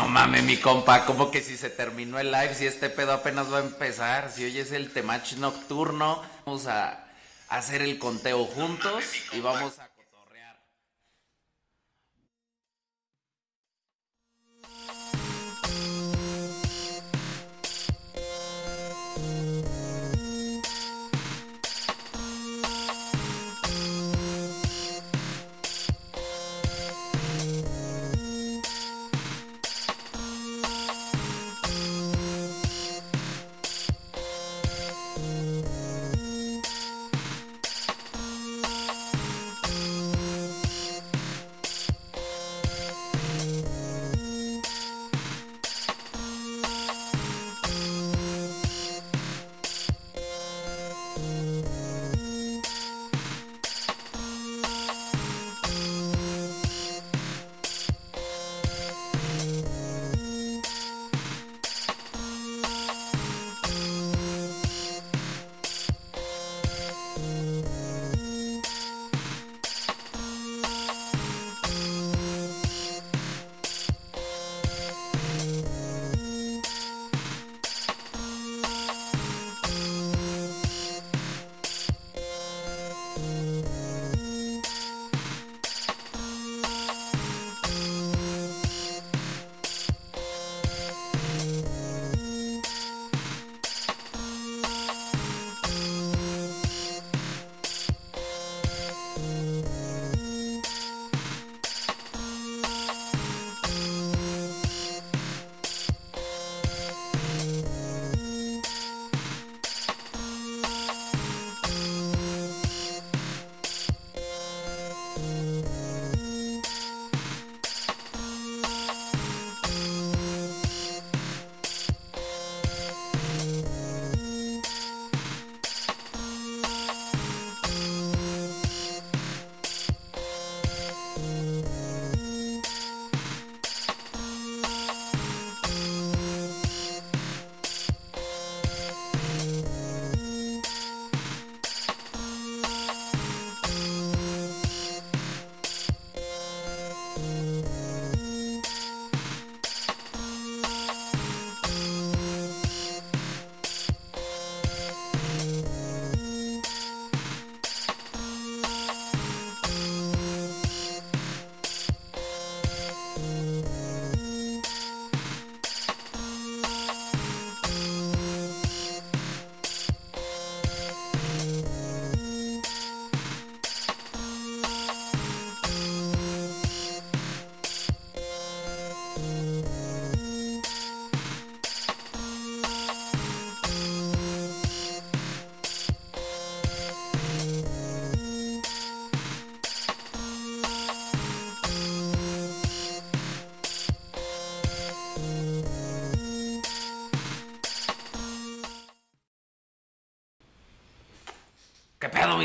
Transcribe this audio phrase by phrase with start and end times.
[0.00, 3.52] No mames, mi compa, como que si se terminó el live, si este pedo apenas
[3.52, 7.04] va a empezar, si hoy es el temach nocturno, vamos a
[7.50, 9.89] hacer el conteo juntos y vamos a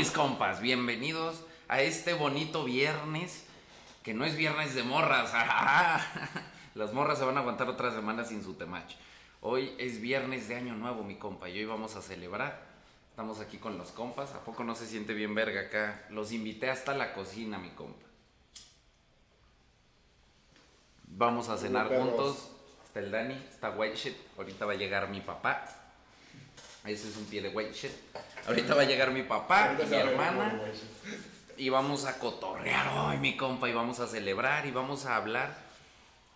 [0.06, 0.60] mis compas?
[0.60, 3.44] Bienvenidos a este bonito viernes,
[4.04, 5.32] que no es viernes de morras.
[6.76, 8.94] Las morras se van a aguantar otra semana sin su temach.
[9.40, 12.62] Hoy es viernes de año nuevo, mi compa, y hoy vamos a celebrar.
[13.10, 14.32] Estamos aquí con los compas.
[14.34, 16.04] ¿A poco no se siente bien verga acá?
[16.10, 18.06] Los invité hasta la cocina, mi compa.
[21.02, 22.52] Vamos a cenar juntos.
[22.84, 24.16] Está el Dani, está White Shit.
[24.38, 25.64] Ahorita va a llegar mi papá.
[26.84, 27.90] Ese es un pie de white shit.
[28.46, 30.60] Ahorita va a llegar mi papá y mi hermana.
[31.56, 35.56] Y vamos a cotorrear hoy, mi compa, y vamos a celebrar y vamos a hablar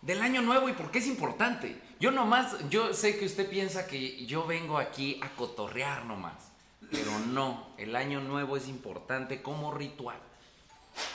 [0.03, 1.79] del año nuevo y por qué es importante.
[2.01, 6.51] Yo nomás, yo sé que usted piensa que yo vengo aquí a cotorrear nomás.
[6.91, 10.19] Pero no, el año nuevo es importante como ritual.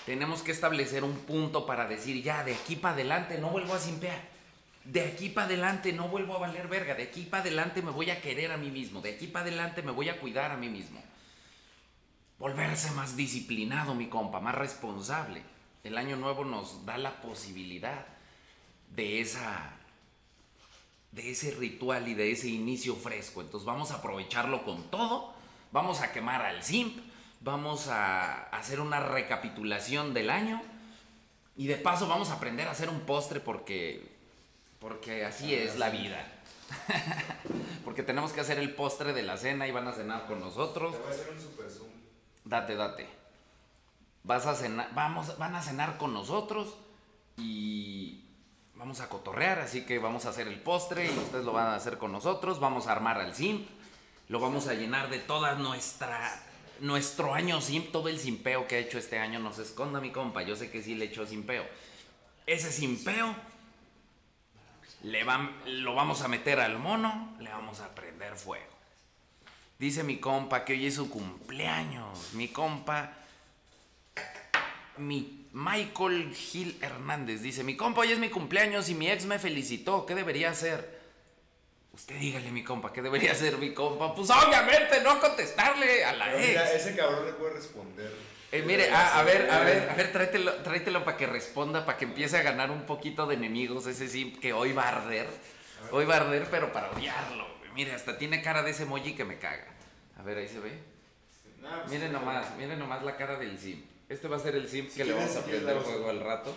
[0.05, 3.79] Tenemos que establecer un punto para decir, ya, de aquí para adelante no vuelvo a
[3.79, 4.34] simpear
[4.85, 8.11] de aquí para adelante no vuelvo a valer verga, de aquí para adelante me voy
[8.11, 10.69] a querer a mí mismo, de aquí para adelante me voy a cuidar a mí
[10.69, 11.01] mismo.
[12.37, 15.41] Volverse más disciplinado, mi compa, más responsable.
[15.83, 18.05] El año nuevo nos da la posibilidad
[18.95, 19.71] de esa
[21.11, 23.41] de ese ritual y de ese inicio fresco.
[23.41, 25.33] Entonces vamos a aprovecharlo con todo,
[25.71, 26.99] vamos a quemar al simp,
[27.39, 30.61] vamos a hacer una recapitulación del año
[31.55, 34.14] y de paso vamos a aprender a hacer un postre porque
[34.85, 36.23] porque así es la vida.
[37.83, 40.91] Porque tenemos que hacer el postre de la cena y van a cenar con nosotros.
[40.91, 41.87] Te voy a hacer un super zoom.
[42.43, 43.07] Date, date.
[44.23, 46.75] Vas a cenar, vamos, van a cenar con nosotros
[47.37, 48.25] y
[48.75, 51.75] vamos a cotorrear, así que vamos a hacer el postre y ustedes lo van a
[51.75, 52.59] hacer con nosotros.
[52.59, 53.67] Vamos a armar al simp,
[54.27, 56.43] lo vamos a llenar de toda nuestra
[56.79, 60.11] nuestro año simp, todo el simpeo que ha hecho este año, no se esconda mi
[60.11, 61.65] compa, yo sé que sí le echó simpeo.
[62.45, 63.33] Ese simpeo
[65.05, 65.23] le
[65.65, 68.73] lo vamos a meter al mono, le vamos a prender fuego.
[69.77, 72.33] Dice mi compa que hoy es su cumpleaños.
[72.33, 73.13] Mi compa,
[74.97, 79.37] mi Michael Gil Hernández dice, mi compa, hoy es mi cumpleaños y mi ex me
[79.37, 80.05] felicitó.
[80.05, 80.99] ¿Qué debería hacer?
[81.93, 84.13] Usted dígale, mi compa, ¿qué debería hacer mi compa?
[84.15, 86.47] Pues obviamente no contestarle a la ex.
[86.47, 88.11] Mira, ese cabrón le puede responder.
[88.55, 92.05] Eh, mire, a, ver, a ver, a ver, tráetelo, tráetelo para que responda, para que
[92.05, 95.27] empiece a ganar un poquito de enemigos, ese sí, que hoy va a arder.
[95.91, 97.45] Hoy va a arder, pero para odiarlo.
[97.73, 99.67] Mire, hasta tiene cara de ese emoji que me caga.
[100.17, 100.71] A ver, ahí se ve.
[101.89, 103.83] Miren nomás, miren nomás la cara del sim.
[104.07, 106.55] Este va a ser el sim que le vamos a prender fuego al rato.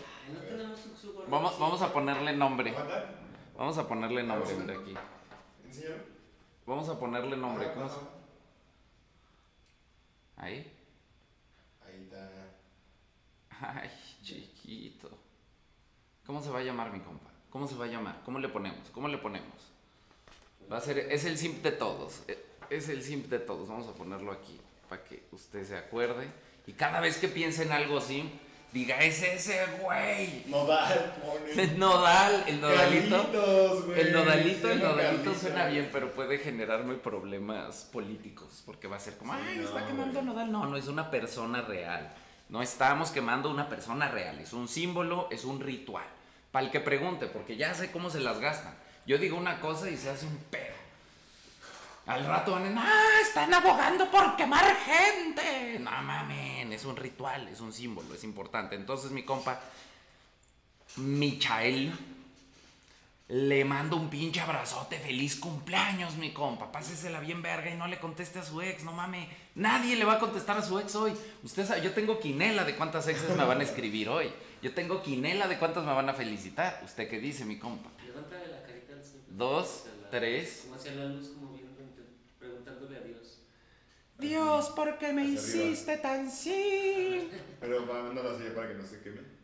[1.26, 2.72] Vamos, vamos a ponerle nombre.
[3.56, 4.94] Vamos a ponerle nombre, mira aquí.
[6.64, 7.72] Vamos a ponerle nombre.
[7.72, 7.96] ¿Cómo se...
[10.36, 10.77] Ahí.
[13.60, 13.90] Ay,
[14.22, 15.10] chiquito.
[16.26, 17.30] ¿Cómo se va a llamar mi compa?
[17.50, 18.20] ¿Cómo se va a llamar?
[18.24, 18.90] ¿Cómo le ponemos?
[18.92, 19.72] ¿Cómo le ponemos?
[20.70, 22.22] Va a ser, es el simp de todos.
[22.28, 22.38] E,
[22.70, 23.68] es el simp de todos.
[23.68, 26.28] Vamos a ponerlo aquí para que usted se acuerde.
[26.66, 28.30] Y cada vez que piense en algo simp,
[28.72, 30.44] diga, es ese güey.
[30.46, 31.14] Nodal,
[31.78, 33.94] Nodal, el nodalito.
[33.96, 38.62] El nodalito, el nodalito suena bien, pero puede generarme problemas políticos.
[38.66, 40.52] Porque va a ser como, ay, está quemando nodal.
[40.52, 42.14] No, no, es una persona real.
[42.48, 46.06] No estamos quemando una persona real, es un símbolo, es un ritual.
[46.50, 48.74] Para el que pregunte, porque ya sé cómo se las gastan.
[49.06, 50.76] Yo digo una cosa y se hace un pedo.
[52.06, 53.20] Al rato van ¡ah!
[53.20, 55.78] Están abogando por quemar gente.
[55.78, 58.76] No mamen, es un ritual, es un símbolo, es importante.
[58.76, 59.60] Entonces, mi compa,
[60.96, 61.92] Michael,
[63.28, 66.72] le mando un pinche abrazote, feliz cumpleaños, mi compa.
[66.72, 69.28] Pásesela bien verga y no le conteste a su ex, no mames.
[69.54, 71.12] Nadie le va a contestar a su ex hoy.
[71.42, 74.32] Usted sabe, yo tengo quinela de cuántas exes me van a escribir hoy.
[74.62, 76.80] Yo tengo quinela de cuántas me van a felicitar.
[76.84, 77.90] ¿Usted qué dice, mi compa?
[78.02, 80.62] Levántale la carita al Dos, tres.
[80.62, 81.76] Como hacia la luz, como viendo,
[82.38, 83.40] preguntándole a Dios.
[84.18, 87.28] Dios, ¿por qué me hiciste tan sí?
[87.60, 89.37] Pero mándalo así para que no se queme.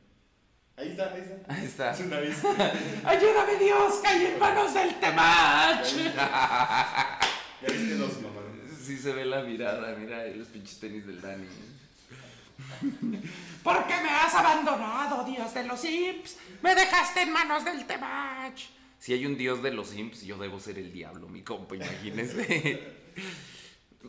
[0.77, 1.55] Ahí está, ahí está.
[1.55, 1.95] Ahí está.
[1.95, 2.45] Su nariz.
[3.05, 5.87] Ayúdame Dios, caí en manos del temach.
[5.95, 8.45] Ya viste los mamás.
[8.83, 11.47] Sí se ve la mirada, mira los pinches tenis del Dani.
[13.63, 16.39] ¿Por qué me has abandonado, Dios de los Imps?
[16.61, 18.61] Me dejaste en manos del Temach.
[18.99, 22.83] Si hay un Dios de los Imps, yo debo ser el diablo, mi compa, imagínese.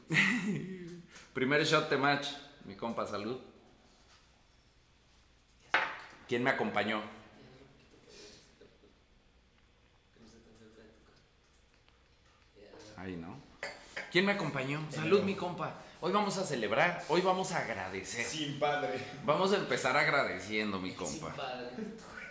[1.33, 2.25] Primer shot Temach,
[2.65, 3.39] mi compa, salud.
[6.27, 7.01] ¿Quién me acompañó?
[12.97, 13.37] Ahí, ¿no?
[14.11, 14.81] ¿Quién me acompañó?
[14.91, 15.81] Salud, mi compa.
[16.01, 18.25] Hoy vamos a celebrar, hoy vamos a agradecer.
[18.25, 18.99] Sin padre.
[19.23, 21.27] Vamos a empezar agradeciendo, mi compa.
[21.27, 21.69] Sin padre.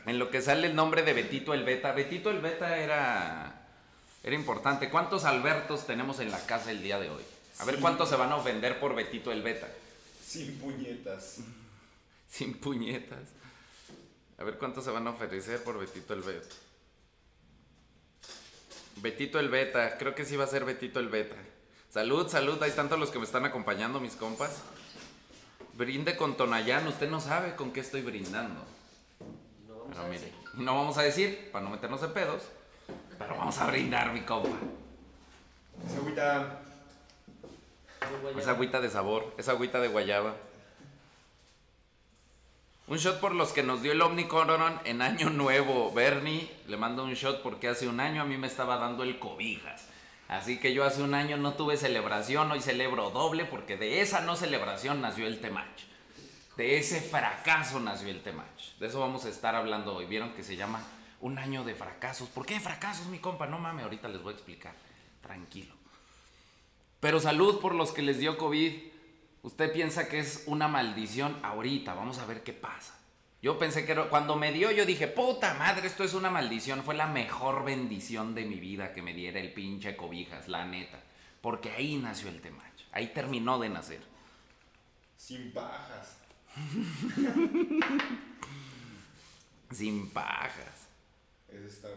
[0.07, 1.93] En lo que sale el nombre de Betito el Beta.
[1.93, 3.67] Betito el Beta era,
[4.23, 4.91] era importante.
[4.91, 7.23] ¿Cuántos Albertos tenemos en la casa el día de hoy?
[7.59, 9.69] A ver cuántos se van a ofender por Betito el Beta.
[10.27, 11.39] Sin puñetas.
[12.29, 13.21] Sin puñetas.
[14.39, 16.55] A ver cuánto se van a ofrecer por Betito el Beta.
[18.97, 21.37] Betito el Beta, creo que sí va a ser Betito el Beta.
[21.91, 24.63] Salud, salud, ahí están todos los que me están acompañando, mis compas.
[25.75, 28.65] Brinde con Tonayán, usted no sabe con qué estoy brindando.
[29.69, 30.33] No vamos a decir.
[30.55, 32.43] no vamos a decir, para no meternos en pedos,
[33.19, 34.49] pero vamos a brindar, mi compa.
[35.87, 36.61] Esa agüita.
[38.39, 40.35] Esa agüita de sabor, esa agüita de guayaba.
[42.87, 45.91] Un shot por los que nos dio el Omnicoron en Año Nuevo.
[45.93, 49.19] Bernie, le mando un shot porque hace un año a mí me estaba dando el
[49.19, 49.89] cobijas.
[50.29, 54.21] Así que yo hace un año no tuve celebración, hoy celebro doble porque de esa
[54.21, 55.81] no celebración nació el Temach.
[56.59, 58.77] De ese fracaso nació el Temach.
[58.79, 60.05] De eso vamos a estar hablando hoy.
[60.05, 60.87] Vieron que se llama
[61.23, 62.29] un año de fracasos.
[62.29, 63.47] ¿Por qué fracasos, mi compa?
[63.47, 64.75] No mames, ahorita les voy a explicar.
[65.23, 65.75] Tranquilo.
[67.01, 68.94] Pero salud por los que les dio COVID.
[69.45, 72.99] Usted piensa que es una maldición ahorita, vamos a ver qué pasa.
[73.43, 76.83] Yo pensé que cuando me dio, yo dije, puta madre, esto es una maldición.
[76.83, 80.99] Fue la mejor bendición de mi vida que me diera el pinche cobijas, la neta.
[81.43, 82.73] Porque ahí nació el Temach.
[82.91, 84.01] Ahí terminó de nacer.
[85.19, 86.17] Sin pajas.
[89.71, 90.89] Sin pajas.
[91.49, 91.89] Eso está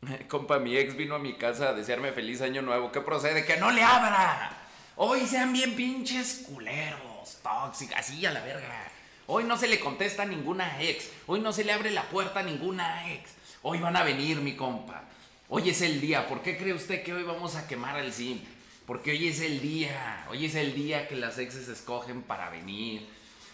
[0.00, 0.18] bueno.
[0.28, 2.90] Compa, mi ex vino a mi casa a desearme feliz año nuevo.
[2.90, 3.44] ¿Qué procede?
[3.44, 4.61] ¡Que no le abra!
[4.96, 8.90] Hoy sean bien pinches culeros, tóxicos, así a la verga.
[9.26, 11.08] Hoy no se le contesta a ninguna ex.
[11.26, 13.30] Hoy no se le abre la puerta a ninguna ex.
[13.62, 15.04] Hoy van a venir, mi compa.
[15.48, 16.28] Hoy es el día.
[16.28, 18.40] ¿Por qué cree usted que hoy vamos a quemar el sim?
[18.86, 20.26] Porque hoy es el día.
[20.30, 23.08] Hoy es el día que las exes escogen para venir.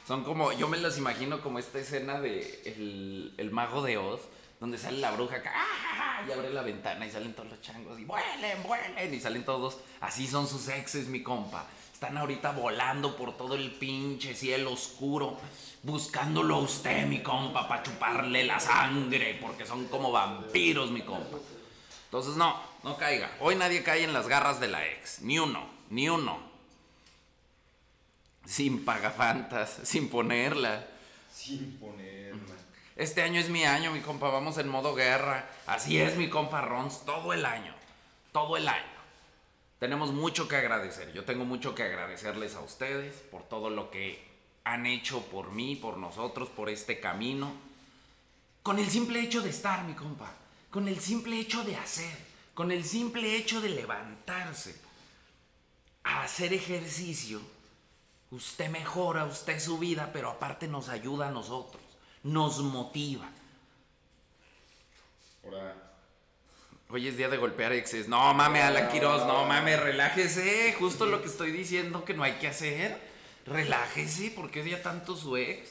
[0.09, 4.23] Son como, yo me los imagino como esta escena de el mago de Oz,
[4.61, 6.23] donde sale la bruja acá, ¡ah!
[6.27, 9.79] y abre la ventana y salen todos los changos y vuelen, vuelen, y salen todos.
[10.01, 11.67] Así son sus exes, mi compa.
[11.93, 15.37] Están ahorita volando por todo el pinche cielo oscuro,
[15.83, 21.39] buscándolo a usted, mi compa, para chuparle la sangre, porque son como vampiros, mi compa.
[22.05, 23.37] Entonces, no, no caiga.
[23.41, 25.21] Hoy nadie cae en las garras de la ex.
[25.23, 26.39] Ni uno, ni uno.
[28.47, 30.87] Sin pagafantas, sin ponerla.
[31.33, 31.78] Sin.
[32.99, 34.29] Este año es mi año, mi compa.
[34.29, 35.49] Vamos en modo guerra.
[35.69, 37.05] Así es, mi compa Rons.
[37.05, 37.73] Todo el año.
[38.33, 38.99] Todo el año.
[39.79, 41.13] Tenemos mucho que agradecer.
[41.13, 44.27] Yo tengo mucho que agradecerles a ustedes por todo lo que
[44.65, 47.53] han hecho por mí, por nosotros, por este camino.
[48.65, 50.33] Con el simple hecho de estar, mi compa.
[50.69, 52.19] Con el simple hecho de hacer.
[52.53, 54.75] Con el simple hecho de levantarse.
[56.03, 57.41] A hacer ejercicio.
[58.33, 61.88] Usted mejora, usted su vida, pero aparte nos ayuda a nosotros.
[62.23, 63.29] Nos motiva.
[65.45, 65.75] Ahora,
[66.91, 68.09] Hoy es día de golpear exes.
[68.09, 70.75] No mames, Alan Quiroz, no mames, relájese.
[70.79, 72.99] Justo lo que estoy diciendo que no hay que hacer.
[73.45, 75.71] Relájese, porque odia tanto su ex.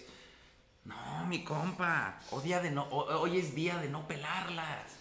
[0.86, 2.20] No, mi compa.
[2.30, 4.92] Odia de no, ho- hoy es día de no pelarlas.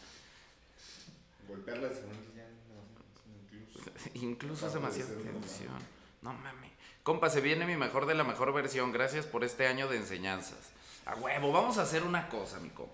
[1.46, 4.10] golpearla según ya no, incluso.
[4.14, 5.74] Incluso es demasiada tensión.
[6.22, 6.72] No mames.
[7.02, 8.90] Compa, se viene mi mejor de la mejor versión.
[8.90, 10.70] Gracias por este año de enseñanzas.
[11.06, 12.92] A huevo, vamos a hacer una cosa, mi compa.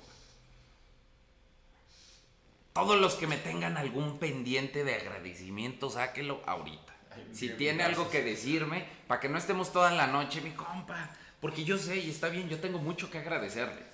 [2.74, 6.94] Todos los que me tengan algún pendiente de agradecimiento, sáquelo ahorita.
[7.10, 11.10] Ay, Si tiene algo que decirme, para que no estemos toda la noche, mi compa.
[11.40, 13.84] Porque yo sé, y está bien, yo tengo mucho que agradecerles.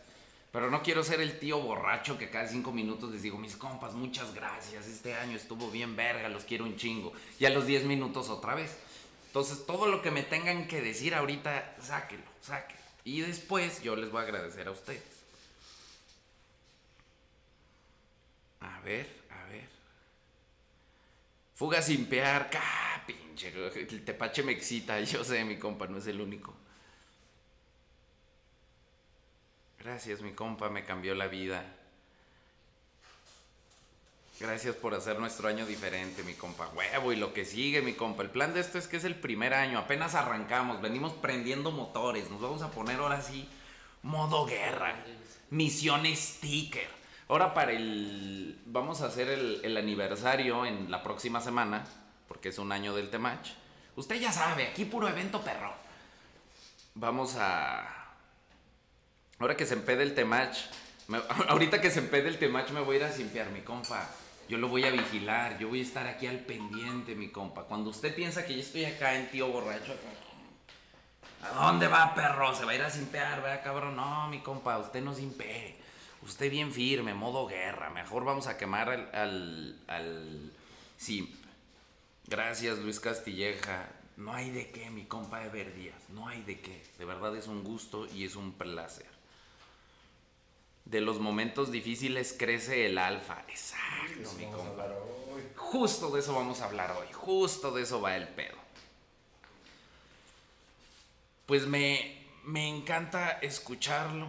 [0.52, 3.94] Pero no quiero ser el tío borracho que cada cinco minutos les digo, mis compas,
[3.94, 7.12] muchas gracias, este año estuvo bien verga, los quiero un chingo.
[7.38, 8.76] Y a los 10 minutos otra vez.
[9.26, 12.77] Entonces, todo lo que me tengan que decir ahorita, sáquelo, sáquelo.
[13.08, 15.02] Y después yo les voy a agradecer a ustedes.
[18.60, 19.66] A ver, a ver.
[21.54, 23.02] Fuga sin pear, ¡ca!
[23.06, 23.48] pinche.
[23.48, 26.54] El tepache me excita, yo sé, mi compa, no es el único.
[29.78, 31.64] Gracias, mi compa, me cambió la vida.
[34.40, 36.68] Gracias por hacer nuestro año diferente, mi compa.
[36.68, 38.22] Huevo, y lo que sigue, mi compa.
[38.22, 42.30] El plan de esto es que es el primer año, apenas arrancamos, venimos prendiendo motores,
[42.30, 43.48] nos vamos a poner ahora sí
[44.02, 44.94] modo guerra.
[45.50, 46.86] Misión sticker.
[47.28, 48.60] Ahora para el...
[48.66, 51.84] Vamos a hacer el, aniversario en la próxima semana,
[52.28, 53.48] porque es un año del Temach.
[53.96, 55.74] Usted ya sabe, aquí puro evento perro.
[56.94, 58.14] Vamos a...
[59.40, 60.56] Ahora que se empede el Temach,
[61.48, 64.08] ahorita que se empede el Temach me voy a ir a simpiar, mi compa.
[64.48, 67.64] Yo lo voy a vigilar, yo voy a estar aquí al pendiente, mi compa.
[67.64, 69.94] Cuando usted piensa que yo estoy acá en tío borracho,
[71.42, 72.54] ¿a dónde va, perro?
[72.54, 73.96] Se va a ir a simpear, ¿verdad, cabrón?
[73.96, 75.76] No, mi compa, usted no simpee.
[76.22, 77.90] Usted bien firme, modo guerra.
[77.90, 80.52] Mejor vamos a quemar al, al, al
[80.96, 81.30] simp.
[82.26, 83.90] Gracias, Luis Castilleja.
[84.16, 86.08] No hay de qué, mi compa Ever Díaz.
[86.08, 86.82] No hay de qué.
[86.98, 89.17] De verdad es un gusto y es un placer.
[90.88, 93.44] De los momentos difíciles crece el alfa.
[93.48, 94.86] Exacto, mi compa.
[95.54, 97.06] Justo de eso vamos a hablar hoy.
[97.12, 98.56] Justo de eso va el pedo.
[101.46, 104.28] Pues me, me encanta escucharlo.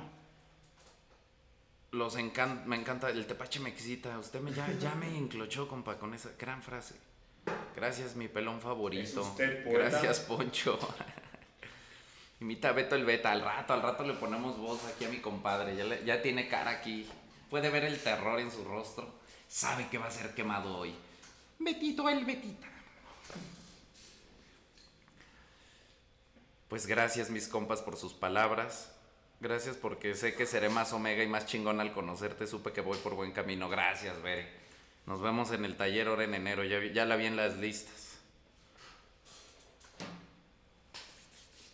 [1.92, 4.18] Los encan- me encanta, el tepache me excita.
[4.20, 6.96] Usted me, ya, ya me enclochó, compa, con esa gran frase.
[7.76, 9.22] Gracias, mi pelón favorito.
[9.22, 9.90] ¿Es usted poeta?
[9.90, 10.78] Gracias, Poncho.
[12.42, 13.32] Imita a Beto el Beta.
[13.32, 15.76] Al rato, al rato le ponemos voz aquí a mi compadre.
[16.06, 17.08] Ya, tiene cara aquí.
[17.50, 19.20] Puede ver el terror en su rostro.
[19.48, 20.94] Sabe que va a ser quemado hoy.
[21.58, 22.68] Betito el Betita.
[26.70, 28.92] Pues gracias, mis compas, por sus palabras.
[29.42, 32.46] Gracias porque sé que seré más omega y más chingón al conocerte.
[32.46, 33.68] Supe que voy por buen camino.
[33.70, 34.48] Gracias, Bere.
[35.06, 36.64] Nos vemos en el taller ahora en enero.
[36.64, 38.09] Ya la vi en las listas.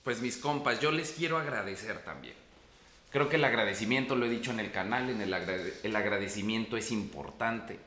[0.06, 2.36] Pues mis compas, yo les quiero agradecer también.
[3.10, 6.92] Creo que el agradecimiento, lo he dicho en el canal, en el, el agradecimiento es
[6.92, 7.80] importante.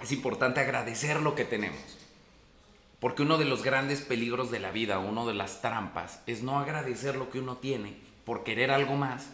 [0.00, 1.82] Es importante agradecer lo que tenemos.
[2.98, 6.58] Porque uno de los grandes peligros de la vida, uno de las trampas, es no
[6.58, 9.26] agradecer lo que uno tiene por querer algo más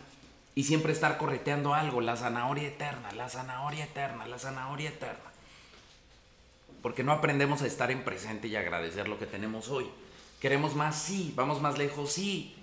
[0.56, 5.29] y siempre estar correteando algo, la zanahoria eterna, la zanahoria eterna, la zanahoria eterna.
[6.82, 9.86] Porque no aprendemos a estar en presente y agradecer lo que tenemos hoy.
[10.40, 11.00] ¿Queremos más?
[11.00, 11.32] Sí.
[11.36, 12.12] ¿Vamos más lejos?
[12.12, 12.54] Sí.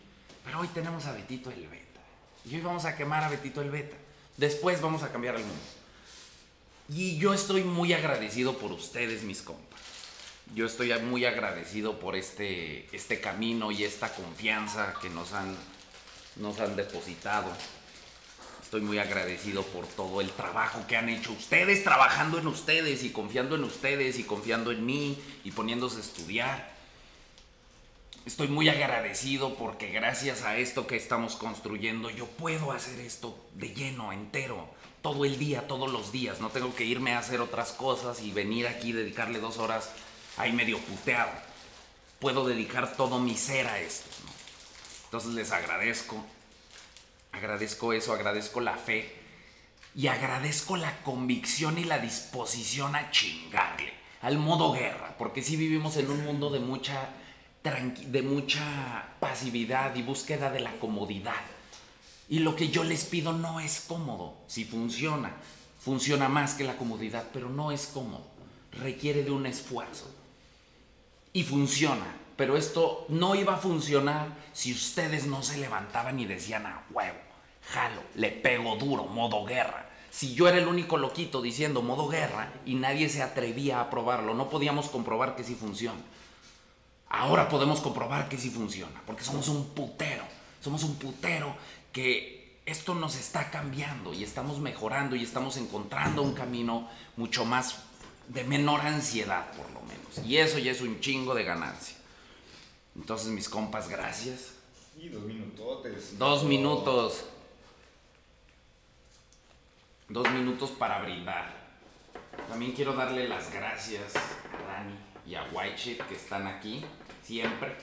[0.44, 2.02] Pero hoy tenemos a Betito el Beta.
[2.46, 3.96] Y hoy vamos a quemar a Betito el Beta.
[4.38, 5.64] Después vamos a cambiar el mundo.
[6.90, 9.82] Y yo estoy muy agradecido por ustedes, mis compas.
[10.56, 15.56] Yo estoy muy agradecido por este, este camino y esta confianza que nos han,
[16.38, 17.52] nos han depositado.
[18.68, 23.12] Estoy muy agradecido por todo el trabajo que han hecho ustedes, trabajando en ustedes y
[23.12, 26.70] confiando en ustedes y confiando en mí y poniéndose a estudiar.
[28.26, 33.74] Estoy muy agradecido porque gracias a esto que estamos construyendo yo puedo hacer esto de
[33.74, 34.68] lleno, entero,
[35.02, 36.42] todo el día, todos los días.
[36.42, 39.92] No tengo que irme a hacer otras cosas y venir aquí y dedicarle dos horas
[40.36, 41.32] ahí medio puteado.
[42.20, 44.10] Puedo dedicar todo mi ser a esto.
[44.26, 44.32] ¿no?
[45.06, 46.22] Entonces les agradezco.
[47.38, 49.14] Agradezco eso, agradezco la fe
[49.96, 55.98] y agradezco la convicción y la disposición a chingarle al modo guerra, porque si vivimos
[55.98, 57.10] en un mundo de mucha
[57.64, 58.64] de mucha
[59.20, 61.34] pasividad y búsqueda de la comodidad.
[62.30, 65.34] Y lo que yo les pido no es cómodo, si funciona,
[65.80, 68.26] funciona más que la comodidad, pero no es cómodo,
[68.72, 70.10] requiere de un esfuerzo.
[71.34, 72.06] Y funciona,
[72.38, 77.27] pero esto no iba a funcionar si ustedes no se levantaban y decían a huevo,
[77.70, 79.90] jalo, le pego duro, modo guerra.
[80.10, 84.34] Si yo era el único loquito diciendo modo guerra y nadie se atrevía a probarlo,
[84.34, 86.02] no podíamos comprobar que sí funciona.
[87.10, 90.24] Ahora podemos comprobar que sí funciona, porque somos un putero,
[90.62, 91.56] somos un putero
[91.92, 97.78] que esto nos está cambiando y estamos mejorando y estamos encontrando un camino mucho más
[98.28, 100.28] de menor ansiedad, por lo menos.
[100.28, 101.96] Y eso ya es un chingo de ganancia.
[102.96, 104.54] Entonces, mis compas, gracias.
[105.00, 106.18] Y dos minutotes.
[106.18, 107.26] Dos minutos.
[110.10, 111.54] Dos minutos para brindar.
[112.48, 116.86] También quiero darle las gracias a Dani y a White Shit que están aquí
[117.22, 117.76] siempre.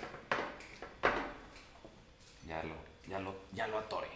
[2.49, 2.75] Ya lo,
[3.07, 4.09] ya lo, ya lo atoré.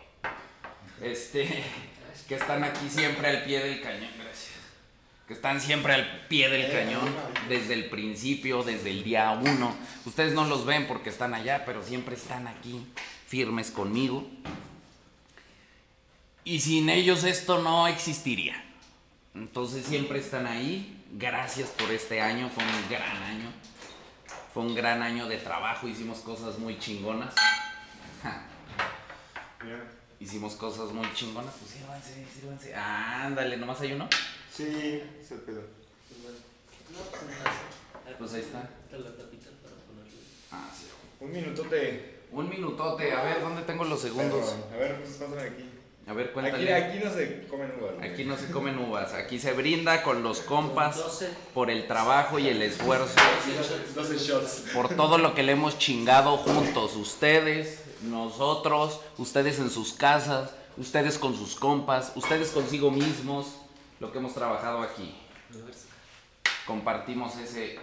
[1.02, 1.62] Este,
[2.26, 4.56] que están aquí siempre al pie del cañón, gracias.
[5.26, 7.14] Que están siempre al pie del cañón
[7.50, 9.76] desde el principio, desde el día uno.
[10.06, 12.86] Ustedes no los ven porque están allá, pero siempre están aquí
[13.26, 14.26] firmes conmigo.
[16.48, 18.54] Y sin ellos esto no existiría.
[19.34, 21.04] Entonces siempre están ahí.
[21.12, 23.52] Gracias por este año, fue un gran año.
[24.54, 27.34] Fue un gran año de trabajo, hicimos cosas muy chingonas.
[30.20, 31.54] Hicimos cosas muy chingonas.
[31.54, 32.74] Pues sírvanse, sírvanse.
[32.74, 34.08] Ándale, ¿nomás hay uno?
[34.50, 35.60] Sí, se pedo.
[38.18, 38.70] Pues ahí está.
[38.90, 40.18] la tapita para ponerlo.
[40.50, 40.86] Ah, sí.
[41.20, 42.20] Un minutote.
[42.32, 44.56] Un minutote, a ver, ¿dónde tengo los segundos?
[44.72, 45.67] A ver, pues pásame aquí.
[46.08, 46.74] A ver, Aquí, cuéntale.
[46.74, 47.94] aquí no se comen uvas.
[47.96, 48.10] güey.
[48.10, 51.28] Aquí no se comen uvas, aquí se brinda con los compas 12.
[51.52, 53.14] por el trabajo y el esfuerzo,
[53.94, 54.64] 12 shots.
[54.72, 61.18] por todo lo que le hemos chingado juntos, ustedes, nosotros, ustedes en sus casas, ustedes
[61.18, 63.56] con sus compas, ustedes consigo mismos,
[64.00, 65.14] lo que hemos trabajado aquí.
[66.66, 67.78] Compartimos ese,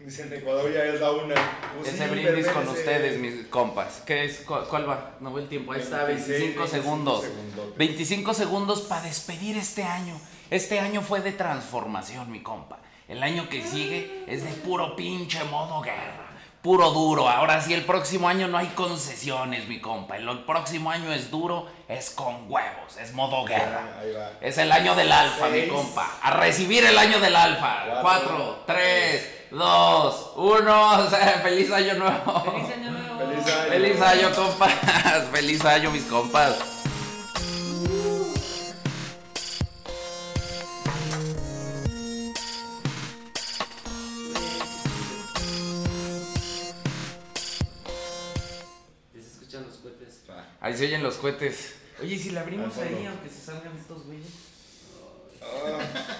[0.00, 1.34] Dicen Ecuador ya es la una.
[1.76, 4.02] Pues ese sí, brindis con ese- ustedes, mis compas.
[4.06, 4.40] ¿Qué es?
[4.46, 5.10] ¿Cuál, va?
[5.20, 5.72] No veo el tiempo.
[5.72, 7.22] Ahí está, 25 segundos.
[7.22, 7.76] segundotes.
[7.76, 10.18] 25 segundos para despedir este año.
[10.48, 12.78] Este año fue de transformación, mi compa.
[13.08, 16.28] El año que sigue es de puro pinche modo guerra.
[16.62, 17.28] Puro duro.
[17.28, 20.16] Ahora sí, el próximo año no hay concesiones, mi compa.
[20.16, 23.98] El próximo año es duro, es con huevos, es modo guerra.
[24.00, 24.32] Ahí va.
[24.40, 26.18] Es el año del alfa, mi compa.
[26.22, 27.84] A recibir el año del alfa.
[27.86, 28.02] Cuatro.
[28.02, 31.08] Cuatro, tres, dos, uno.
[31.42, 32.44] Feliz año nuevo.
[32.44, 33.18] ¡Feliz año nuevo!
[33.18, 33.70] Feliz año.
[33.70, 35.28] Feliz año, compas.
[35.32, 36.58] Feliz año, mis compas.
[49.14, 50.22] Ya se escuchan los cohetes.
[50.28, 50.46] Va.
[50.60, 51.74] Ahí se oyen los cohetes.
[52.00, 54.49] Oye, ¿y si la abrimos ahí, aunque se salgan estos güeyes.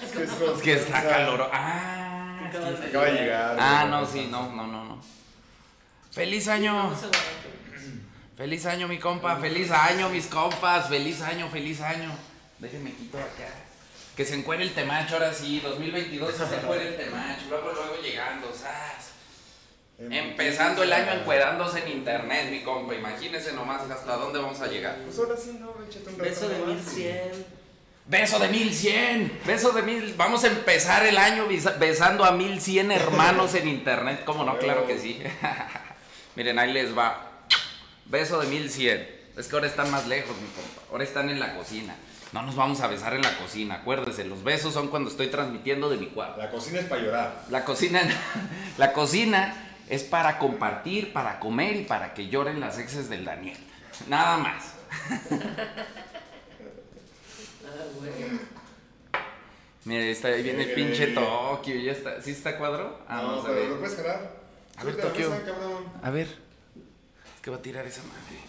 [0.03, 1.49] Es que, es Es que está calor.
[1.53, 3.57] Ah, es que Acaba de está- Acaba de llegar.
[3.59, 5.01] Ah, no, sí, no, no, no, no.
[6.11, 6.93] Feliz año.
[8.37, 9.37] Feliz año, mi compa.
[9.37, 10.89] Feliz año, mis compas.
[10.89, 12.11] Feliz año, feliz año.
[12.59, 13.47] Déjenme quito acá.
[14.15, 15.59] Que se encuere el temacho ahora sí.
[15.61, 17.41] 2022 se encuere el temacho.
[17.49, 18.51] Luego, luego llegando.
[19.99, 22.95] Em- Empezando el año encuerándose en internet, mi compa.
[22.95, 24.97] Imagínense nomás hasta dónde vamos a llegar.
[25.05, 26.75] Pues ahora sí, no, échate un Beso de nomás.
[26.85, 27.60] 1100.
[28.11, 29.39] Beso de 1100.
[29.45, 30.13] Beso de mil.
[30.17, 34.23] Vamos a empezar el año besa- besando a 1100 hermanos en internet.
[34.25, 34.57] ¿Cómo no?
[34.57, 35.23] Claro que sí.
[36.35, 37.25] Miren, ahí les va.
[38.07, 39.21] Beso de 1100.
[39.37, 40.81] Es que ahora están más lejos, mi compa.
[40.91, 41.95] Ahora están en la cocina.
[42.33, 43.75] No nos vamos a besar en la cocina.
[43.75, 46.37] Acuérdense, los besos son cuando estoy transmitiendo de mi cuarto.
[46.41, 47.45] La cocina es para llorar.
[47.49, 48.01] La cocina,
[48.77, 49.55] la cocina
[49.87, 53.57] Es para compartir, para comer y para que lloren las exes del Daniel.
[54.09, 54.73] Nada más.
[59.83, 61.75] Mira, está ahí viene el pinche Tokio.
[61.75, 62.21] Ya está.
[62.21, 62.99] ¿Sí está cuadro?
[63.07, 63.69] Ah, no, vamos a ver.
[63.69, 64.41] lo puedes jalar.
[64.77, 65.29] A ver, Súbete la Tokio.
[65.31, 65.83] mesa, cabrón.
[66.03, 66.27] A ver.
[66.27, 68.39] Es que va a tirar esa madre.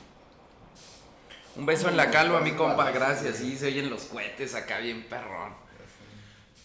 [1.56, 2.90] Un beso en la calva, mi compa.
[2.90, 3.36] Gracias.
[3.36, 5.54] Sí, se oyen los cohetes acá bien perrón.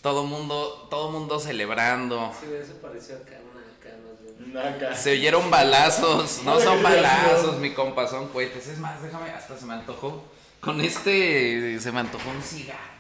[0.02, 2.32] Todo mundo, todo mundo celebrando.
[2.40, 4.96] Sí, eso pareció acá, una.
[4.96, 6.44] Se oyeron balazos.
[6.44, 8.68] No son balazos, mi compa, son cohetes.
[8.68, 10.24] Es más, déjame, hasta se me antojó.
[10.68, 12.98] Con este se me antojó un cigarro.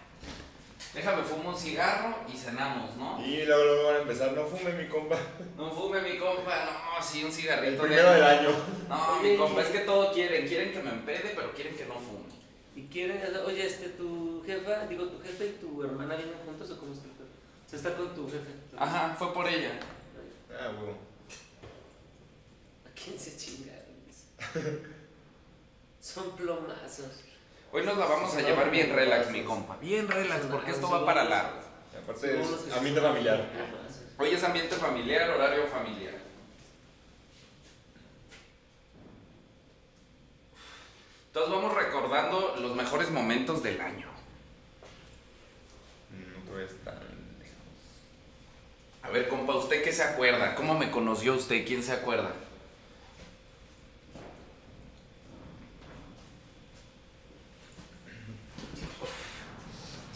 [0.94, 3.22] Déjame fumo un cigarro y cenamos, ¿no?
[3.26, 4.32] Y luego, luego van a empezar.
[4.32, 5.18] No fume, mi compa.
[5.58, 7.68] No fume mi compa, no, sí, un cigarrito.
[7.84, 8.50] El de- primero del año.
[8.88, 10.48] No, mi compa, es que todo quieren.
[10.48, 12.28] Quieren que me empede, pero quieren que no fume.
[12.74, 16.80] ¿Y quieren, oye, este, tu jefa, digo, tu jefe y tu hermana vienen juntos o
[16.80, 17.08] cómo está
[17.70, 18.50] sea, está con tu jefe.
[18.78, 19.78] Ajá, fue por ella.
[20.50, 20.98] Ah, huevo.
[22.86, 23.84] ¿A quién se chingaron?
[26.00, 27.27] Son plomazos.
[27.72, 29.78] Hoy nos la vamos a llevar bien relax, mi compa.
[29.78, 31.60] Bien relax, porque esto va para largo.
[31.94, 33.46] Y Aparte es ambiente familiar.
[34.18, 36.16] Hoy es ambiente familiar, horario familiar.
[41.28, 44.08] Entonces vamos recordando los mejores momentos del año.
[46.50, 47.58] No es tan lejos.
[49.04, 50.56] A ver, compa, ¿usted qué se acuerda?
[50.56, 51.68] ¿Cómo me conoció usted?
[51.68, 52.32] ¿Quién se acuerda?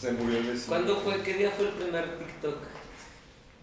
[0.02, 0.68] Se murió el vecino.
[0.68, 1.22] ¿Cuándo fue?
[1.22, 2.58] ¿Qué día fue el primer TikTok?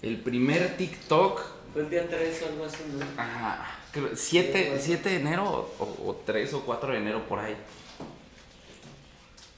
[0.03, 3.05] El primer TikTok, ¿Fue el día 3 o algo así, no?
[3.21, 7.57] ajá, creo, 7, 7 de enero o, o 3 o 4 de enero por ahí.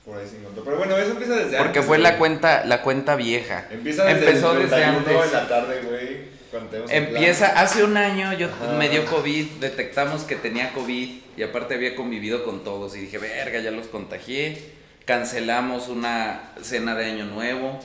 [0.05, 0.65] Por ahí se encontró.
[0.65, 3.69] Pero bueno, eso empieza desde Porque antes, fue la cuenta, la cuenta vieja.
[3.71, 5.27] Empieza desde Empezó el desde 31 antes.
[5.27, 6.41] en la tarde, güey.
[6.89, 7.65] Empieza, plan.
[7.65, 8.73] hace un año yo Ajá.
[8.73, 13.19] me dio COVID, detectamos que tenía COVID y aparte había convivido con todos y dije,
[13.19, 14.80] verga, ya los contagié.
[15.05, 17.79] Cancelamos una cena de año nuevo.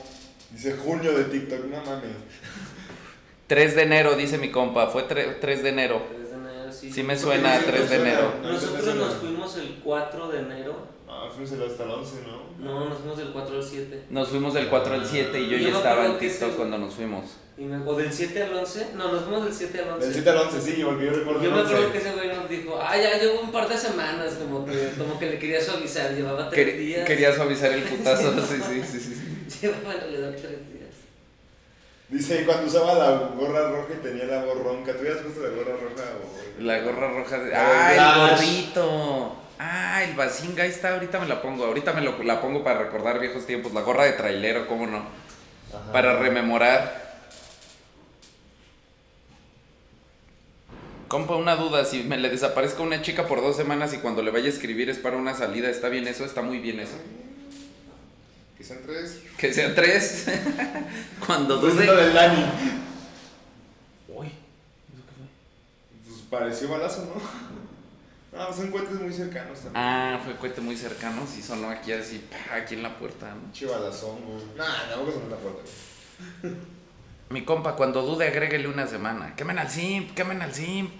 [0.52, 2.10] Dice junio de TikTok, no mames.
[3.46, 6.02] 3 de enero, dice mi compa, fue tre- 3 de enero.
[6.08, 6.92] 3 de enero, sí.
[6.92, 8.32] Sí me suena Sí, 3 de enero.
[8.42, 10.86] No, Nosotros nos fuimos el 4 de enero.
[11.08, 12.64] Ah, fuimos el hasta el 11, ¿no?
[12.64, 14.04] No, nos fuimos del 4 al 7.
[14.10, 16.78] Nos fuimos del 4 al 7 y yo Yo ya me estaba en TikTok cuando
[16.78, 17.24] nos fuimos.
[17.58, 18.88] Y me- o del 7 al 11.
[18.94, 20.04] No, nos fuimos del 7 al 11.
[20.06, 21.72] Del 7 al 11, sí, porque yo recuerdo Yo me 11.
[21.74, 24.90] acuerdo que ese güey nos dijo, ah, ya llevo un par de semanas, como que,
[24.98, 27.06] como que le quería suavizar, llevaba tres Quer- días.
[27.06, 29.14] Quería suavizar el putazo, sí, sí, sí, sí,
[29.48, 29.58] sí.
[29.62, 30.76] Llevaba en realidad tres días.
[32.08, 34.92] Dice, cuando usaba la gorra roja y tenía la voz ronca.
[34.92, 36.62] ¿Tú habías puesto la gorra roja o...?
[36.62, 37.54] La gorra roja de...
[37.54, 39.36] ¡Ah, el gorrito!
[39.58, 40.62] ¡Ah, el bazinga!
[40.62, 41.64] Ahí está, ahorita me la pongo.
[41.64, 43.72] Ahorita me lo, la pongo para recordar viejos tiempos.
[43.72, 44.98] La gorra de trailero, ¿cómo no?
[44.98, 45.90] Ajá.
[45.92, 47.05] Para rememorar.
[51.08, 51.84] Compa, una duda.
[51.84, 54.90] Si me le desaparezca una chica por dos semanas y cuando le vaya a escribir
[54.90, 56.24] es para una salida, ¿está bien eso?
[56.24, 56.96] ¿Está muy bien eso?
[58.58, 59.20] Que sean tres.
[59.36, 60.26] Que sean tres.
[61.26, 61.86] cuando Pues dude...
[61.86, 62.44] lo del Dani.
[64.08, 64.32] Uy,
[66.08, 67.46] Pues pareció balazo, ¿no?
[68.38, 69.72] No, son cohetes muy cercanos también.
[69.76, 71.26] Ah, fue cohete muy cercano.
[71.26, 73.42] Sí sonó aquí así, pa, aquí en la puerta, ¿no?
[73.42, 74.44] Pinche balazón, güey.
[74.56, 75.62] Nah, tampoco sonó en la puerta.
[77.28, 79.34] Mi compa, cuando dude, agréguele una semana.
[79.34, 80.92] Quemen al simp, quemen al simp.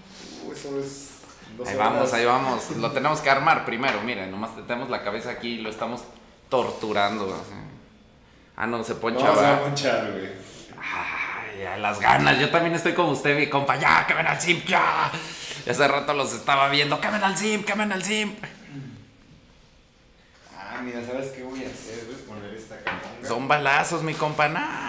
[0.45, 1.17] Uh, eso es...
[1.65, 2.71] Ahí vamos, ahí vamos.
[2.77, 4.29] Lo tenemos que armar primero, miren.
[4.29, 6.03] Nomás tenemos la cabeza aquí y lo estamos
[6.49, 7.33] torturando.
[7.33, 7.53] así.
[8.55, 10.29] Ah, no, se No, poncha, se va a ponchar, güey.
[10.77, 12.39] Ay, a las ganas.
[12.39, 13.77] Yo también estoy como usted, mi compa.
[13.77, 15.11] Ya, quemen al simp, ya.
[15.65, 16.99] Y hace rato los estaba viendo.
[16.99, 18.37] Quemen al simp, quemen al simp.
[20.55, 22.05] Ah, mira, ¿sabes qué voy a hacer?
[22.05, 23.27] Voy a poner esta camonga.
[23.27, 24.47] Son balazos, mi compa.
[24.47, 24.86] Nah,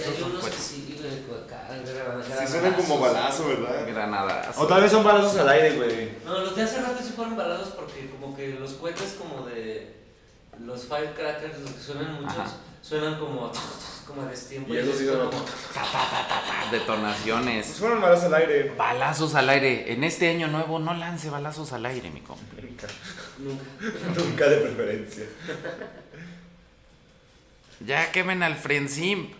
[0.00, 0.64] Esos hay son unos que cohetes.
[0.66, 0.78] sí,
[2.38, 3.86] Sí, suenan como balazo, ¿verdad?
[3.86, 4.56] Granadas.
[4.58, 6.10] O tal vez son balazos al aire, güey.
[6.24, 9.96] No, los de hace rato sí fueron balados porque como que los cohetes como de
[10.64, 12.50] los firecrackers, los que suenan muchos, Ajá.
[12.82, 13.50] suenan como
[14.06, 14.72] como a destiempo.
[14.72, 15.30] Y eso sí sonó.
[15.30, 15.44] como-
[16.70, 17.66] Detonaciones.
[17.66, 18.72] Pues fueron balazos al aire.
[18.76, 19.92] Balazos al aire.
[19.92, 22.42] En este año nuevo no lance balazos al aire, mi compa.
[22.60, 22.86] Nunca.
[23.38, 23.64] Nunca.
[24.24, 25.24] Nunca de preferencia.
[27.80, 29.34] Ya quemen al friend simp.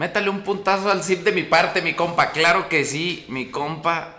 [0.00, 2.30] Métale un puntazo al zip de mi parte, mi compa.
[2.30, 4.14] Claro que sí, mi compa.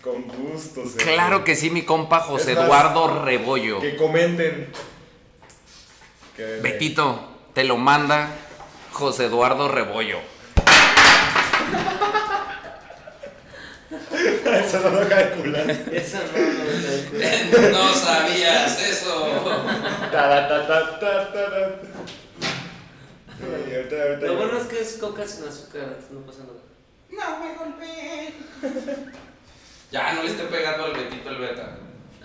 [0.00, 0.96] Con gusto, señor.
[0.96, 3.80] Claro que sí, mi compa José Es Eduardo Rebollo.
[3.80, 4.68] Que comenten.
[6.36, 7.18] Que- Betito,
[7.52, 8.28] te lo manda
[8.92, 10.18] José Eduardo Rebollo.
[14.12, 15.66] Eso no lo calculas.
[15.90, 17.78] Eso no, no, no.
[17.88, 19.32] no sabías eso.
[20.12, 21.80] Ta, ta, ta, ta, ta, ta.
[23.38, 26.60] Sí, ahorita- ahorita- Lo bueno es que es coca sin azúcar, no pasa nada.
[27.20, 28.34] ¡Ah, me golpeé!
[29.90, 31.78] ya, no le esté pegando al Betito el beta.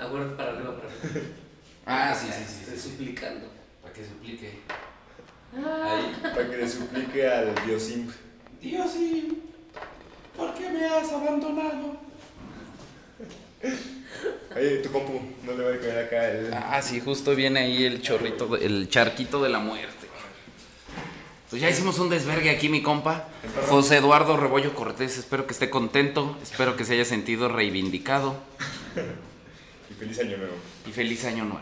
[0.09, 1.25] Bueno, para arriba, para arriba.
[1.85, 2.59] Ah, sí, sí, sí.
[2.71, 3.47] Estoy suplicando.
[3.81, 4.59] Para que suplique.
[5.55, 5.97] Ah.
[5.97, 6.15] Ahí.
[6.21, 8.11] Para que le suplique al Diosimp.
[8.61, 9.43] Dios, sí.
[10.37, 11.97] ¿Por qué me has abandonado?
[14.55, 16.53] Oye, tu compu, no le va a caer acá el.
[16.53, 19.98] Ah, sí, justo viene ahí el chorrito, el charquito de la muerte.
[21.49, 23.25] Pues ya hicimos un desvergue aquí, mi compa.
[23.69, 28.35] José Eduardo Rebollo Cortés, espero que esté contento, espero que se haya sentido reivindicado
[29.89, 30.53] Y feliz año nuevo.
[30.85, 31.61] y feliz año nuevo.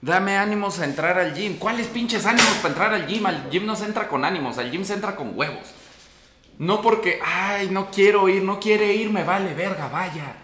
[0.00, 1.58] Dame ánimos a entrar al gym.
[1.58, 3.24] ¿Cuáles pinches ánimos para entrar al gym?
[3.26, 5.68] Al gym no se entra con ánimos, al gym se entra con huevos.
[6.58, 10.41] No porque, ay, no quiero ir, no quiere ir, me vale verga, vaya.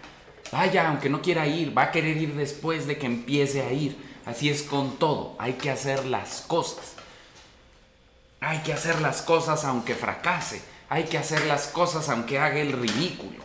[0.51, 3.97] Vaya, aunque no quiera ir, va a querer ir después de que empiece a ir.
[4.25, 6.93] Así es con todo, hay que hacer las cosas.
[8.41, 10.61] Hay que hacer las cosas aunque fracase.
[10.89, 13.39] Hay que hacer las cosas aunque haga el ridículo.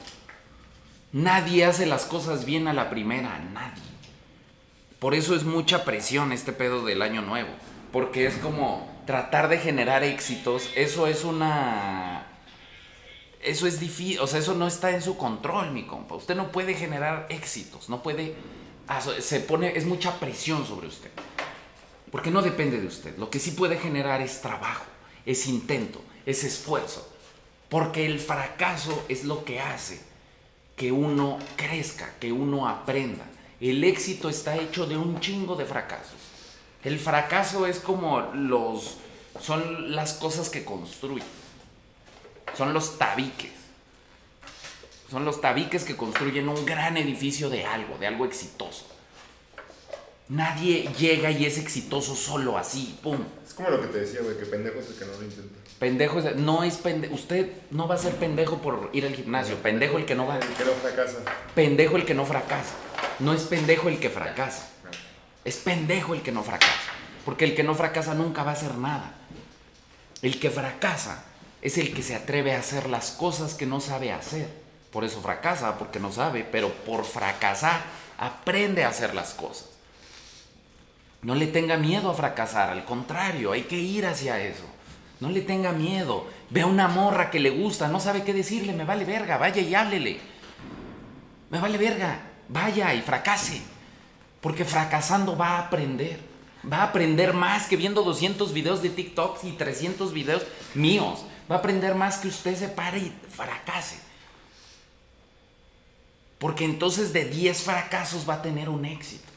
[1.12, 3.82] Nadie hace las cosas bien a la primera, nadie.
[4.98, 7.50] Por eso es mucha presión este pedo del año nuevo.
[7.92, 10.70] Porque es como tratar de generar éxitos.
[10.74, 12.26] Eso es una...
[13.44, 16.14] Eso es difícil, o sea, eso no está en su control, mi compa.
[16.14, 18.34] Usted no puede generar éxitos, no puede...
[18.88, 21.10] aso- Se pone, es mucha presión sobre usted.
[22.10, 23.16] Porque no depende de usted.
[23.18, 24.84] Lo que sí puede generar es trabajo,
[25.26, 27.06] es intento, es esfuerzo.
[27.68, 30.00] Porque el fracaso es lo que hace
[30.76, 33.24] que uno crezca, que uno aprenda.
[33.60, 36.14] El éxito está hecho de un chingo de fracasos.
[36.82, 38.96] El fracaso es como los
[39.40, 41.26] son las cosas que construyen.
[42.56, 43.52] Son los tabiques.
[45.10, 48.86] Son los tabiques que construyen un gran edificio de algo, de algo exitoso.
[50.28, 53.18] Nadie llega y es exitoso solo así, pum.
[53.46, 55.60] Es como lo que te decía, güey, que pendejo es el que no lo intenta.
[55.78, 57.14] Pendejo es, no es pendejo.
[57.14, 59.56] Usted no va a ser pendejo por ir al gimnasio.
[59.56, 60.38] Pendejo el que no va.
[60.38, 61.18] El que no fracasa.
[61.54, 62.74] Pendejo el que no fracasa.
[63.18, 64.70] No es pendejo el que fracasa.
[65.44, 66.72] Es pendejo el que no fracasa.
[67.24, 69.14] Porque el que no fracasa nunca va a hacer nada.
[70.22, 71.24] El que fracasa
[71.64, 74.46] es el que se atreve a hacer las cosas que no sabe hacer.
[74.92, 76.44] Por eso fracasa, porque no sabe.
[76.44, 77.80] Pero por fracasar,
[78.18, 79.70] aprende a hacer las cosas.
[81.22, 82.68] No le tenga miedo a fracasar.
[82.68, 84.64] Al contrario, hay que ir hacia eso.
[85.20, 86.26] No le tenga miedo.
[86.50, 89.62] Ve a una morra que le gusta, no sabe qué decirle, me vale verga, vaya
[89.62, 90.20] y háblele.
[91.48, 93.62] Me vale verga, vaya y fracase.
[94.42, 96.20] Porque fracasando va a aprender.
[96.70, 100.42] Va a aprender más que viendo 200 videos de TikTok y 300 videos
[100.74, 101.24] míos.
[101.50, 103.98] Va a aprender más que usted se pare y fracase.
[106.38, 109.28] Porque entonces de 10 fracasos va a tener un éxito.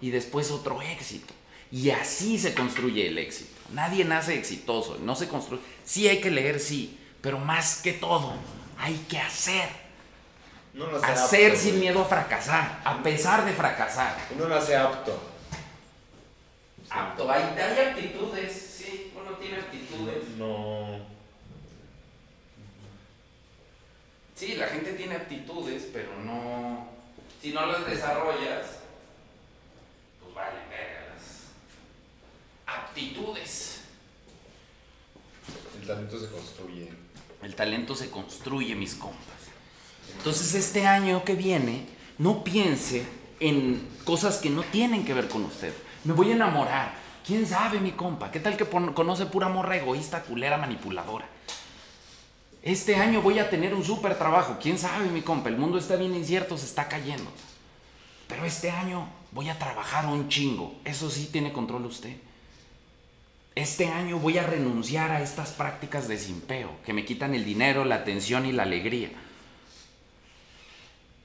[0.00, 1.32] Y después otro éxito.
[1.70, 3.50] Y así se construye el éxito.
[3.72, 5.62] Nadie nace exitoso, no se construye.
[5.84, 8.32] Sí hay que leer, sí, pero más que todo,
[8.78, 9.68] hay que hacer.
[10.74, 11.80] No nace Hacer apto, sin güey.
[11.82, 14.16] miedo a fracasar, a pesar de fracasar.
[14.34, 15.16] Uno nace apto.
[16.88, 20.28] Apto, hay, hay aptitudes, sí, uno tiene aptitudes.
[20.36, 20.98] No.
[24.40, 26.86] Sí, la gente tiene aptitudes, pero no.
[27.42, 28.68] Si no las desarrollas,
[30.18, 31.44] pues vale, verga, las
[32.66, 33.82] aptitudes.
[35.78, 36.88] El talento se construye.
[37.42, 39.18] El talento se construye, mis compas.
[40.16, 43.04] Entonces, este año que viene, no piense
[43.40, 45.74] en cosas que no tienen que ver con usted.
[46.04, 46.94] Me voy a enamorar.
[47.26, 48.30] ¿Quién sabe, mi compa?
[48.30, 51.28] ¿Qué tal que conoce pura morra egoísta, culera, manipuladora?
[52.62, 54.58] Este año voy a tener un súper trabajo.
[54.60, 55.48] ¿Quién sabe, mi compa?
[55.48, 57.30] El mundo está bien incierto, se está cayendo.
[58.28, 60.74] Pero este año voy a trabajar un chingo.
[60.84, 62.16] Eso sí tiene control usted.
[63.54, 67.84] Este año voy a renunciar a estas prácticas de simpeo que me quitan el dinero,
[67.84, 69.10] la atención y la alegría.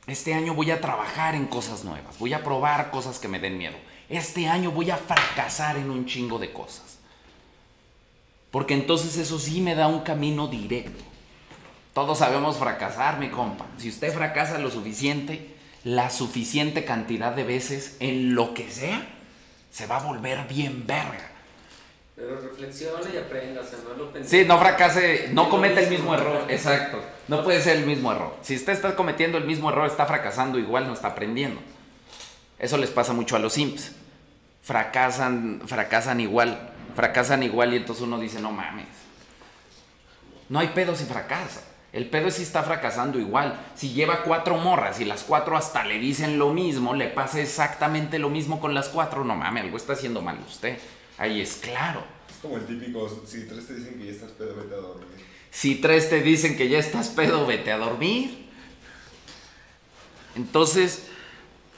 [0.07, 3.57] Este año voy a trabajar en cosas nuevas, voy a probar cosas que me den
[3.57, 3.75] miedo.
[4.09, 6.99] Este año voy a fracasar en un chingo de cosas.
[8.51, 11.03] Porque entonces eso sí me da un camino directo.
[11.95, 13.67] Todos sabemos fracasar, mi compa.
[13.77, 15.55] Si usted fracasa lo suficiente,
[15.85, 19.07] la suficiente cantidad de veces en lo que sea,
[19.71, 21.31] se va a volver bien verga.
[22.17, 24.41] Pero reflexione y aprenda, o sea, no lo pensé.
[24.41, 26.43] Sí, no fracase, no cometa el mismo error.
[26.49, 27.01] Exacto.
[27.29, 28.35] No puede ser el mismo error.
[28.41, 31.61] Si usted está cometiendo el mismo error, está fracasando igual, no está aprendiendo.
[32.59, 33.93] Eso les pasa mucho a los simps.
[34.63, 38.87] Fracasan, fracasan igual, fracasan igual y entonces uno dice, no mames.
[40.49, 41.61] No hay pedo si fracasa.
[41.95, 43.57] El pedo es si está fracasando igual.
[43.73, 48.19] Si lleva cuatro morras y las cuatro hasta le dicen lo mismo, le pasa exactamente
[48.19, 49.23] lo mismo con las cuatro.
[49.23, 50.77] No mames, algo está haciendo mal usted.
[51.17, 52.03] Ahí es claro.
[52.29, 55.25] Es como el típico, si tres te dicen que ya estás pedo, vete a dormir.
[55.51, 58.49] Si tres te dicen que ya estás pedo, vete a dormir.
[60.35, 61.07] Entonces,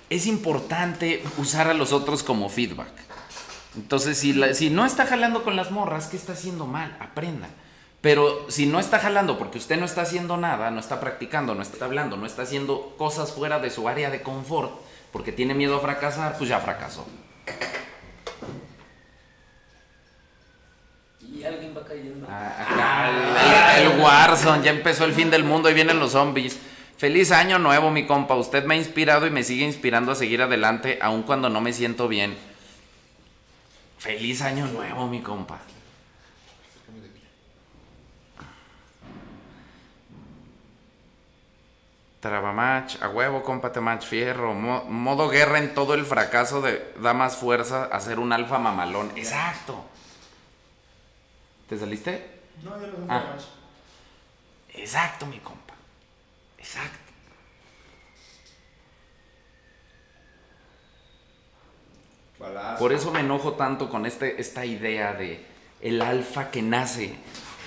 [0.09, 2.89] es importante usar a los otros como feedback.
[3.75, 6.97] Entonces, si, la- si no está jalando con las morras, ¿qué está haciendo mal?
[6.99, 7.49] Aprenda.
[8.07, 11.61] Pero si no está jalando porque usted no está haciendo nada, no está practicando, no
[11.61, 14.71] está hablando, no está haciendo cosas fuera de su área de confort,
[15.11, 17.05] porque tiene miedo a fracasar, pues ya fracasó.
[21.19, 22.25] Y alguien va cayendo.
[22.31, 26.57] Ah, el, el Warzone, ya empezó el fin del mundo y vienen los zombies.
[26.95, 28.35] Feliz año nuevo, mi compa.
[28.35, 31.73] Usted me ha inspirado y me sigue inspirando a seguir adelante, aun cuando no me
[31.73, 32.37] siento bien.
[33.97, 35.59] Feliz año nuevo, mi compa.
[42.19, 44.53] Trabamach, a huevo, compa, te match fierro.
[44.53, 48.57] Mo- modo guerra en todo el fracaso de, da más fuerza a ser un alfa
[48.57, 49.11] mamalón.
[49.15, 49.85] Exacto.
[51.69, 52.39] ¿Te saliste?
[52.63, 53.35] No, ya lo Ah.
[54.73, 55.73] Exacto, mi compa.
[56.57, 56.97] Exacto.
[62.39, 62.79] Balazo.
[62.79, 65.43] Por eso me enojo tanto con este, esta idea de
[65.81, 67.15] el alfa que nace.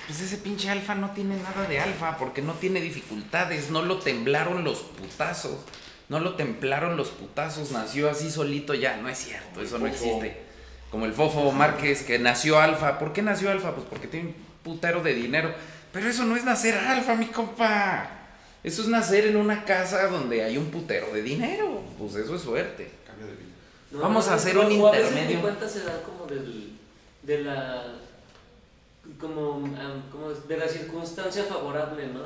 [0.07, 3.99] Pues ese pinche alfa no tiene nada de alfa porque no tiene dificultades, no lo
[3.99, 5.57] temblaron los putazos.
[6.09, 10.41] No lo templaron los putazos, nació así solito ya, no es cierto, eso no existe.
[10.89, 12.99] Como el Fofo Márquez que nació alfa.
[12.99, 13.73] ¿Por qué nació alfa?
[13.73, 15.53] Pues porque tiene un putero de dinero.
[15.93, 18.09] Pero eso no es nacer alfa, mi compa.
[18.61, 21.81] Eso es nacer en una casa donde hay un putero de dinero.
[21.97, 22.91] Pues eso es suerte.
[23.07, 23.47] Cambio de vida.
[23.91, 25.37] No, Vamos a hacer no, un o a veces intermedio.
[25.37, 26.77] mi cuenta se da como del,
[27.23, 27.83] de la
[29.19, 29.61] como,
[30.11, 32.21] como de la circunstancia favorable, ¿no?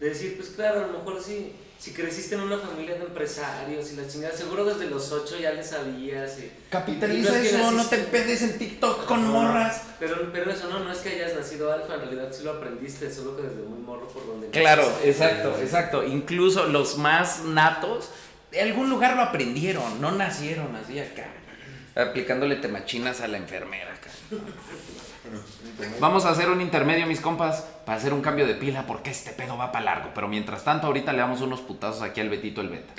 [0.00, 3.92] De decir, pues claro, a lo mejor sí, si creciste en una familia de empresarios
[3.92, 6.38] y la chingada, seguro desde los ocho ya le sabías.
[6.38, 9.82] y- Capitaliza y no es que eso, no te empedes en TikTok con No, morras.
[9.98, 13.12] Pero, pero eso no, no es que hayas nacido alfa, en realidad sí lo aprendiste,
[13.12, 15.08] solo que desde muy morro por donde Claro, naciste.
[15.10, 16.04] exacto, exacto.
[16.04, 18.10] Incluso los más natos,
[18.50, 21.26] de algún lugar lo aprendieron, no nacieron así acá.
[21.94, 24.10] Aplicándole temachinas a la enfermera acá.
[26.00, 29.30] Vamos a hacer un intermedio, mis compas, para hacer un cambio de pila, porque este
[29.30, 30.10] pedo va para largo.
[30.14, 32.94] Pero mientras tanto, ahorita le damos unos putazos aquí al Betito el Beta.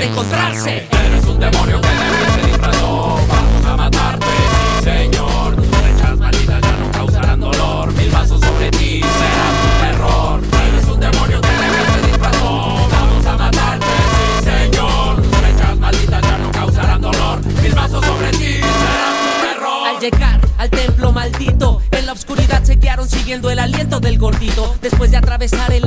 [0.00, 3.18] De encontrarse Eres un demonio que de se disfrazó.
[3.28, 5.56] Vamos a matarte, sí, señor.
[5.56, 7.92] Tus flechas malditas ya no causarán dolor.
[7.92, 10.40] Mil vasos sobre ti serán tu terror.
[10.68, 12.88] Eres un demonio que de se disfrazó.
[12.90, 15.16] Vamos a matarte, sí, señor.
[15.22, 17.46] Tus flechas malditas ya no causarán dolor.
[17.62, 19.88] Mil vasos sobre ti serán tu terror.
[19.88, 24.74] Al llegar al templo maldito, en la oscuridad se guiaron siguiendo el aliento del gordito.
[24.80, 25.86] Después de atravesar el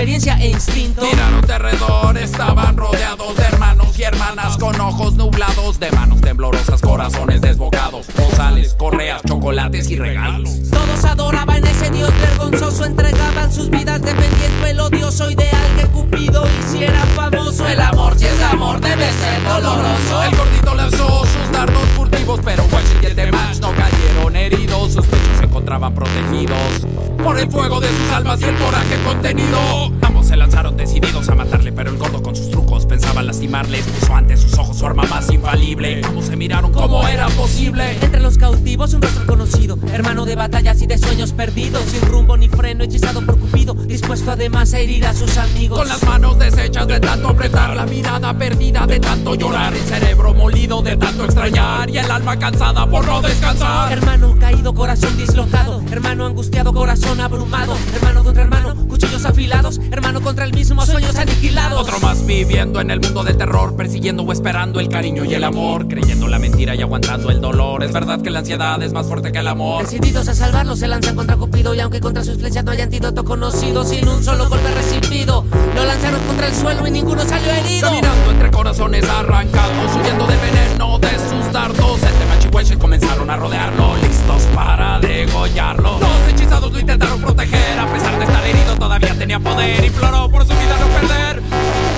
[0.00, 5.92] experiencia e instinto Miraron alrededor, estaban rodeados de hermanos y hermanas con ojos nublados, de
[5.92, 10.70] manos temblorosas, corazones desbocados, rosales, correas, chocolates y regalos.
[10.70, 17.04] Todos adoraban ese dios vergonzoso, entregaban sus vidas dependiendo el odioso ideal que Cupido hiciera
[17.14, 17.68] famoso.
[17.68, 20.22] El amor, si es amor, debe ser doloroso.
[20.22, 25.04] El gordito lanzó sus dardos furtivos, pero Washington y el Match no cayeron heridos, sus
[25.04, 26.86] pechos se encontraban protegidos
[27.22, 29.58] por el fuego de sus almas y el coraje contenido.
[30.02, 33.82] Ambos se lanzaron decididos a matarle, pero el gordo con sus trucos pensaba lastimarle.
[33.82, 36.00] Puso ante sus ojos su arma más infalible.
[36.04, 37.98] Ambos se miraron como era posible.
[38.00, 42.36] Entre los cautivos, un rostro conocido, hermano de batallas y de sueños perdidos, sin rumbo
[42.36, 43.76] ni freno, hechizado por Cupido
[44.10, 45.78] dispuesto además a herir a sus amigos.
[45.78, 50.34] Con las manos deshechas de tanto apretar, la mirada perdida de tanto llorar, el cerebro
[50.34, 53.92] molido de tanto extrañar y el alma cansada por no descansar.
[53.92, 60.44] Hermano caído, corazón dislocado, hermano angustiado, corazón abrumado, hermano contra hermano, cuchillos afilados, hermano contra
[60.44, 61.80] el mismo, sueños aniquilados.
[61.80, 65.44] Otro más viviendo en el mundo del terror, persiguiendo o esperando el cariño y el
[65.44, 67.84] amor, creyendo la mentira y aguantando el dolor.
[67.84, 69.84] Es verdad que la ansiedad es más fuerte que el amor.
[69.84, 73.24] Decididos a salvarlo, se lanzan contra Cupido y aunque contra sus flechas no hay antídoto
[73.24, 75.44] conocido, sin un solo golpe recibido,
[75.74, 77.88] lo lanzaron contra el suelo y ninguno salió herido.
[77.88, 82.02] Caminando entre corazones arrancados, huyendo del veneno de sus dardos.
[82.02, 85.98] El Temachihueche comenzaron a rodearlo, listos para degollarlo.
[85.98, 89.84] Los hechizados lo intentaron proteger, a pesar de estar herido, todavía tenía poder.
[89.84, 91.42] Imploró por su vida no perder,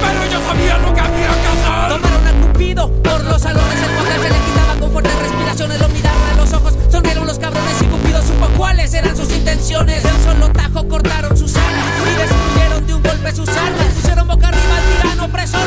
[0.02, 2.00] pero ellos sabían lo que había que hacer.
[2.00, 5.88] Tomaron a Cupido por los salones, el poder se le quitaba con fuertes respiraciones, lo
[5.88, 10.02] miraron a los ojos, sonrieron los cabrones y Cupido supo cuáles eran sus intenciones.
[10.02, 14.28] De un solo tajo cortaron sus alas y destruyeron de un golpe sus armas, pusieron
[14.28, 15.60] boca arriba al tirano opresor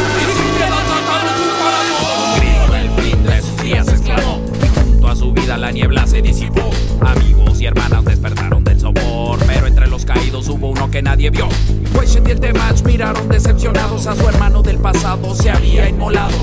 [2.38, 4.42] Y del fin de sus días exclamó.
[4.76, 6.70] Junto a su vida la niebla se disipó.
[7.02, 9.40] Amigos y hermanas despertaron del sopor.
[9.48, 11.50] Pero entre los caídos hubo uno que nadie vio.
[11.96, 15.34] Weshet y el Temach miraron decepcionados a su hermano del pasado.
[15.34, 16.36] Se había inmolado.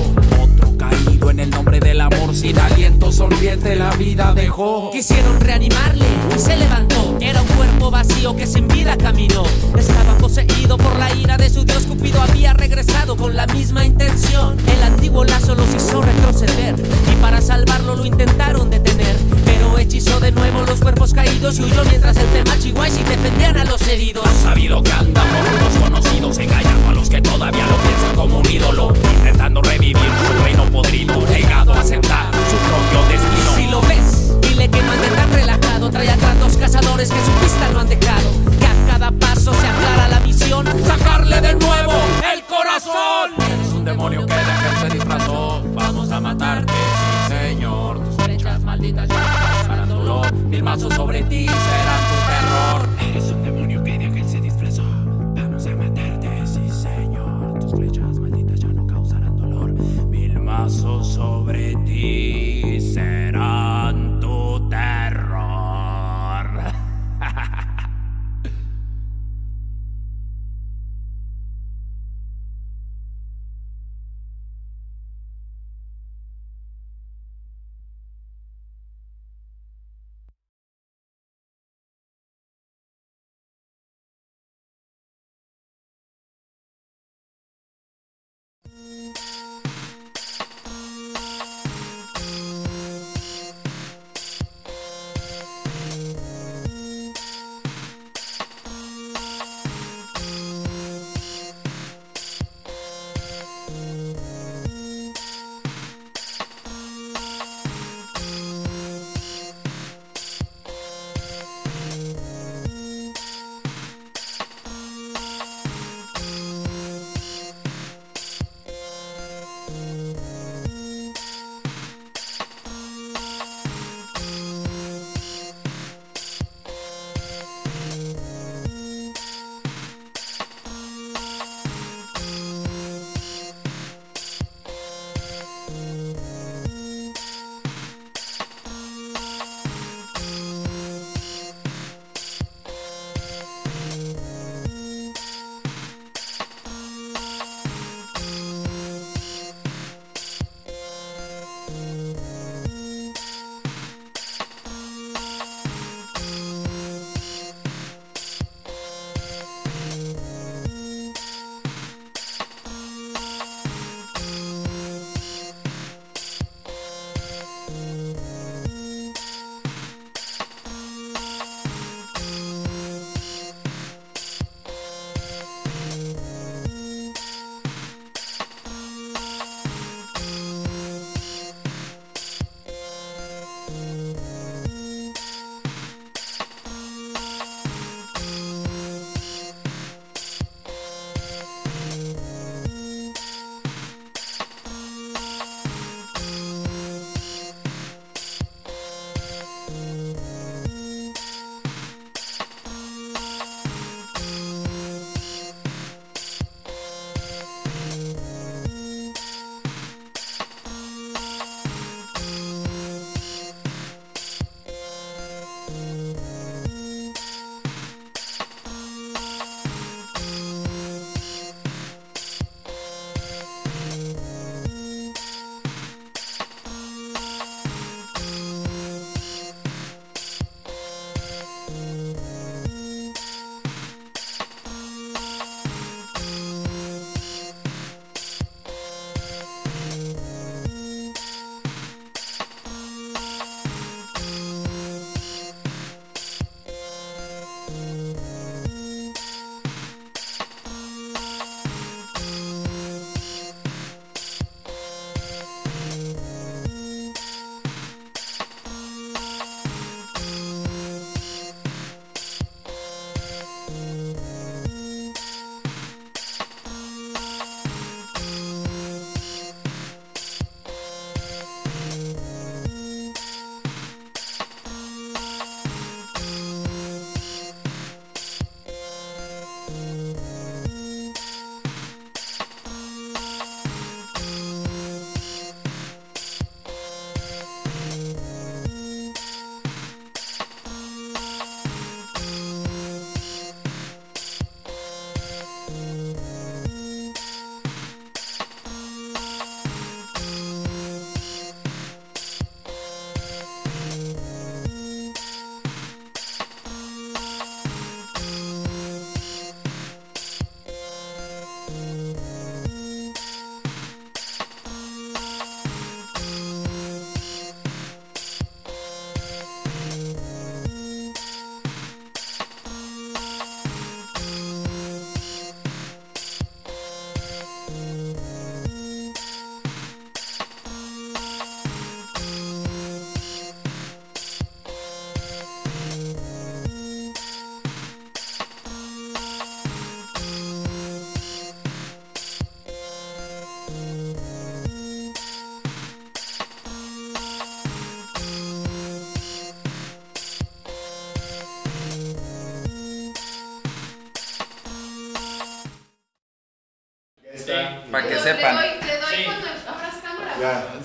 [0.89, 2.33] Caído en el nombre del amor.
[2.35, 4.91] Sin aliento sonriente la vida dejó.
[4.91, 6.05] Quisieron reanimarle
[6.35, 7.17] y se levantó.
[7.19, 9.43] Era un cuerpo vacío que sin vida caminó.
[9.77, 11.83] Estaba poseído por la ira de su dios.
[11.83, 14.57] Cupido había regresado con la misma intención.
[14.67, 16.75] El antiguo lazo los hizo retroceder
[17.11, 19.15] y para salvarlo lo intentaron detener.
[19.45, 23.81] Pero hechizó de nuevo los cuerpos caídos y huyó mientras el Temachihuashi defendían a los
[23.87, 24.25] heridos.
[24.25, 28.39] Han sabido que anda por unos conocidos, engañando a los que todavía lo piensan como
[28.39, 33.55] un ídolo, intentando revivir su reino podrido, negado a aceptar su propio destino.
[33.55, 35.89] Si lo ves, dile que no ande tan relajado.
[35.91, 38.29] Trae atrás dos cazadores que su pista no han dejado.
[38.59, 40.65] Que a cada paso se aclara la misión.
[40.85, 41.93] sacarle de nuevo
[42.33, 43.31] el corazón.
[43.37, 45.61] Eres un demonio que de ángel se disfrazó.
[45.75, 48.03] Vamos a matarte, sí, señor.
[48.03, 50.33] Tus flechas malditas ya dolor.
[50.33, 52.12] Mil mazos sobre ti serán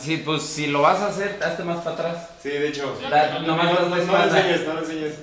[0.08, 2.28] Sí, pues si lo vas a hacer, hazte más para atrás.
[2.42, 2.98] Sí, de hecho.
[3.10, 5.14] Da- No, nomás no, haz no, la no lo enseñes, no lo enseñes.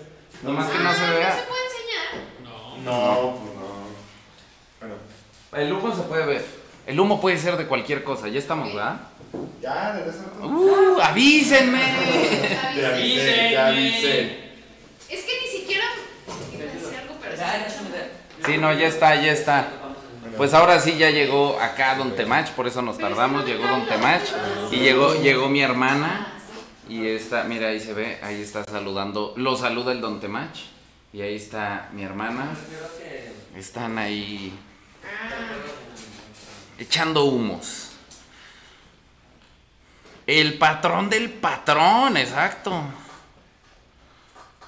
[0.44, 1.46] Nomás que Ah, no se No se vea.
[1.48, 2.44] puede enseñar.
[2.44, 2.78] No.
[2.84, 3.66] No, pues no.
[4.80, 4.96] Bueno,
[5.54, 6.46] El humo se puede ver.
[6.86, 8.28] El humo puede ser de cualquier cosa.
[8.28, 8.98] Ya estamos, ¿verdad?
[9.60, 10.20] ya, de eso.
[10.46, 11.00] ¡Uh!
[11.02, 11.82] ¡Avísenme!
[12.76, 13.58] Te avisé, te Avísenme.
[13.58, 14.22] avisé.
[15.10, 15.86] Es que ni siquiera.
[16.54, 17.36] Iba a decir algo, pero.
[18.46, 19.68] Sí, no, ya está, ya está.
[20.38, 24.24] Pues ahora sí ya llegó acá Don Temach, por eso nos tardamos, llegó Don Temach
[24.72, 26.28] y llegó, llegó mi hermana
[26.90, 30.58] y está, mira ahí se ve, ahí está saludando, lo saluda el Don Temach
[31.14, 32.50] y ahí está mi hermana,
[33.56, 34.54] están ahí
[36.78, 37.92] echando humos.
[40.28, 42.84] El patrón del patrón, exacto.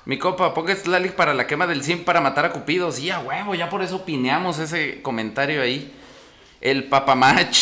[0.08, 2.94] Mi copa, ponga Slalik para la quema del 100 para matar a Cupido.
[2.94, 5.94] Sí, a huevo, ya por eso pineamos ese comentario ahí.
[6.62, 7.54] El papamach.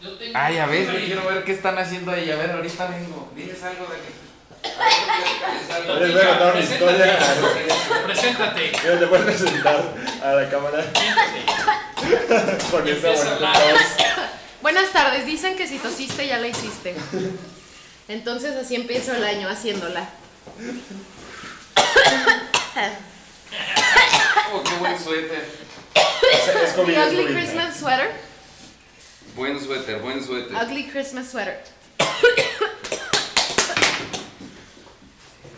[0.00, 2.30] Yo Ay, a ver, yo quiero ver qué están haciendo ahí.
[2.30, 3.32] A ver, ahorita vengo.
[3.34, 4.12] Diles algo de que.
[5.98, 7.18] Les voy a contar una historia.
[8.06, 8.72] Preséntate.
[8.80, 10.84] Mira, le voy a presentar a la cámara
[12.70, 13.52] con esa buena.
[14.62, 16.94] Buenas tardes, dicen que si tosiste ya la hiciste.
[18.08, 20.08] Entonces así empiezo el año haciéndola.
[24.50, 25.44] Oh, qué buen suéter.
[25.94, 27.26] Es, ugly.
[27.34, 28.12] Christmas sweater.
[29.34, 30.56] Buen suéter, buen suéter.
[30.56, 31.62] Ugly Christmas sweater.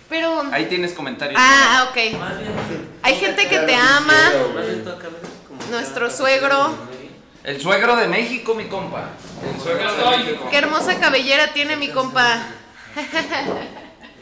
[0.09, 0.43] Pero.
[0.51, 1.41] Ahí tienes comentarios.
[1.41, 1.97] Ah, ok.
[2.19, 2.53] Más bien,
[3.03, 4.33] Hay gente que te ama.
[5.71, 6.75] Nuestro suegro.
[7.45, 9.11] El suegro de México, mi compa.
[10.51, 12.43] Qué hermosa cabellera tiene mi compa.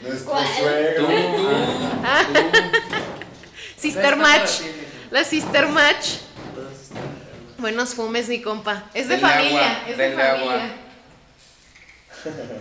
[0.03, 1.09] Nuestro suegro.
[3.77, 4.51] Sister Match.
[5.11, 6.09] La Sister Match.
[7.59, 8.85] Buenos fumes, mi compa.
[8.95, 9.59] Es de familia.
[9.71, 10.53] agua, es de denle familia.
[10.55, 10.69] agua.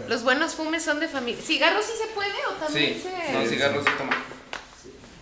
[0.08, 1.42] Los buenos fumes son de familia.
[1.46, 3.34] ¿Cigarros sí se puede o también Sí, se.?
[3.34, 4.24] no, cigarros sí toma.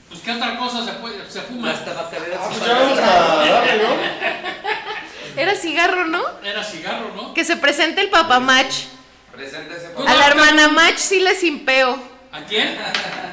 [0.10, 1.68] Pues qué otra cosa se puede, se fuma.
[1.74, 2.40] Las tabacaleras.
[2.42, 3.90] Ah, pues ya vamos a darle, ¿no?
[5.38, 6.24] Era cigarro, ¿no?
[6.44, 7.34] Era cigarro, ¿no?
[7.34, 8.84] Que se presente el papá Match.
[9.32, 10.14] Preséntese, Tú A papá.
[10.18, 11.98] la hermana Match sí le simpeo.
[12.32, 12.78] ¿A quién?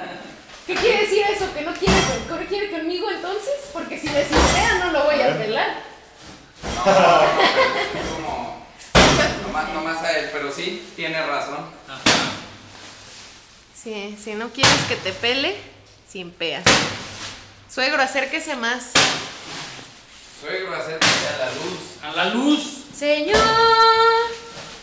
[0.66, 1.53] ¿Qué quiere decir eso?
[1.55, 3.53] ¿Que no quiere, que no quiere conmigo entonces?
[3.72, 5.82] Porque si me simpea no lo voy a pelar.
[6.62, 8.66] Es como.
[9.46, 11.59] Nomás, nomás a él, pero sí, tiene razón.
[11.88, 12.00] Ajá.
[13.80, 15.57] Sí, si no quieres que te pele,
[16.11, 16.64] simpeas.
[17.72, 18.92] Suegro, acérquese más.
[20.43, 21.78] Suegro, acércate a la luz.
[22.03, 22.61] A la luz.
[22.99, 23.36] Señor,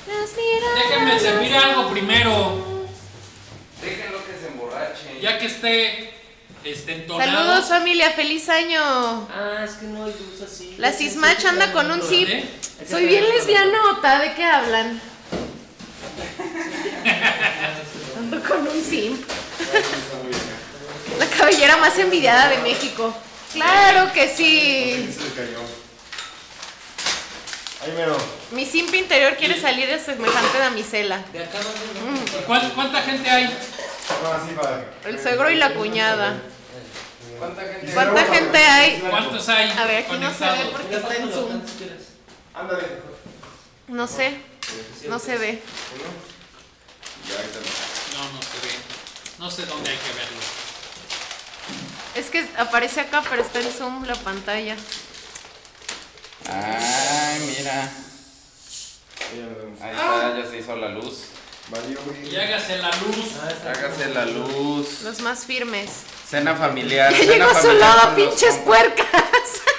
[0.07, 0.89] las miradas.
[0.89, 2.85] Déjenme servir algo primero.
[3.81, 5.19] Déjenlo que se emborrache.
[5.21, 6.13] Ya que esté
[6.63, 7.29] este, entonado.
[7.29, 9.27] Saludos familia, feliz año.
[9.29, 10.75] Ah, es que no hay luz así.
[10.77, 12.29] La Sismach anda con un zip.
[12.29, 12.49] ¿Eh?
[12.89, 15.01] Soy bien lesbianota, ¿de qué hablan?
[18.17, 19.29] Ando con un simp.
[21.19, 23.13] La cabellera más envidiada de México.
[23.53, 25.11] Claro que sí.
[25.13, 25.59] Se le cayó.
[27.81, 28.17] Ahí mero.
[28.51, 31.19] Mi simp interior quiere salir de semejante damisela.
[31.31, 32.39] De acá no.
[32.39, 33.45] ¿Y cuán- ¿Cuánta gente hay?
[33.45, 34.85] No, para.
[35.05, 36.41] El suegro y la cuñada.
[37.37, 37.93] ¿Cuánta gente?
[37.93, 38.99] ¿Cuánta gente hay?
[39.09, 39.71] ¿Cuántos hay?
[39.71, 41.61] A ver, aquí no se ve porque está en Zoom.
[42.53, 42.87] Ándale.
[43.87, 44.37] No sé,
[45.07, 45.61] no se ve.
[48.13, 48.73] No, no se ve.
[49.39, 50.68] No sé dónde hay que verlo.
[52.15, 54.75] Es que aparece acá, pero está en Zoom la pantalla.
[56.51, 57.89] Ay, mira.
[59.81, 61.19] Ahí está, ya se hizo la luz.
[61.69, 62.33] Valió, güey.
[62.33, 63.25] Y hágase la luz.
[63.67, 65.01] Hágase la luz.
[65.03, 65.89] Los más firmes.
[66.27, 67.13] Cena familiar.
[67.19, 69.05] Ya llegó su lodo, pinches puercas.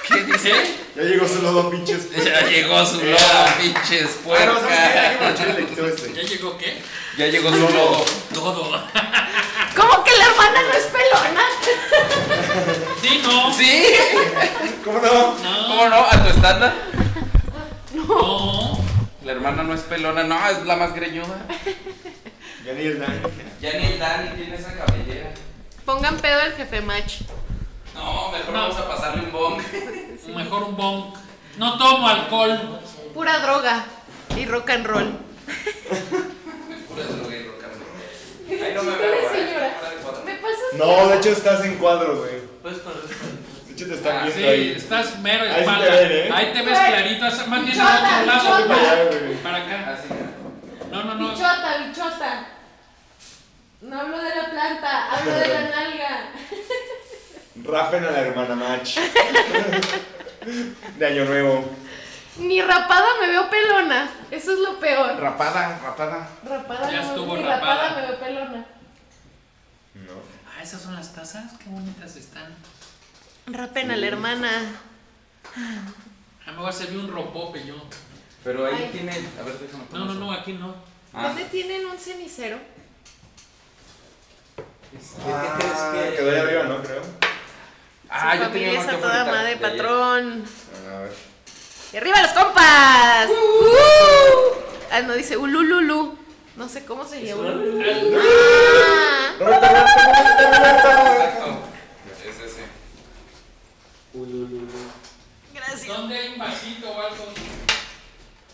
[0.09, 0.53] ¿Qué dice?
[0.97, 2.11] Ya llegó su lodo, pinches.
[2.13, 5.39] Ya llegó su lodo, pinches Ah, puercas.
[6.15, 6.81] ¿Ya llegó qué?
[7.17, 8.05] Ya llegó su lodo.
[8.33, 8.85] Todo.
[9.77, 11.45] ¿Cómo que la hermana no es pelona?
[13.03, 13.53] Sí, no.
[13.55, 13.85] ¿Sí?
[14.91, 15.35] ¿Cómo no?
[15.39, 15.67] No.
[15.69, 15.97] ¿Cómo no?
[15.97, 16.75] ¿A tu estándar?
[17.95, 18.79] No.
[19.25, 21.47] La hermana no es pelona, no, es la más greñuda.
[22.67, 23.21] Ya ni el Dani.
[23.61, 25.31] Ya ni el Dani tiene esa cabellera.
[25.85, 27.21] Pongan pedo al jefe match.
[27.95, 28.61] No, mejor No.
[28.63, 29.63] vamos a pasarle un bong.
[30.35, 31.15] Mejor un bong.
[31.57, 32.81] No tomo alcohol.
[33.15, 33.85] Pura droga
[34.37, 35.13] y rock and roll.
[36.89, 38.65] Pura droga y rock and roll.
[38.65, 39.77] Ahí no me veo, señora.
[40.25, 40.79] ¿Me pasas?
[40.79, 42.41] No, de hecho estás en cuadro, güey.
[42.63, 42.93] Pues con
[43.81, 44.73] Hecho te están Ah, viendo Sí, ahí.
[44.77, 45.87] estás mero Ahí sí espalda.
[45.87, 46.31] te ven, ¿eh?
[46.35, 47.25] Ahí te ves clarito.
[47.49, 49.09] Más bien al otro lado.
[49.11, 49.43] bichota.
[49.43, 49.91] Para acá.
[49.95, 50.09] Así.
[50.91, 51.31] No, no, no.
[51.31, 52.47] Bichota, bichota.
[53.81, 56.29] No hablo de la planta, hablo de la nalga.
[57.65, 58.99] Rapen a la hermana Match.
[60.99, 61.71] De año nuevo.
[62.37, 64.11] Ni rapada me veo pelona.
[64.31, 65.19] Eso es lo peor.
[65.19, 66.29] Rapada, rapada.
[66.47, 67.75] Rapada Ya estuvo ni rapada.
[67.89, 68.65] rapada me veo pelona.
[69.95, 70.13] No.
[70.47, 71.53] Ah, esas son las tazas.
[71.63, 72.55] Qué bonitas están.
[73.53, 74.51] Rapen a la hermana.
[76.47, 77.75] A mí va a servir un ropope yo.
[78.45, 78.89] Pero ahí Ay.
[78.93, 79.13] tiene.
[79.13, 80.75] A ver, déjame No, no, no, aquí no.
[81.13, 82.59] Ah, ¿Dónde tienen un cenicero?
[84.57, 86.17] ¿Qué, Ah, qué crees que.?
[86.17, 86.83] Quedó ahí arriba, ¿no?
[86.83, 87.03] Creo.
[88.09, 90.45] Ah, Su yo tenía familia uno es a toda madre, de patrón.
[90.95, 91.13] A ver.
[91.93, 93.29] ¡Y arriba los compas!
[93.29, 93.35] ¡Uh!
[94.93, 96.17] Ah, no, dice ulululu.
[96.57, 97.49] No sé cómo se llama.
[97.49, 100.03] Ah, Roberto, Roberto,
[100.59, 101.70] Roberto, Roberto.
[105.55, 105.87] Gracias.
[105.87, 107.27] ¿Dónde hay un vasito o algo?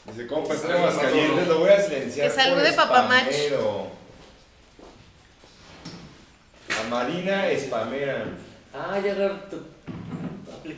[0.07, 2.29] Dice, compa, estoy más caliente, lo voy a silenciar.
[2.29, 3.27] Que salude Papá Mach.
[6.79, 8.25] A Marina Spamera.
[8.75, 9.15] Ah, ya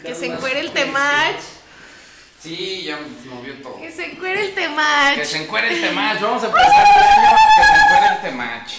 [0.02, 0.84] Que se encuere el este.
[0.84, 1.40] temach.
[2.40, 3.80] Sí, ya movió todo.
[3.80, 5.16] Que se encuere el temach.
[5.16, 6.20] Que se encuere el temach.
[6.20, 7.36] Vamos a empezar este año.
[7.56, 8.72] Que se encuere el temach.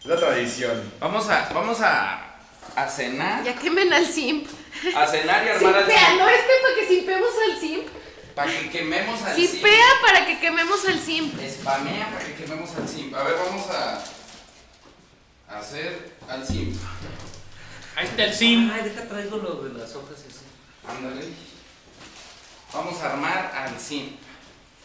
[0.00, 0.92] Es la tradición.
[1.00, 2.36] Vamos a, vamos a,
[2.76, 3.42] a cenar.
[3.42, 4.48] Ya quemen al simp.
[4.96, 6.18] A cenar y armar al Simpea, simp.
[6.20, 7.86] no este para que simpemos al simp.
[8.34, 9.50] Para que quememos al simp.
[9.50, 11.34] Simpea para que quememos al simp.
[11.50, 13.14] Spamea para que quememos al simp.
[13.14, 14.04] A ver, vamos a
[15.50, 16.76] a hacer al simp.
[17.96, 18.70] Ahí está el sim.
[18.72, 20.40] Ay, deja traigo lo de las hojas ese.
[20.88, 21.26] Ándale.
[22.72, 24.12] Vamos a armar al simp.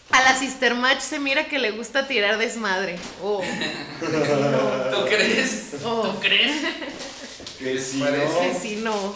[0.09, 2.97] A la sister match se mira que le gusta tirar desmadre.
[3.21, 3.41] Oh,
[3.99, 5.73] ¿Tú crees?
[5.83, 6.01] oh.
[6.03, 6.61] ¿Tú crees?
[7.59, 8.39] Que si parece?
[8.39, 9.13] Que si no.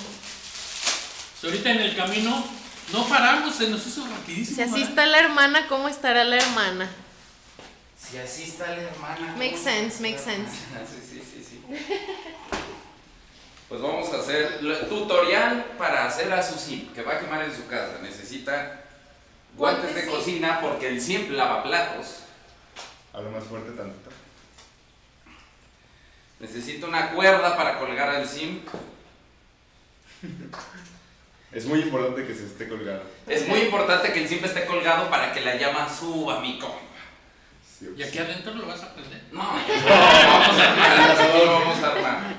[1.40, 2.44] Si ahorita en el camino
[2.92, 4.56] no paramos, se nos hizo rapidísimo.
[4.56, 4.90] Si así ¿verdad?
[4.90, 6.90] está la hermana, ¿cómo estará la hermana?
[7.96, 9.36] Si así está la hermana.
[9.38, 10.52] Makes ¿cómo sense, makes sense.
[10.90, 11.62] Sí, sí, sí, sí.
[13.70, 17.44] Pues vamos a hacer el tutorial para hacer a su simp, que va a quemar
[17.44, 18.00] en su casa.
[18.02, 18.82] Necesita
[19.58, 22.20] guantes de cocina porque el simp lava platos.
[23.14, 24.10] Hablo más fuerte tantito.
[26.40, 28.68] Necesita una cuerda para colgar al simp.
[31.52, 33.04] Es muy importante que se esté colgado.
[33.28, 36.80] Es muy importante que el simp esté colgado para que la llama suba, mi compa.
[37.80, 39.22] Sí, Y aquí adentro lo vas a prender.
[39.32, 42.36] No, no, vamos a armar, aquí lo vamos a armar.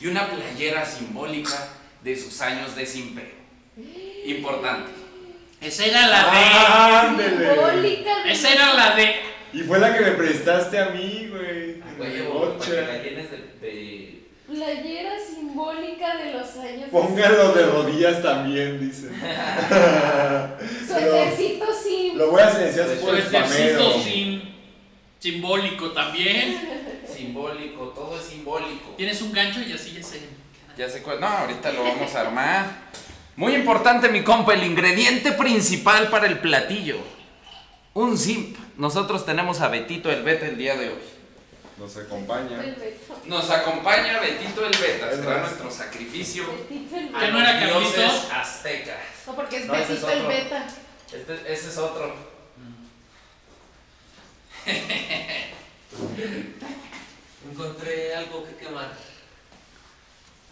[0.00, 1.68] Y una playera simbólica
[2.02, 3.24] de sus años de simpeo.
[4.26, 4.90] Importante.
[5.60, 7.14] Esa era la.
[7.16, 8.22] Simbólica de.
[8.24, 9.14] de- Esa era la de.
[9.52, 11.80] Y fue la que me prestaste a mí, güey.
[11.98, 12.64] Oye, Ocha.
[12.66, 14.15] para que la llenes de, de-
[14.46, 16.88] Playera simbólica de los años.
[16.90, 19.08] Póngalo de rodillas también, dice.
[20.86, 22.16] Suétercito sin.
[22.16, 23.92] Lo voy a silenciar por spamero.
[24.02, 24.54] sin.
[25.18, 26.60] Simbólico también.
[27.12, 28.94] simbólico, todo es simbólico.
[28.96, 30.20] Tienes un gancho y así ya se.
[30.78, 31.20] Ya sé cuál.
[31.20, 32.66] No, ahorita lo vamos a armar.
[33.34, 36.98] Muy importante, mi compa, el ingrediente principal para el platillo.
[37.94, 38.56] Un simp.
[38.76, 41.15] Nosotros tenemos a Betito el Beta el día de hoy.
[41.78, 42.62] Nos acompaña.
[43.26, 45.10] Nos acompaña Betito el Beta.
[45.10, 46.44] Será nuestro sacrificio
[47.14, 48.96] a ¿Que no era los dioses aztecas.
[49.26, 50.66] No, porque es No, ese es el beta.
[51.12, 52.14] Este- ese es otro.
[57.50, 58.92] Encontré algo que quemar.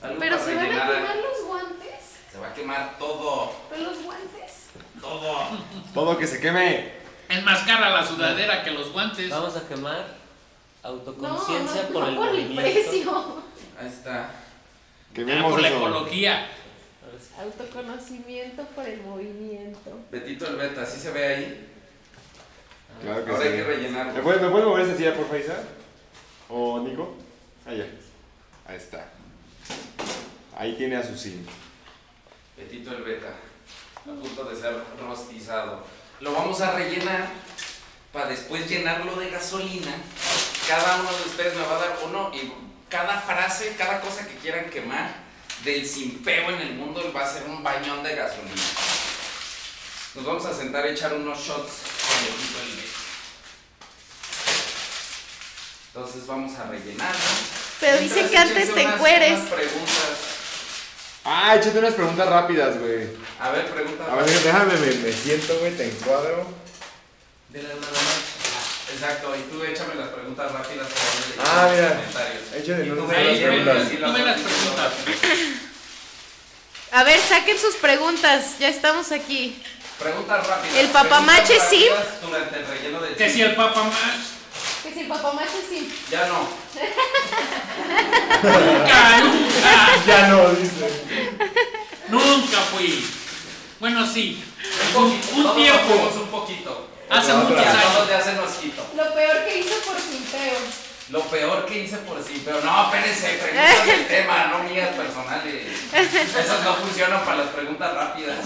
[0.02, 2.00] Algo Pero se van a quemar los guantes.
[2.30, 3.52] Se va a quemar todo.
[3.70, 4.66] Pero los guantes.
[5.00, 5.48] Todo.
[5.94, 6.92] Todo que se queme.
[7.28, 9.30] Es más cara la sudadera que los guantes.
[9.30, 10.06] Vamos a quemar
[10.84, 12.62] autoconciencia no, por no el por el movimiento.
[12.62, 13.42] precio.
[13.80, 14.30] Ahí está.
[14.30, 16.46] Ah, por la ecología.
[17.40, 19.98] Autoconocimiento por el movimiento.
[20.10, 21.68] Betito el Beta, ¿sí se ve ahí?
[23.02, 23.48] Claro que Ahora sí.
[23.48, 24.12] hay que rellenarlo.
[24.12, 25.62] ¿Me puedes, ¿Me puedes mover esa silla, por favor, Isa?
[26.48, 27.14] ¿O Nico?
[27.66, 27.86] Allá.
[28.66, 29.08] Ahí está.
[30.56, 31.44] Ahí tiene a su sim.
[32.56, 33.34] Betito el Beta.
[34.00, 35.82] A punto de ser rostizado.
[36.20, 37.28] Lo vamos a rellenar
[38.14, 39.92] para después llenarlo de gasolina.
[40.68, 42.52] Cada uno de ustedes me va a dar uno y
[42.88, 45.12] cada frase, cada cosa que quieran quemar
[45.64, 48.62] del simpeo en el mundo va a ser un bañón de gasolina.
[50.14, 51.72] Nos vamos a sentar a echar unos shots
[52.06, 52.98] con el Beta.
[55.88, 57.20] Entonces vamos a rellenarlo.
[57.80, 59.40] Pero dicen Mientras, que antes te encueres.
[61.24, 63.08] Ah, échate unas preguntas rápidas, güey.
[63.40, 64.04] A ver, pregunta.
[64.08, 66.63] A ver, déjame, me, me siento, güey, te encuadro.
[67.54, 68.92] De la hermana Max.
[68.92, 71.88] Exacto, y tú échame las preguntas rápidas para ver Ah, los mira.
[71.94, 72.42] comentarios.
[72.52, 73.88] Échale Y tú ve- ven, preguntas.
[73.88, 74.92] tú ve las preguntas.
[76.90, 78.58] A ver, saquen sus preguntas.
[78.58, 79.62] Ya estamos aquí.
[80.00, 80.76] Preguntas rápidas.
[80.78, 81.86] ¿El papamache sí?
[82.22, 83.94] Durante el relleno del Que si el Papa más.
[84.82, 85.92] Que si el papamache sí.
[86.10, 86.48] Ya no.
[88.42, 90.90] Nunca, nunca, Ya no, dice.
[92.08, 93.06] nunca fui.
[93.80, 94.42] Bueno, sí.
[94.96, 96.20] Un, Un, poquito, un todos tiempo.
[96.22, 96.90] un poquito.
[97.10, 97.92] Hace muchos años.
[97.94, 98.86] todos ya se nos quitó.
[98.96, 100.58] Lo peor que hizo por simpeo.
[101.10, 105.66] Lo peor que hice por sí, pero no, espérense, preguntas del tema, no mías personales.
[105.92, 108.38] Esas no funcionan para las preguntas rápidas.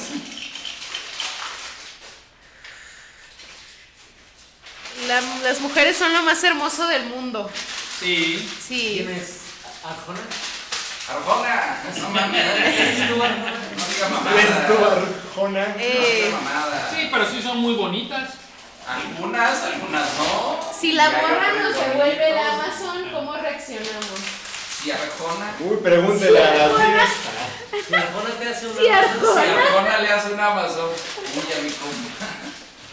[5.07, 7.49] La- las mujeres son lo más hermoso del mundo.
[8.01, 8.49] Sí.
[8.67, 8.95] Sí.
[9.05, 9.39] ¿Quién es?
[9.85, 10.19] ¿Arjona?
[11.09, 12.45] Arjona, no mames.
[12.45, 13.53] ¿Eres tú, Arjona?
[13.77, 14.97] No diga ¿Ves tú, mamada.
[14.97, 15.67] Arjona?
[15.69, 16.91] No Eh, diga mamada.
[16.95, 18.31] Sí, pero sí son muy bonitas.
[18.89, 20.61] Algunas, algunas no.
[20.73, 22.55] si la morra nos devuelve el bonitos.
[22.55, 24.21] Amazon, ¿cómo reaccionamos?
[24.83, 25.55] Si Arjona.
[25.61, 27.11] Uy, pregúntele a las tías.
[27.87, 29.43] Si Arjona te hace una Sí, Arjona.
[29.43, 30.91] Si Arjona le hace un Amazon.
[31.37, 32.27] Uy, a mi compa.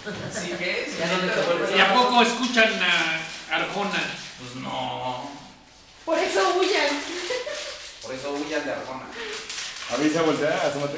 [0.42, 0.92] ¿Sí qué?
[0.92, 4.04] ¿Sí Ya no devuelves ¿Y a poco escuchan a Arjona?
[4.40, 5.32] Pues no.
[6.04, 6.90] Por eso huyan.
[8.02, 9.06] Por eso huyan de Arjona.
[9.94, 10.98] Avisa, voltea, asómate.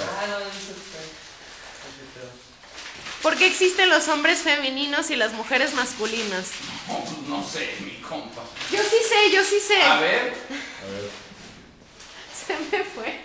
[0.00, 1.20] Ah, no, dice usted.
[3.22, 6.46] ¿Por qué existen los hombres femeninos y las mujeres masculinas?
[6.88, 8.42] No, pues no sé, mi compa.
[8.72, 9.82] Yo sí sé, yo sí sé.
[9.82, 10.34] A ver.
[12.46, 13.20] Se me fue.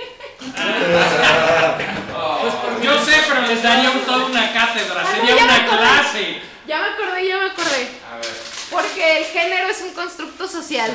[2.13, 2.49] Oh,
[2.83, 5.01] Yo sé, pero les daría toda una cátedra.
[5.05, 6.41] Ah, Sería una clase.
[6.67, 7.87] Ya me acordé, ya me acordé.
[8.11, 8.35] a ver.
[8.69, 10.91] Porque el género es un constructo social.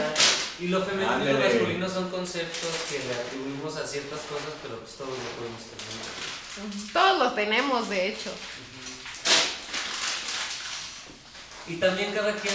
[0.58, 4.78] Y lo femenino y lo masculino son conceptos que le atribuimos a ciertas cosas, pero
[4.80, 6.92] pues todos lo podemos tener.
[6.92, 8.30] Todos lo tenemos, de hecho.
[11.68, 12.54] Y también cada quien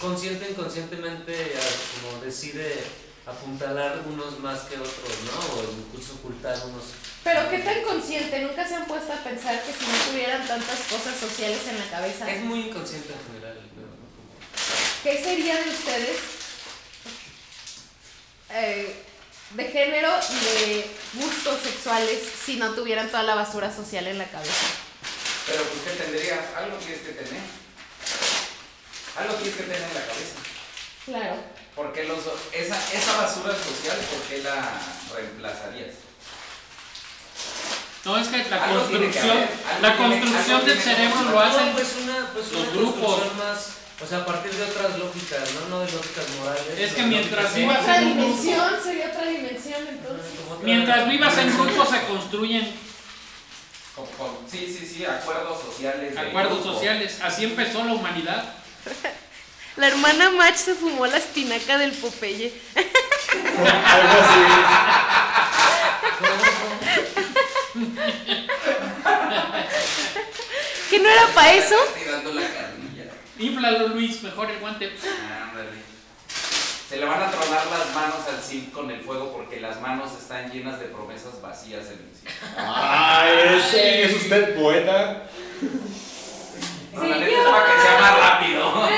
[0.00, 1.54] consciente inconscientemente
[2.02, 2.82] como decide
[3.26, 5.56] apuntalar unos más que otros, ¿no?
[5.56, 6.84] O incluso ocultar unos.
[7.22, 10.78] Pero qué tan consciente, nunca se han puesto a pensar que si no tuvieran tantas
[10.90, 13.96] cosas sociales en la cabeza, Es muy inconsciente en general, pero ¿no?
[13.96, 16.18] Como- ¿qué sería de ustedes
[18.50, 19.02] eh,
[19.50, 24.26] de género y de gustos sexuales si no tuvieran toda la basura social en la
[24.28, 24.66] cabeza?
[25.46, 26.40] Pero pues, ¿qué tendrías?
[26.56, 27.42] Algo tienes que tener.
[29.16, 30.36] Algo tienes que tener en la cabeza.
[31.06, 31.36] Claro.
[31.74, 32.18] Porque los,
[32.52, 34.80] esa, esa basura social, ¿por qué la
[35.14, 35.94] reemplazarías?
[38.04, 39.48] No, es que la Algo tiene que construcción,
[39.82, 41.72] la construcción del cerebro lo hacen.
[41.72, 43.34] Pues una, pues los una grupos.
[43.36, 43.70] más,
[44.02, 45.68] o sea, a partir de otras lógicas, ¿no?
[45.68, 46.78] No de lógicas morales.
[46.78, 48.28] Es que mientras vivas Otra en un grupo.
[48.32, 50.26] dimensión, sería otra dimensión entonces.
[50.62, 52.85] Mientras vivas en grupo se construyen
[53.96, 56.16] Con- con- sí, sí, sí, acuerdos sociales.
[56.16, 57.18] acuerdos sociales.
[57.22, 58.44] Así empezó la humanidad.
[59.76, 62.50] La hermana Match se fumó la espinaca del Popeye.
[62.74, 63.66] Algo
[64.22, 65.46] así.
[70.90, 71.74] ¿Que no era para eso?
[72.02, 73.04] Tirando la carnilla.
[73.38, 74.86] Inflalo, Luis, mejor el guante.
[74.86, 75.85] Ándale.
[76.88, 80.12] Se le van a tronar las manos al zinc con el fuego porque las manos
[80.12, 82.30] están llenas de promesas vacías en el zinc.
[82.56, 85.24] Ay, ese es usted poeta.
[86.92, 88.88] No, la neta es para que sea más rápido.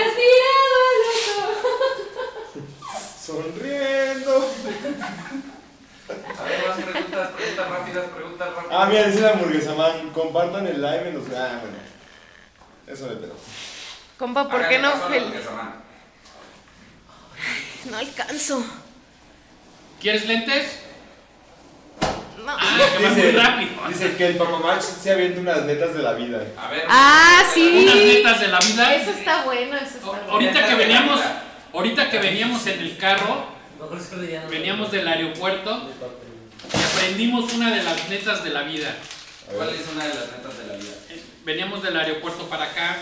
[3.25, 4.51] Sonriendo.
[6.39, 8.71] A ver, más preguntas, preguntas rápidas, preguntas rápidas.
[8.71, 10.11] Ah, mira, dice la hamburguesa man.
[10.11, 11.25] Compartan el live en los.
[11.35, 11.79] Ah, bueno.
[12.87, 13.35] Eso le pedo.
[14.19, 14.93] Compa, ¿por qué no?
[15.09, 15.33] fel-.
[17.85, 18.65] No alcanzo.
[20.01, 20.67] ¿Quieres lentes?
[22.45, 22.57] No.
[22.59, 23.71] Ah, que vas muy Dice, rápido.
[23.89, 26.43] dice que el papá Max se avienta unas netas de la vida.
[26.57, 26.85] A ver.
[26.89, 27.83] Ah, sí.
[27.85, 28.95] Unas netas de la vida.
[28.95, 30.33] Eso está bueno, eso está O- bueno.
[30.33, 31.21] Ahorita que veníamos,
[31.75, 35.89] ahorita que veníamos en el carro, Mejor veníamos del aeropuerto
[36.75, 38.95] y aprendimos una de las netas de la vida.
[39.55, 40.95] ¿Cuál es una de las netas de la vida?
[41.11, 42.97] Eh, Veníamos del aeropuerto para acá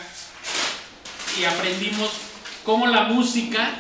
[1.41, 2.11] y aprendimos
[2.65, 3.71] cómo la música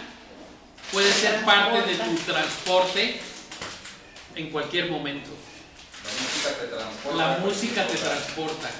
[0.92, 3.20] puede ser parte de tu transporte
[4.34, 5.30] en cualquier momento.
[6.04, 7.16] La música te transporta.
[7.16, 8.70] La música te transporta.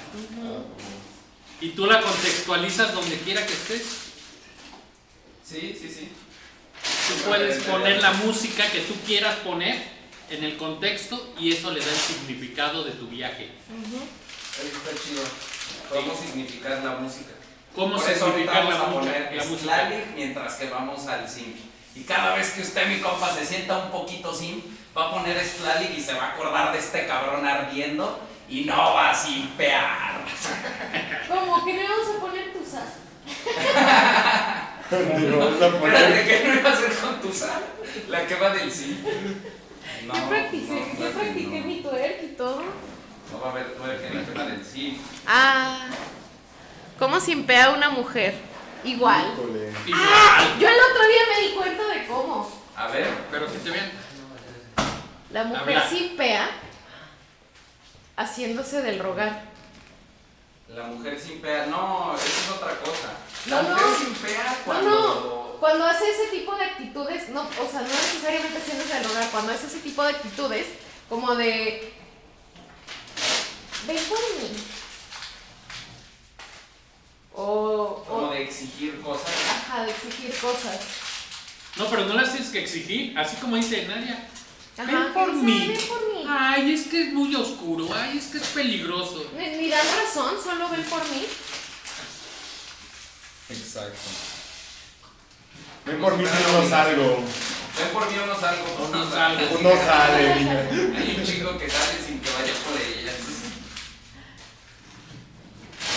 [1.59, 3.83] Y tú la contextualizas donde quiera que estés.
[5.43, 6.09] Sí, sí, sí.
[7.07, 9.81] Tú puedes poner la música que tú quieras poner
[10.29, 13.49] en el contexto y eso le da el significado de tu viaje.
[14.57, 15.23] Eso está chido.
[15.89, 17.31] Podemos significar la música.
[17.75, 19.91] ¿Cómo Por eso ahorita significar la, vamos a poner la música?
[20.15, 21.53] Mientras que vamos al sim.
[21.97, 24.61] Y cada vez que usted, mi compa, se sienta un poquito sim,
[24.95, 28.93] va a poner Slavic y se va a acordar de este cabrón ardiendo y no
[28.93, 30.21] va a simpear.
[31.27, 31.65] ¿Cómo?
[31.65, 32.87] ¿Que no vamos a poner tu sal?
[34.91, 37.63] Espérate, ¿qué no iba a hacer con tu sal?
[38.09, 39.03] La que va del sim.
[40.05, 41.65] No, yo practiqué, no, yo practiqué no.
[41.65, 42.61] mi twerk y todo.
[43.31, 44.99] No va a haber twerk en la que va del sim.
[45.25, 45.87] Ah.
[46.99, 48.35] ¿Cómo simpea una mujer?
[48.87, 49.33] Igual.
[49.85, 50.59] Igual.
[50.59, 52.51] Yo el otro día me di cuenta de cómo.
[52.75, 53.91] A ver, Pero que te vean.
[55.31, 56.49] La mujer simpea
[58.15, 59.43] haciéndose del rogar.
[60.69, 61.65] la mujer sin pea.
[61.67, 63.13] No, eso es otra cosa.
[63.47, 63.97] La No, mujer no.
[63.97, 64.89] sin pea No, cuando.
[64.89, 65.47] no.
[65.59, 69.51] Cuando hace ese tipo de actitudes, no, o sea, no necesariamente haciéndose del rogar, cuando
[69.53, 70.67] hace ese tipo de actitudes,
[71.09, 71.93] como de.
[73.87, 74.63] Ven por mí.
[77.39, 78.03] O.
[78.07, 79.29] Como o de exigir cosas.
[79.29, 80.79] ajá, de exigir cosas.
[81.75, 83.17] No, pero no las tienes que exigir.
[83.17, 84.27] Así como dice Nadia.
[84.77, 85.67] Ajá, Ven por dice, mí.
[85.67, 86.25] Ven por mí.
[86.27, 87.87] Ay, es que es muy oscuro.
[87.93, 89.31] Ay, es que es peligroso.
[89.37, 91.25] Ni, ni dan razón, solo ven por mí.
[93.49, 94.09] Exacto.
[95.85, 97.17] Ven por mí si no salgo.
[97.77, 98.65] Ven por mí o no salgo.
[98.83, 99.57] O no salgo.
[99.59, 100.59] Uno sale, mira.
[100.97, 103.13] Hay un chico que sale sin que vaya por ellas.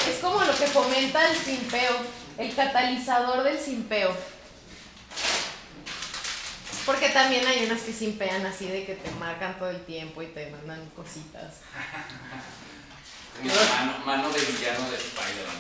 [0.09, 1.97] Es como lo que fomenta el simpeo,
[2.39, 4.15] el catalizador del simpeo.
[6.87, 10.27] Porque también hay unas que simpean así de que te marcan todo el tiempo y
[10.27, 11.61] te mandan cositas.
[13.43, 15.57] Mano, mano de villano de Spider-Man.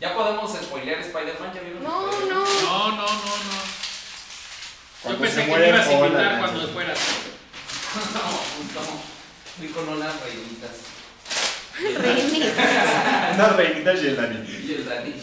[0.00, 1.52] Ya podemos spoilear Spider-Man.
[1.82, 2.26] No, no.
[2.26, 3.60] No, no, no, no.
[5.10, 6.98] Yo pensé que me ibas a invitar cuando fueras.
[7.92, 8.00] No,
[8.80, 9.02] no.
[9.58, 10.70] Fui con unas reinitas.
[11.80, 13.34] Reinitas.
[13.34, 14.64] Una reinita y el Dani.
[14.66, 15.14] Y el Dani.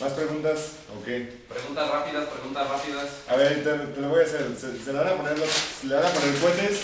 [0.00, 0.58] ¿Más preguntas?
[0.96, 1.06] Ok.
[1.48, 3.06] Preguntas rápidas, preguntas rápidas.
[3.28, 4.46] A ver, te, te lo voy a hacer.
[4.58, 6.80] ¿Se, se le van a poner los, se le van a poner cohetes?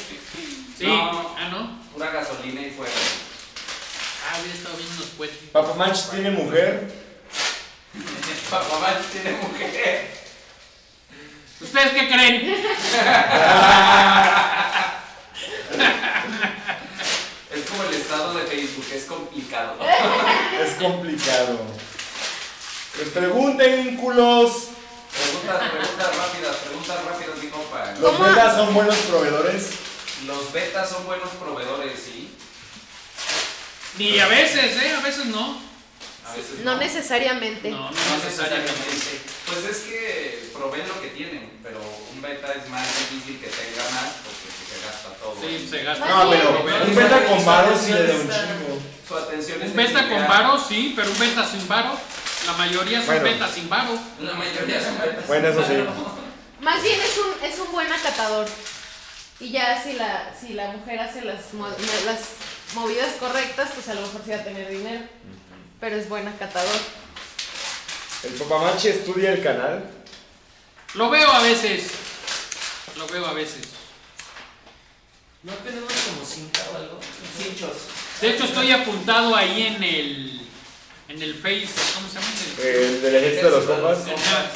[0.76, 0.86] Sí.
[0.86, 1.36] No.
[1.38, 1.78] Ah, no.
[1.92, 2.90] Pura gasolina y fuego.
[4.26, 5.38] Ah, había estado viendo unos puentes.
[5.52, 6.90] Papa Manch tiene mujer.
[8.50, 10.11] Papá Manch tiene mujer.
[11.61, 12.57] ¿Ustedes qué creen?
[17.75, 19.77] Es como el estado de Facebook, es complicado.
[20.62, 21.59] Es complicado.
[22.99, 24.68] Les pregunten, culos.
[25.11, 27.95] Preguntas, preguntas rápidas, preguntas rápidas, mi compa.
[28.01, 29.70] ¿Los betas son buenos proveedores?
[30.25, 32.31] Los betas son buenos proveedores, ¿sí?
[33.99, 34.95] Ni a veces, ¿eh?
[34.97, 35.61] A veces no.
[36.35, 37.70] A veces No necesariamente.
[37.70, 37.91] No, no No
[38.24, 38.72] necesariamente.
[38.72, 39.20] necesariamente.
[39.47, 41.78] Pues es que proveen lo que tienen, pero
[42.12, 45.37] un beta es más difícil que tenga más porque se gasta todo.
[45.41, 46.07] Sí, se gasta.
[46.09, 46.43] No, bien.
[46.64, 48.82] pero un beta con varos sí le da un chingo.
[49.07, 51.99] Su atención es Un beta con varo, sí, pero un beta sin varo.
[52.47, 53.22] La mayoría son Bueno.
[53.24, 53.99] betas sin varo.
[54.20, 55.26] La mayoría son betas.
[55.26, 55.85] Bueno, eso sí.
[56.61, 58.47] Más bien es un, es un buen acatador.
[59.41, 61.68] Y ya si la, si la mujer hace las, mo-
[62.07, 62.20] las
[62.74, 65.03] movidas correctas, pues a lo mejor sí va a tener dinero.
[65.81, 66.70] Pero es buen acatador.
[68.25, 69.85] El Papa Manch estudia el canal.
[70.95, 71.89] Lo veo a veces.
[72.97, 73.62] Lo veo a veces.
[75.43, 76.99] ¿No tenemos como cinta o algo?
[77.39, 77.72] Cinchos.
[78.20, 80.41] De hecho, estoy apuntado ahí en el.
[81.07, 81.68] En el Face.
[81.95, 82.27] ¿Cómo se llama?
[82.62, 83.99] El- El del ejército de los compas.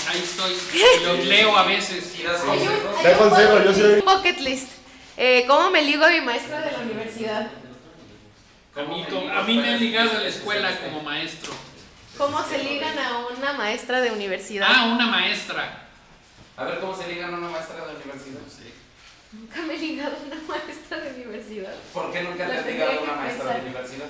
[0.08, 0.56] Ahí estoy.
[0.72, 2.04] Y los leo a veces.
[2.46, 3.02] Consejos.
[3.04, 4.00] Da un consejo, bucket yo soy-.
[4.00, 4.68] Bucket list.
[5.18, 7.50] Eh, ¿Cómo me ligo a mi maestra de la universidad?
[8.78, 11.52] A mí, como- a mí me han ligado a la escuela como maestro.
[12.16, 14.66] ¿Cómo se ligan a una maestra de universidad?
[14.70, 15.86] Ah, una maestra.
[16.56, 18.40] A ver cómo se ligan a una maestra de universidad.
[19.32, 21.72] Nunca me he ligado a una maestra de universidad.
[21.92, 24.06] ¿Por qué nunca te has ligado a una maestra de universidad?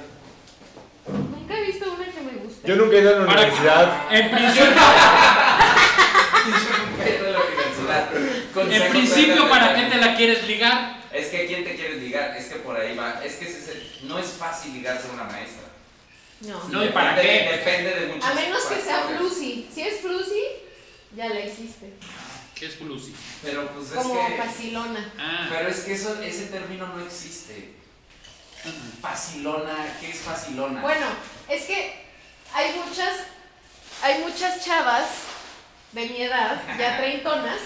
[1.08, 2.68] Nunca he visto una que me guste.
[2.68, 4.02] Yo nunca he ido a la Para- universidad.
[4.10, 4.70] En principio, Yo
[6.86, 8.08] nunca he ido a la universidad.
[8.86, 10.98] en principio ¿para qué te la quieres ligar?
[11.12, 12.36] Es que ¿quién te quieres ligar?
[12.36, 13.20] Es que por ahí va.
[13.24, 13.46] Es que
[14.08, 15.64] no es fácil ligarse a una maestra.
[16.40, 16.64] No.
[16.68, 17.56] No, ¿y para Depende- qué?
[17.56, 19.68] Depende de muchos A menos que sea flusi.
[19.74, 20.42] Si es flusi,
[21.16, 21.92] ya la hiciste.
[22.54, 23.14] ¿Qué es Lucy?
[23.42, 24.34] Pero pues es Como que...
[24.36, 25.12] facilona.
[25.18, 27.74] Ah, Pero es que eso, ese término no existe.
[29.00, 30.80] Facilona, ¿qué es facilona?
[30.80, 31.06] Bueno,
[31.48, 31.94] es que
[32.52, 33.14] hay muchas,
[34.02, 35.06] hay muchas chavas
[35.92, 37.58] de mi edad, ya treintonas,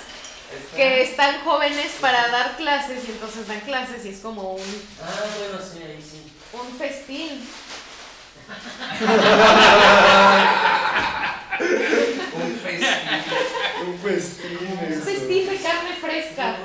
[0.54, 4.82] Está- que están jóvenes para dar clases y entonces dan clases y es como un,
[5.02, 6.21] Ah, bueno, sí, ahí sí.
[6.52, 7.40] Un festín.
[12.34, 12.88] Un festín.
[13.86, 14.58] Un festín.
[14.94, 16.56] Un festín de carne fresca.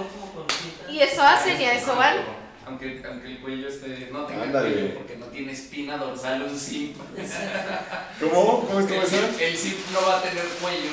[0.90, 2.18] Y eso hacen y a eso van.
[2.66, 4.74] Aunque, aunque el cuello esté, no tenga Ándale.
[4.74, 6.98] cuello porque no tiene espina dorsal un zip.
[8.20, 8.68] ¿Cómo?
[8.68, 9.08] ¿Cómo El eso?
[9.08, 10.92] zip, el zip no va a tener cuello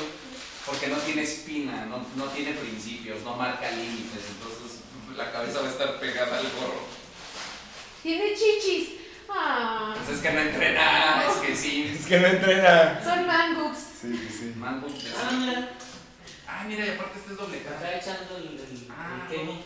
[0.67, 4.79] porque no tiene espina, no, no tiene principios, no marca límites, entonces
[5.17, 6.94] la cabeza va a estar pegada al gorro.
[8.05, 8.91] Tiene chichis.
[9.31, 11.97] Ah, Pues es que no entrena, es que sí.
[11.99, 13.01] Es que no entrena.
[13.03, 13.79] son man boobs.
[14.03, 14.53] Sí, sí, sí.
[14.57, 15.71] Mango, pues, Ah, mira,
[16.47, 17.79] Ah, mira, y aparte este es doble cara.
[17.79, 19.63] acá echando el, el, Ah, el Kenny.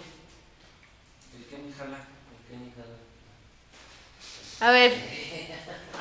[1.35, 1.99] El me jala.
[2.31, 2.97] El Kenny, jala.
[4.61, 4.93] A ver,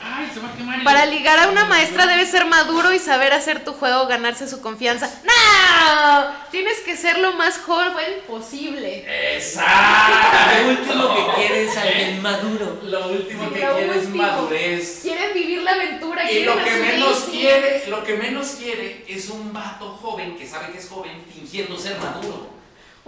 [0.03, 0.83] Ay, se va a quemar.
[0.83, 4.61] para ligar a una maestra debes ser maduro y saber hacer tu juego, ganarse su
[4.61, 5.11] confianza.
[5.23, 6.33] ¡No!
[6.49, 9.05] Tienes que ser lo más joven posible.
[9.35, 10.37] ¡Exacto!
[10.63, 12.79] Lo último que quiere es alguien maduro.
[12.83, 14.99] Lo último que Lo quiere es madurez.
[15.03, 19.29] Quieren vivir la aventura, Y quieren lo que menos quiere, lo que menos quiere es
[19.29, 22.56] un vato joven que sabe que es joven fingiendo ser maduro.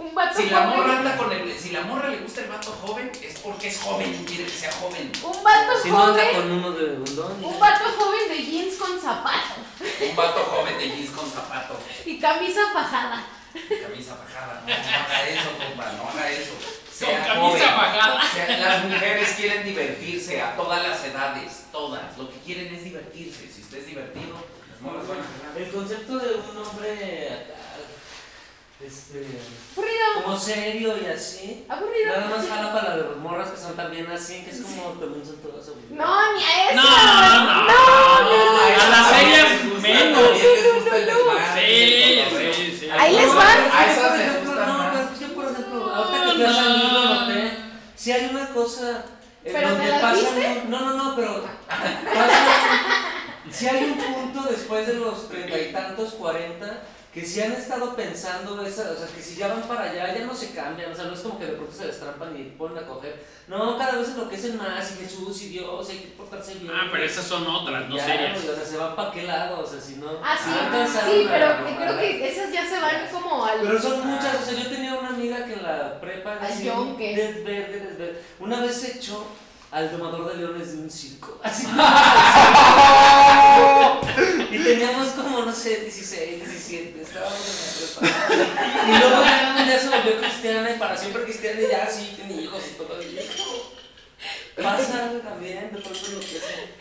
[0.00, 2.72] Un vato Si la morra anda con el, si la morra le gusta el vato
[2.80, 5.12] joven, es porque es joven y quiere que sea joven.
[5.22, 7.44] Un vato Si no anda con uno de bundón.
[7.44, 9.60] Un vato joven de jeans con zapato
[10.00, 13.24] Un vato joven de jeans con zapato, y camisa fajada.
[13.52, 14.62] camisa fajada.
[14.66, 16.52] No, no haga eso, compa, no haga eso.
[16.54, 17.60] Con Sea camisa joven.
[17.76, 18.22] fajada.
[18.24, 22.16] O sea, las mujeres quieren divertirse a todas las edades, todas.
[22.16, 23.50] Lo que quieren es divertirse.
[23.54, 24.34] Si usted es divertido,
[24.70, 25.58] las morras van a.
[25.58, 27.46] El concepto de un hombre
[28.84, 29.26] este,
[29.76, 30.24] Aburrido.
[30.24, 31.64] como serio y así.
[31.68, 32.06] Aburrido.
[32.16, 35.36] Nada más jala para las morras que son también así, que es como también son
[35.36, 35.90] todas aburridas.
[35.90, 36.76] No, ni a eso.
[36.76, 38.82] No, no, no.
[38.82, 40.22] A las series menos.
[40.74, 40.96] Gusta
[41.56, 42.22] Sí,
[42.54, 42.88] sí, sí.
[42.90, 43.58] Ahí les A van.
[43.90, 47.52] esas por les gustan no, yo por ejemplo, ahorita que a San Luis lo noté,
[47.96, 49.04] si hay una cosa
[49.44, 50.62] en ¿Pero donde te la pasa viste?
[50.68, 51.44] no, no, no, pero
[53.50, 56.82] si hay un punto después de los treinta y tantos, cuarenta,
[57.12, 60.24] que si han estado pensando esa, o sea, que si ya van para allá, ya
[60.24, 62.78] no se cambian, o sea, no es como que de pronto se destrampan y ponen
[62.78, 63.26] a coger.
[63.48, 66.70] No, cada vez enloquecen más y Jesús y Dios, hay que portarse bien.
[66.72, 68.40] Ah, pero esas son otras, no Ya, serias.
[68.40, 70.06] güey, o sea, se van para qué lado, o sea, si no.
[70.22, 73.58] Ah, sí, alcanzaron sí, pero creo que esas ya se van como al.
[73.60, 76.52] pero son muchas, o sea, yo tenía una amiga que en la prepa era Al
[76.52, 77.16] así, yonque.
[77.16, 78.22] desverde, desverde.
[78.38, 79.26] Una vez se echó
[79.72, 81.40] al domador de leones de un circo.
[81.42, 81.66] Así.
[84.50, 88.86] y teníamos como, no sé, 16, 17, estábamos en la prepa.
[88.86, 89.22] Y luego
[89.66, 93.02] ya se volvió cristiana y para siempre cristiana y ya sí, tiene hijos y todo.
[93.02, 93.22] Y yo,
[94.62, 96.74] Pasa también, de pronto lo que hace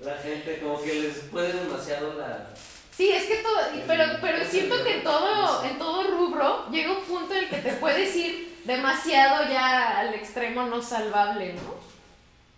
[0.00, 2.50] la gente, como que les puede demasiado la...
[2.96, 7.04] Sí, es que todo, pero, pero siento que en todo, en todo rubro llega un
[7.04, 11.74] punto en el que te puedes ir demasiado ya al extremo no salvable, ¿no?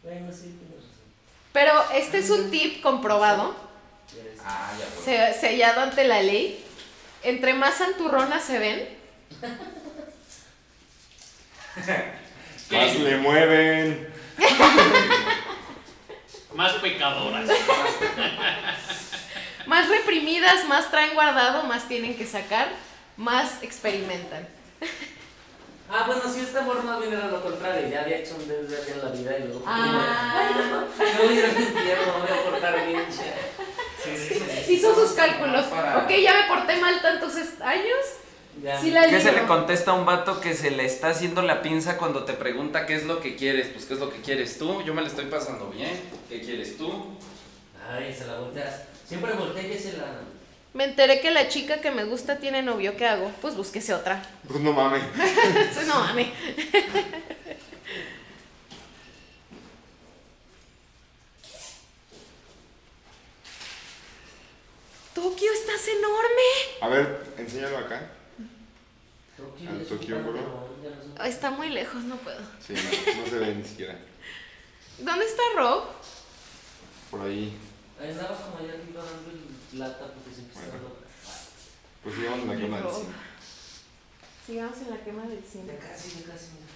[0.03, 1.13] Bueno, sí, tienes razón.
[1.53, 3.69] Pero este es un tip comprobado,
[4.45, 4.73] Ah,
[5.07, 6.65] ya, sellado ante la ley.
[7.23, 8.89] Entre más santurronas se ven,
[12.71, 14.09] Más le mueven.
[16.55, 17.49] Más pecadoras.
[19.67, 22.69] más reprimidas, más traen guardado, más tienen que sacar,
[23.17, 24.49] más experimentan.
[25.91, 28.93] Ah, bueno, si esta amor más bien era lo contrario, ya había hecho un desvergue
[28.93, 29.63] en la vida y luego...
[29.67, 30.85] Ah.
[30.99, 33.33] Me voy a ir al infierno, me voy a portar bien, che.
[34.05, 34.73] Sí, sí, sí, sí.
[34.75, 35.65] Hizo sus cálculos.
[35.67, 37.97] Para- Ok, ya me porté mal tantos años.
[38.81, 41.63] Sí la ¿Qué se le contesta a un vato que se le está haciendo la
[41.63, 43.69] pinza cuando te pregunta qué es lo que quieres?
[43.69, 45.91] Pues qué es lo que quieres tú, yo me la estoy pasando bien,
[46.29, 47.17] ¿qué quieres tú?
[47.89, 48.83] Ay, se la volteas.
[49.07, 50.07] Siempre voltea y se la...
[50.75, 52.97] Me enteré que la chica que me gusta tiene novio.
[52.97, 53.33] ¿Qué hago?
[53.41, 54.23] Pues búsquese otra.
[54.47, 55.03] Pues no mames.
[55.73, 56.29] Sí, no mames.
[65.15, 66.43] Tokio, estás enorme.
[66.81, 68.13] A ver, enséñalo acá.
[69.37, 69.85] Tokio, Al
[71.19, 72.39] Ay, Está muy lejos, no puedo.
[72.65, 73.99] Sí, no, no se ve ni siquiera.
[74.99, 75.85] ¿Dónde está Rob?
[77.11, 77.57] Por ahí.
[78.01, 80.95] Ahí andaba como allá arriba dando el lata porque siempre está Bueno.
[82.03, 83.15] Pues sigamos en la cama del cine.
[84.47, 85.65] Sigamos en la quema del cine.
[85.67, 86.47] Ya casi, ya casi.
[86.55, 86.67] mira.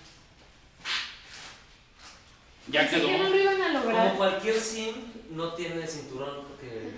[2.68, 3.06] Ya quedó.
[3.06, 4.94] que no lo iban a Como cualquier sim,
[5.30, 6.92] no tiene cinturón porque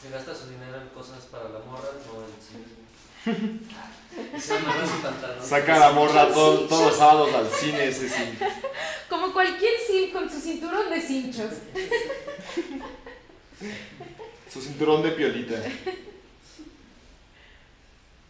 [0.00, 3.32] se gasta su dinero en cosas para la morra, no en
[5.02, 5.44] pantalón.
[5.46, 8.38] Saca la morra todo- todos los sábados al cine ese sí.
[9.08, 11.52] Como cualquier sim con su cinturón de cinchos.
[14.52, 15.56] Su cinturón de piolita.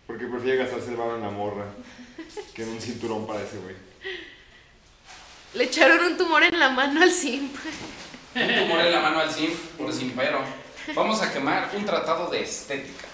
[0.06, 1.64] Porque prefiere gastarse el barro en la morra
[2.54, 3.74] que en un cinturón para ese güey.
[5.54, 7.50] Le echaron un tumor en la mano al sim.
[8.34, 10.40] Un tumor en la mano al simp por simpero.
[10.94, 13.06] Vamos a quemar un tratado de estética.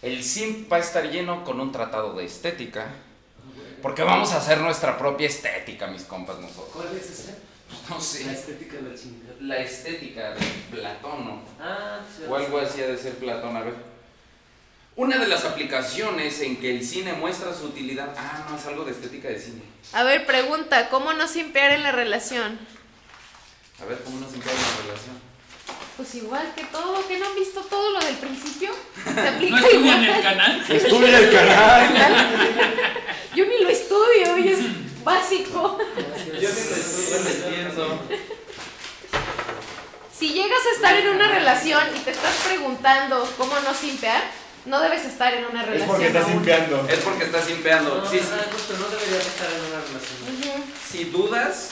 [0.00, 2.86] El simp va a estar lleno con un tratado de estética.
[3.82, 6.70] Porque vamos a hacer nuestra propia estética, mis compas, nosotros.
[6.72, 7.36] ¿Cuál es ese?
[7.88, 8.30] No La sé.
[8.32, 9.34] estética de la chingada.
[9.40, 10.40] La estética de
[10.70, 11.42] Platón, ¿no?
[11.60, 12.24] Ah, sí.
[12.28, 13.74] O algo así ha de ser Platón, a ver.
[14.96, 18.12] Una de las aplicaciones en que el cine muestra su utilidad.
[18.18, 19.62] Ah, no, es algo de estética de cine.
[19.92, 22.58] A ver, pregunta, ¿cómo no simpear en la relación?
[23.80, 25.28] A ver, ¿cómo nos impide la relación?
[25.96, 28.70] Pues igual que todo, que no han visto todo lo del principio.
[29.14, 30.16] Se aplica ¿No estudian igual.
[30.16, 30.64] el canal?
[30.68, 32.36] Estudia el canal.
[33.36, 34.58] Yo ni lo estudio, y es
[35.04, 35.78] básico.
[36.40, 38.00] Yo sí entiendo.
[40.18, 44.24] Si llegas a estar en una relación y te estás preguntando cómo no simpear,
[44.64, 45.82] no debes estar en una relación.
[45.82, 46.88] Es porque estás simpeando.
[46.88, 48.02] Es porque estás simpeando.
[48.02, 48.10] No,
[50.90, 51.70] Si dudas,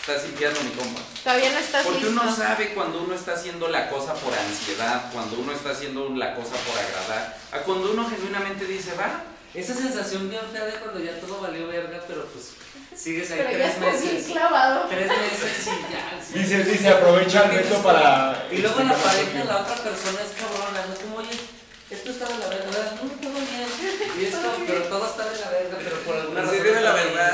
[0.00, 1.00] estás simpeando, mi compa.
[1.22, 5.38] Todavía no estás Porque uno sabe cuando uno está haciendo la cosa por ansiedad, cuando
[5.38, 9.24] uno está haciendo la cosa por agradar, a cuando uno genuinamente dice, va.
[9.54, 12.52] Esa sensación bien fea de cuando ya todo valió verga, pero pues
[13.02, 14.32] sigues ahí Pero ya tres bien meses.
[14.32, 14.86] clavado.
[14.88, 16.20] Tres meses y ya.
[16.24, 16.38] sí.
[16.38, 18.46] Dice, dice, aprovecha el reto para.
[18.50, 21.30] Y luego la pareja, la otra persona es cabrona, no es como, oye,
[21.90, 22.92] esto está de la verga, ¿verdad?
[23.02, 23.68] no, todo bien.
[24.20, 26.64] Y esto, pero todo está de la verga, pero por alguna Sí, razón.
[26.64, 27.32] dime la verdad.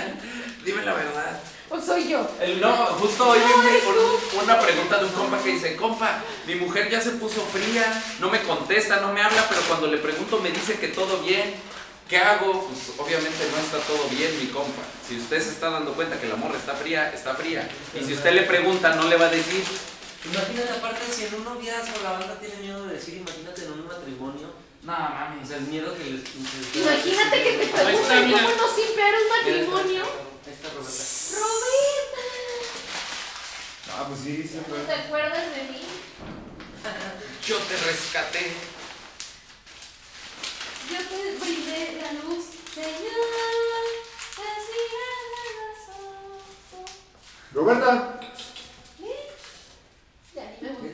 [0.64, 1.40] dime la verdad.
[1.72, 2.28] ¿O soy yo?
[2.40, 6.56] El- no, justo hoy vi un- una pregunta de un compa que dice, compa, mi
[6.56, 10.40] mujer ya se puso fría, no me contesta, no me habla, pero cuando le pregunto
[10.40, 11.54] me dice que todo bien.
[12.10, 12.66] ¿Qué hago?
[12.66, 14.82] Pues obviamente no está todo bien, mi compa.
[15.06, 17.68] Si usted se está dando cuenta que la morra está fría, está fría.
[17.94, 19.62] Y si usted le pregunta, no le va a decir.
[20.24, 23.86] Imagínate aparte si en un noviazgo la banda tiene miedo de decir, imagínate en un
[23.86, 24.48] matrimonio.
[24.82, 26.12] No, O sea, el miedo que les...
[26.12, 27.66] les- Imagínate que te
[28.26, 28.42] mira.
[28.42, 30.02] cómo no simpear un matrimonio.
[30.04, 30.68] Roberta.
[31.38, 32.22] Roberta,
[33.92, 35.82] Ah, pues sí, sí, ¿no te acuerdas de mí?
[37.46, 38.52] Yo te rescaté.
[40.90, 42.44] Yo te brindé la luz,
[42.74, 43.84] Señor.
[44.50, 44.92] Así es
[45.34, 46.86] la razón.
[47.54, 47.90] Roberta.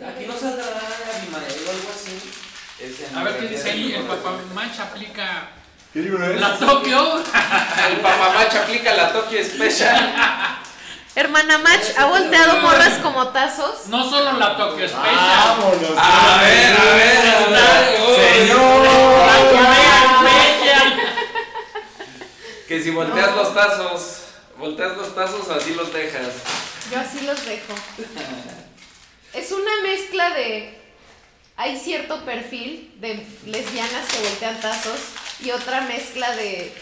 [0.08, 2.14] Aquí no saldrá Abimael o algo así.
[3.16, 5.48] A ver qué dice ahí, el papamach aplica
[5.92, 6.40] ¿Qué libro es?
[6.40, 7.16] la Tokio.
[7.88, 10.14] El papamacha aplica la Tokyo Special.
[11.14, 13.86] Hermana Match ha volteado morras como tazos.
[13.88, 15.16] No solo la Tokyo Special.
[15.16, 15.96] Vámonos.
[15.96, 17.50] A ver, a ver, a ver.
[17.50, 19.75] La Señor.
[22.66, 24.24] Que si volteas los tazos,
[24.58, 26.32] volteas los tazos o así los dejas.
[26.90, 27.74] Yo así los dejo.
[29.32, 30.76] Es una mezcla de.
[31.56, 34.98] Hay cierto perfil de lesbianas que voltean tazos
[35.40, 36.72] y otra mezcla de.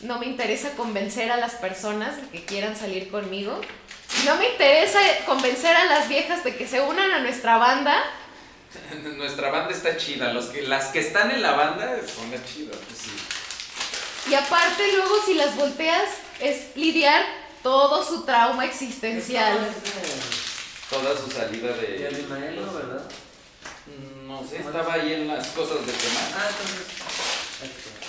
[0.00, 3.60] No me interesa convencer a las personas de que quieran salir conmigo.
[4.24, 7.96] No me interesa convencer a las viejas de que se unan a nuestra banda.
[9.16, 10.32] Nuestra banda está chida.
[10.32, 12.76] Los que, las que están en la banda son las chidas.
[12.86, 13.10] Pues sí.
[14.28, 16.04] Y aparte, luego, si las volteas,
[16.40, 17.24] es lidiar
[17.62, 19.58] todo su trauma existencial.
[20.88, 22.06] Toda su salida De de.
[22.08, 23.02] Abimael, ¿no, verdad?
[24.26, 26.24] No sé, estaba ahí en las cosas de quemar.
[26.36, 28.00] Ah, entonces...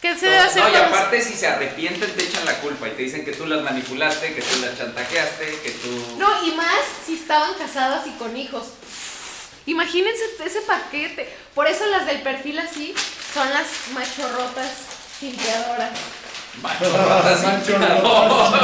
[0.00, 2.92] ¿Qué se debe hacer No, y aparte, si se arrepienten, te echan la culpa y
[2.92, 6.16] te dicen que tú las manipulaste, que tú las chantajeaste, que tú.
[6.18, 8.66] No, y más si estaban casadas y con hijos.
[9.66, 11.28] Imagínense ese paquete.
[11.54, 12.94] Por eso las del perfil así
[13.34, 14.70] son las machorrotas
[15.18, 15.90] simpiadoras.
[16.62, 18.54] Machorrotas Machorrotas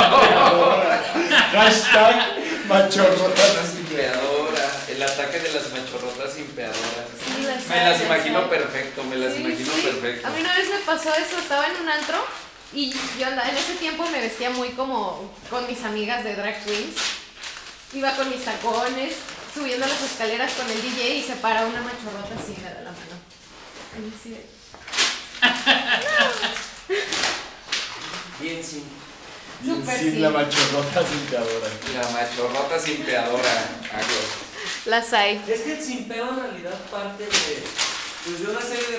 [1.53, 3.69] Hashtag machorrotas.
[3.73, 4.71] Simpeadora.
[4.89, 7.07] El ataque de las machorrotas simpeadoras.
[7.25, 9.81] Sí, las Me las imagino perfecto, me las Sí, imagino sí.
[9.83, 10.27] perfecto.
[10.29, 12.25] A mí una vez me pasó eso, estaba en un antro
[12.73, 16.65] y yo andaba, en ese tiempo me vestía muy como con mis amigas de drag
[16.65, 16.95] queens.
[17.93, 19.15] Iba con mis tacones,
[19.55, 22.91] subiendo las escaleras con el DJ y se para una machorrota así me da la
[22.93, 23.17] mano.
[23.99, 24.47] Y así de-
[28.41, 28.61] Bien.
[28.61, 30.19] Bien, Súper sí, sí.
[30.19, 31.69] la machorrota simpiadora.
[31.95, 33.69] La machorrota simpeadora.
[34.87, 35.43] Las hay.
[35.47, 37.63] Es que el simpeo en realidad parte de,
[38.25, 38.89] pues, de una serie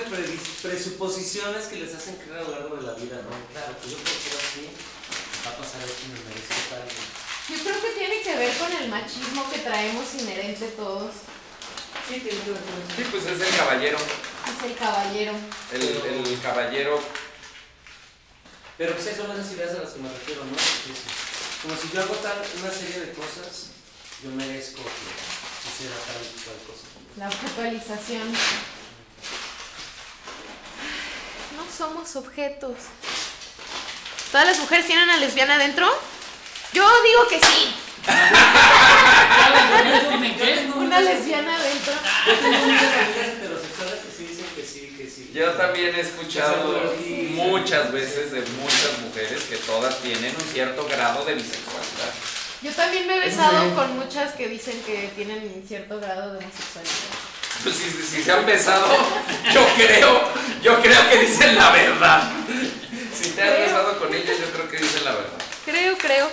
[0.62, 3.36] presuposiciones que les hacen creer a lo largo de la vida, ¿no?
[3.52, 4.70] Claro, pues yo por ser así,
[5.44, 6.82] va a pasar esto y me merezco tal.
[7.48, 11.12] Yo creo que tiene que ver con el machismo que traemos inherente todos.
[12.08, 12.96] Sí, tiene que ver con eso.
[12.96, 13.98] Sí, pues es el caballero.
[13.98, 15.32] Es el caballero.
[15.72, 17.00] El, el caballero.
[18.78, 20.56] Pero pues esas son esas ideas a las que me refiero, ¿no?
[21.62, 23.68] Como si yo hago tal, una serie de cosas,
[24.22, 26.86] yo merezco que suceda tal y cual cosa.
[27.16, 28.32] La focalización.
[31.56, 32.74] No somos objetos.
[34.32, 35.86] ¿Todas las mujeres tienen a lesbiana adentro?
[36.74, 37.74] Yo digo que sí.
[40.76, 41.92] Una lesbiana adentro.
[42.26, 45.30] Yo tengo muchas amigas heterosexuales que sí dicen que sí, que sí.
[45.32, 46.92] Yo también he escuchado
[47.30, 52.12] muchas veces de muchas mujeres que todas tienen un cierto grado de bisexualidad.
[52.62, 57.14] Yo también me he besado con muchas que dicen que tienen cierto grado de homosexualidad.
[57.62, 58.86] Pues si, si se han besado,
[59.52, 60.22] yo creo,
[60.62, 62.30] yo creo que dicen la verdad.
[63.14, 63.64] Si te has Creo.
[63.66, 65.38] besado con ellas, yo creo que dicen la verdad.
[65.64, 66.28] Creo, creo.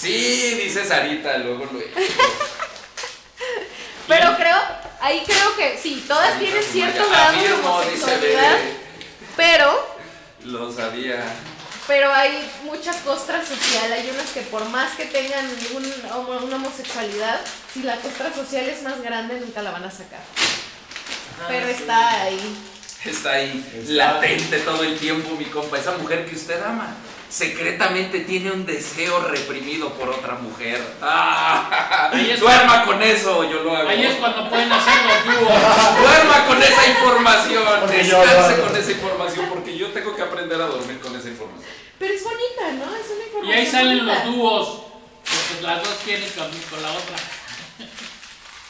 [0.00, 1.80] Sí, dice Sarita, luego lo
[4.06, 4.56] Pero creo,
[5.00, 8.56] ahí creo que sí, todas tienen cierto grado de homosexualidad,
[9.36, 9.96] pero
[10.44, 11.22] Lo sabía.
[11.86, 17.40] Pero hay mucha costra social, hay unas que por más que tengan un- una homosexualidad,
[17.72, 20.20] si la costra social es más grande, nunca la van a sacar.
[21.48, 22.56] Pero está ahí.
[23.04, 25.78] Está ahí, Está- latente todo el tiempo, mi compa.
[25.78, 26.94] Esa mujer que usted ama,
[27.28, 30.82] secretamente tiene un deseo reprimido por otra mujer.
[31.02, 32.10] ¡Ah!
[32.38, 33.88] Duerma con eso, yo lo hago.
[33.88, 35.52] Ahí es cuando pueden hacer los dúos.
[36.00, 37.64] Duerma con esa información.
[37.90, 41.68] Descanse con esa información porque yo tengo que aprender a dormir con esa información.
[41.98, 42.96] Pero es bonita, ¿no?
[42.96, 44.24] Es una Y información ahí salen bonita.
[44.24, 44.68] los dúos.
[45.24, 47.16] Porque las dos quieren con, con la otra.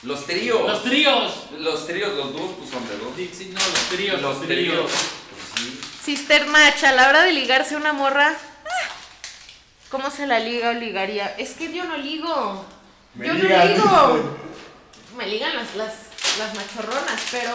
[0.02, 0.66] Los tríos.
[0.66, 1.32] Los tríos.
[1.58, 3.12] Los tríos, los dúos, pues son de dos.
[3.16, 4.20] Sí, sí, no, los tríos.
[4.22, 4.90] Los tríos.
[4.90, 5.80] Pues sí.
[6.04, 8.34] Sister Match, a la hora de ligarse una morra,
[9.90, 11.34] ¿cómo se la liga o ligaría?
[11.38, 12.64] Es que yo no ligo.
[13.14, 13.68] Me yo ligan.
[13.68, 14.36] no ligo.
[15.16, 15.92] Me ligan las, las,
[16.38, 17.52] las machorronas, pero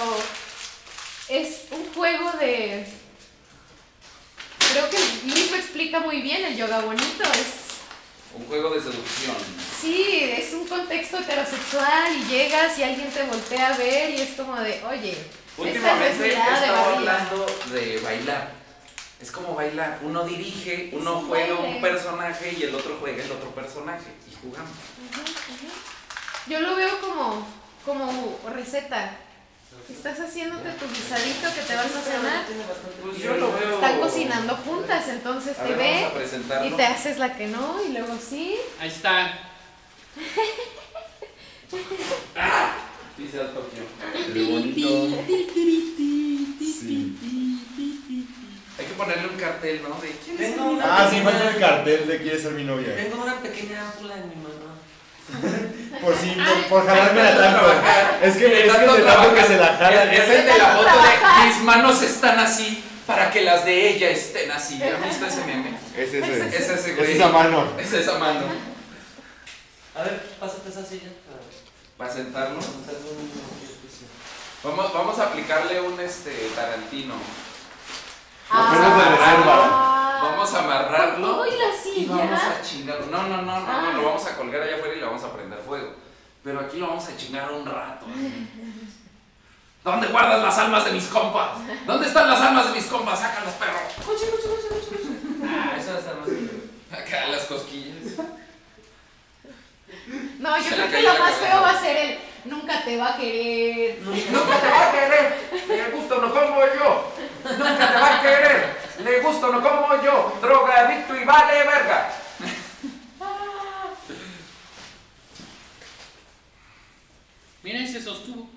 [1.30, 2.86] es un juego de...
[4.72, 4.98] Creo que
[5.28, 7.24] Luis lo explica muy bien, el yoga bonito.
[7.34, 9.36] Es, Un juego de seducción.
[9.80, 14.32] sí, es un contexto heterosexual y llegas y alguien te voltea a ver y es
[14.32, 18.63] como de, oye, esta es Últimamente he estado hablando de bailar.
[19.24, 20.00] Es como bailar.
[20.04, 21.76] Uno dirige, uno un juega baile.
[21.78, 24.12] un personaje y el otro juega el otro personaje.
[24.30, 24.72] Y jugamos.
[26.46, 27.48] Yo lo veo como,
[27.86, 29.16] como receta.
[29.90, 32.46] Estás haciéndote tu guisadito que te vas a cenar.
[33.02, 33.76] Pues yo lo veo.
[33.76, 36.68] Están cocinando juntas, entonces A te ver, ve vamos a presentarlo.
[36.68, 38.58] y te haces la que no y luego sí.
[38.78, 39.40] Ahí está.
[43.18, 43.84] Dice al Tokio.
[48.80, 50.02] Hay que ponerle un cartel, ¿no?
[50.02, 52.64] De quién es Tengo una Ah, sí, pequeña- falta el cartel de quiere ser mi
[52.64, 52.96] novia.
[52.96, 54.54] Tengo una pequeña ámpula en mi mano.
[56.02, 57.72] Por si, por, por jalarme la Tanto
[58.24, 60.14] Es que, es que tanto de tanto que se la jala.
[60.14, 64.10] Es, el de la foto de mis manos están así para que las de ella
[64.10, 64.82] estén así.
[64.84, 65.78] ¿Han visto ese meme?
[65.96, 66.48] Es ese.
[66.48, 67.16] Es ese Es güey.
[67.16, 67.68] esa mano.
[67.80, 68.42] Es esa mano.
[69.96, 71.10] A ver, pásate esa silla.
[71.98, 72.12] Para
[73.64, 74.08] ejercicio.
[74.64, 77.14] Vamos, vamos a aplicarle un este Tarantino.
[78.50, 80.20] Apenas reserva.
[80.24, 81.28] Vamos a amarrarlo.
[81.28, 82.16] Todo y la Y silla.
[82.16, 83.06] vamos a chingarlo.
[83.08, 83.90] No, no, no, no, Ah.
[83.94, 85.94] no, lo vamos a colgar allá afuera y le vamos a prender fuego.
[86.44, 88.06] Pero aquí lo vamos a chingar un rato.
[89.84, 91.50] ¿Dónde guardas las almas de mis compas?
[91.86, 93.20] ¿Dónde están las almas de mis compas?
[93.20, 93.80] Sácalas, perro.
[95.46, 96.64] Ah, eso va a estar más divertido.
[96.92, 98.14] Acá las cosquillas.
[100.40, 103.18] No, yo creo que lo más feo va a ser el nunca te va a
[103.18, 104.00] querer.
[104.02, 105.50] Nunca te va a querer.
[105.68, 107.14] Le gusto no como yo.
[107.44, 108.78] Nunca te va a querer.
[109.04, 110.40] Le gusto no como yo.
[110.42, 112.14] Drogadicto y vale verga.
[117.64, 118.50] Mira, y se sostuvo.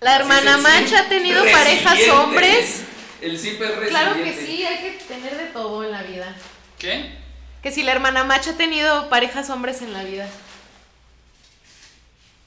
[0.00, 2.82] La hermana sim ha tenido parejas hombres.
[3.22, 3.88] El simp es resiliente.
[3.90, 6.34] Claro que sí, hay que tener de todo en la vida.
[6.78, 7.14] ¿Qué?
[7.62, 10.28] Que si la hermana Match ha tenido parejas hombres en la vida.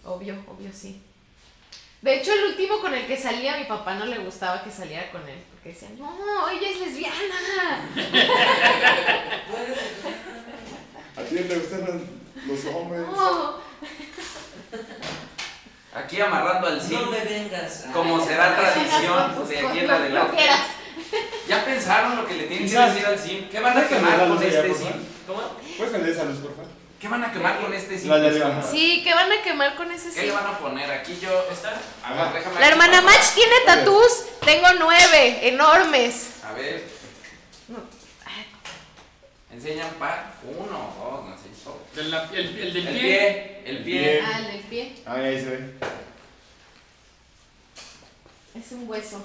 [0.08, 1.02] Obvio, obvio sí.
[2.02, 4.72] De hecho, el último con el que salía, a mi papá no le gustaba que
[4.72, 5.44] saliera con él.
[5.52, 7.82] Porque decía, no, ella es lesbiana.
[11.18, 12.08] ¿A ti te gustan
[12.48, 13.02] los, hombres?
[13.02, 13.58] No.
[15.94, 17.10] Aquí amarrando al No simp.
[17.10, 17.88] me vengas.
[17.92, 20.38] Como será tradición de aquí en adelante.
[20.38, 20.68] quieras.
[21.50, 23.50] ¿Ya pensaron lo que le tienen que decir al simp?
[23.50, 24.94] ¿Qué van a ¿Puedes quemar con este favor?
[25.26, 25.42] ¿Cómo?
[25.78, 26.77] ¿Puedes prender esa luz, por favor?
[27.00, 28.64] ¿Qué van a quemar con este arriba.
[28.64, 30.90] Sí, ¿qué van a quemar con ese ¿Qué le van a poner?
[30.90, 31.46] Aquí yo.
[31.52, 31.80] ¿Está?
[32.04, 32.60] A ver, déjame.
[32.60, 33.02] La hermana.
[33.02, 34.26] Match tiene tatús.
[34.44, 36.30] Tengo nueve, enormes.
[36.44, 36.84] A ver.
[39.54, 40.34] Enseñan par.
[40.44, 41.50] Uno, dos, no sé.
[41.64, 41.80] todo.
[41.96, 43.02] El, el- el del El pie.
[43.02, 44.22] pie, el pie.
[44.26, 44.96] Ah, el del pie.
[45.06, 45.74] Ahí, ahí se ve.
[48.56, 49.24] Es un hueso.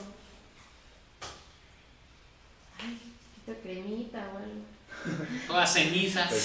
[2.80, 2.98] Ay,
[3.34, 4.62] quito cremita o algo.
[5.46, 6.30] Todas cenizas.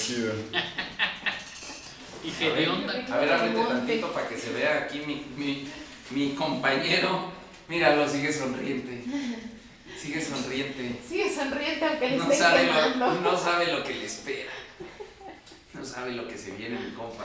[2.24, 2.92] Y hedionda.
[3.10, 5.68] A ver, ábrete tantito para que se vea aquí mi, mi,
[6.10, 7.32] mi compañero.
[7.68, 9.04] Míralo, sigue sonriente.
[9.98, 11.00] Sigue sonriente.
[11.06, 12.66] Sigue sonriente aunque le No esté sabe,
[12.96, 14.52] lo, no sabe lo que le espera.
[15.74, 17.24] No sabe lo que se viene, mi compa.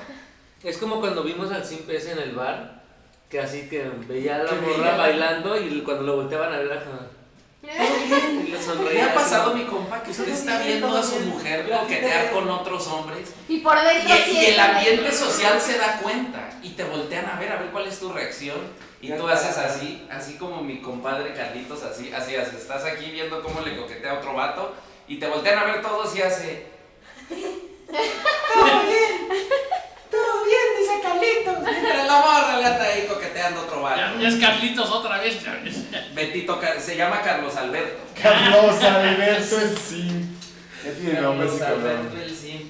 [0.64, 2.84] Es como cuando vimos al Simp ese en el bar,
[3.30, 7.08] que así que veía a la morra bailando y cuando lo volteaban a ver, ajá,
[7.64, 9.06] y le ¿Le sonreía.
[9.06, 9.60] ha pasado, así.
[9.60, 13.80] mi compa, que usted está viendo a su mujer coquetear con otros hombres Y por
[13.82, 17.70] dentro y el ambiente social se da cuenta y te voltean a ver, a ver
[17.72, 18.58] cuál es tu reacción?
[19.02, 22.56] Y tú haces así, así como mi compadre Carlitos, así, así hace.
[22.58, 24.74] Estás aquí viendo cómo le coquetea a otro vato
[25.08, 26.68] y te voltean a ver todos y hace...
[27.30, 29.28] Todo bien,
[30.10, 31.60] todo bien, dice Carlitos.
[31.82, 34.20] Mira, la morra le anda ahí coqueteando a otro Ya, vato.
[34.20, 35.83] ya es Carlitos otra vez, ya ves.
[36.14, 38.04] Betito, se llama Carlos Alberto.
[38.22, 40.26] Carlos Alberto el sí.
[40.86, 41.86] Ya tiene nombre ese cabrón.
[41.86, 42.70] Alberto el Sim.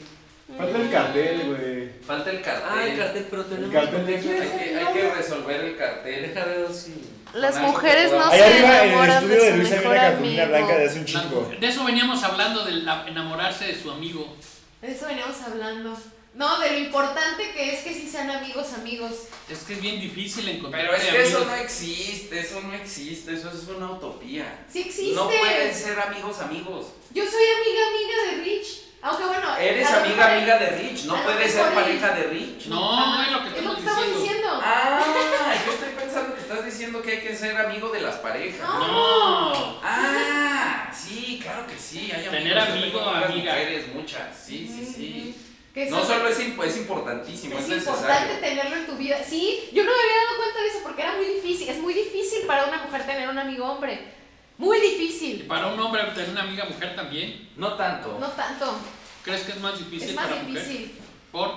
[0.58, 1.90] Falta el cartel, güey.
[2.06, 2.64] Falta el cartel.
[2.70, 6.22] Ah, el cartel, pero tenemos cartel de Hay que, hay que resolver el cartel.
[6.22, 7.10] Deja ver si.
[7.34, 10.14] Las mujeres no se arriba en el enamoran estudio de de su mejor blanca de
[10.54, 10.86] amigo.
[10.88, 11.52] hace un chingo.
[11.60, 14.38] de eso veníamos hablando, de la- enamorarse de su amigo.
[14.82, 15.98] De eso veníamos hablando.
[16.36, 19.12] No, de lo importante que es que sí sean amigos, amigos.
[19.48, 23.36] Es que es bien difícil encontrar Pero es que eso no existe, eso no existe,
[23.36, 24.66] eso es una utopía.
[24.68, 25.14] Sí existe.
[25.14, 26.88] No pueden ser amigos amigos.
[27.12, 28.84] Yo soy amiga, amiga de Rich.
[29.04, 29.58] Aunque bueno.
[29.58, 32.68] Eres amiga amiga de Rich, no puedes ser pareja de Rich.
[32.68, 34.50] No, es lo que Es lo que estamos diciendo.
[34.64, 38.62] Ah, yo estoy pensando que estás diciendo que hay que ser amigo de las parejas.
[38.62, 39.80] No.
[39.84, 42.12] Ah, sí, claro que sí.
[42.16, 43.52] Hay Tener amigos, yo amigo, amiga.
[43.52, 44.38] mujeres, muchas.
[44.38, 45.36] Sí, sí, sí.
[45.74, 49.18] Que No solo es, imp- es importantísimo, es, importante tenerlo en tu vida.
[49.28, 51.68] Sí, yo no me había dado cuenta de eso porque era muy difícil.
[51.70, 54.14] Es muy difícil para una mujer tener un amigo hombre.
[54.60, 55.48] Muy Y difícil.
[55.48, 57.50] para un hombre tener una amiga mujer también.
[57.58, 58.18] No tanto.
[58.20, 58.76] No tanto.
[59.24, 60.64] ¿Crees que es más difícil Es más para mujer?
[60.64, 61.00] difícil.
[61.32, 61.52] Por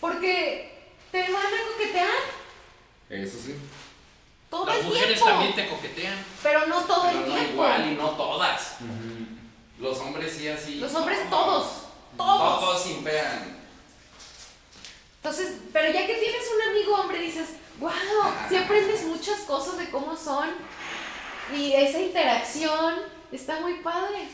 [0.00, 2.08] Porque te van a coquetear
[3.10, 3.54] Eso sí.
[4.48, 5.26] todo las el mujeres tiempo.
[5.26, 6.24] también te coquetean.
[6.42, 7.52] Pero no todo Pero el no tiempo.
[7.52, 8.76] igual y no todas.
[9.78, 10.76] Los hombres sí así.
[10.76, 11.66] Los hombres No, todos.
[12.16, 12.60] Todos.
[12.60, 13.54] Todos simpean.
[15.22, 17.48] Entonces, pero ya que tienes un amigo hombre, dices,
[17.80, 17.90] wow,
[18.48, 20.50] sí aprendes muchas cosas de cómo son.
[21.56, 22.94] Y esa interacción
[23.32, 24.28] está muy padre.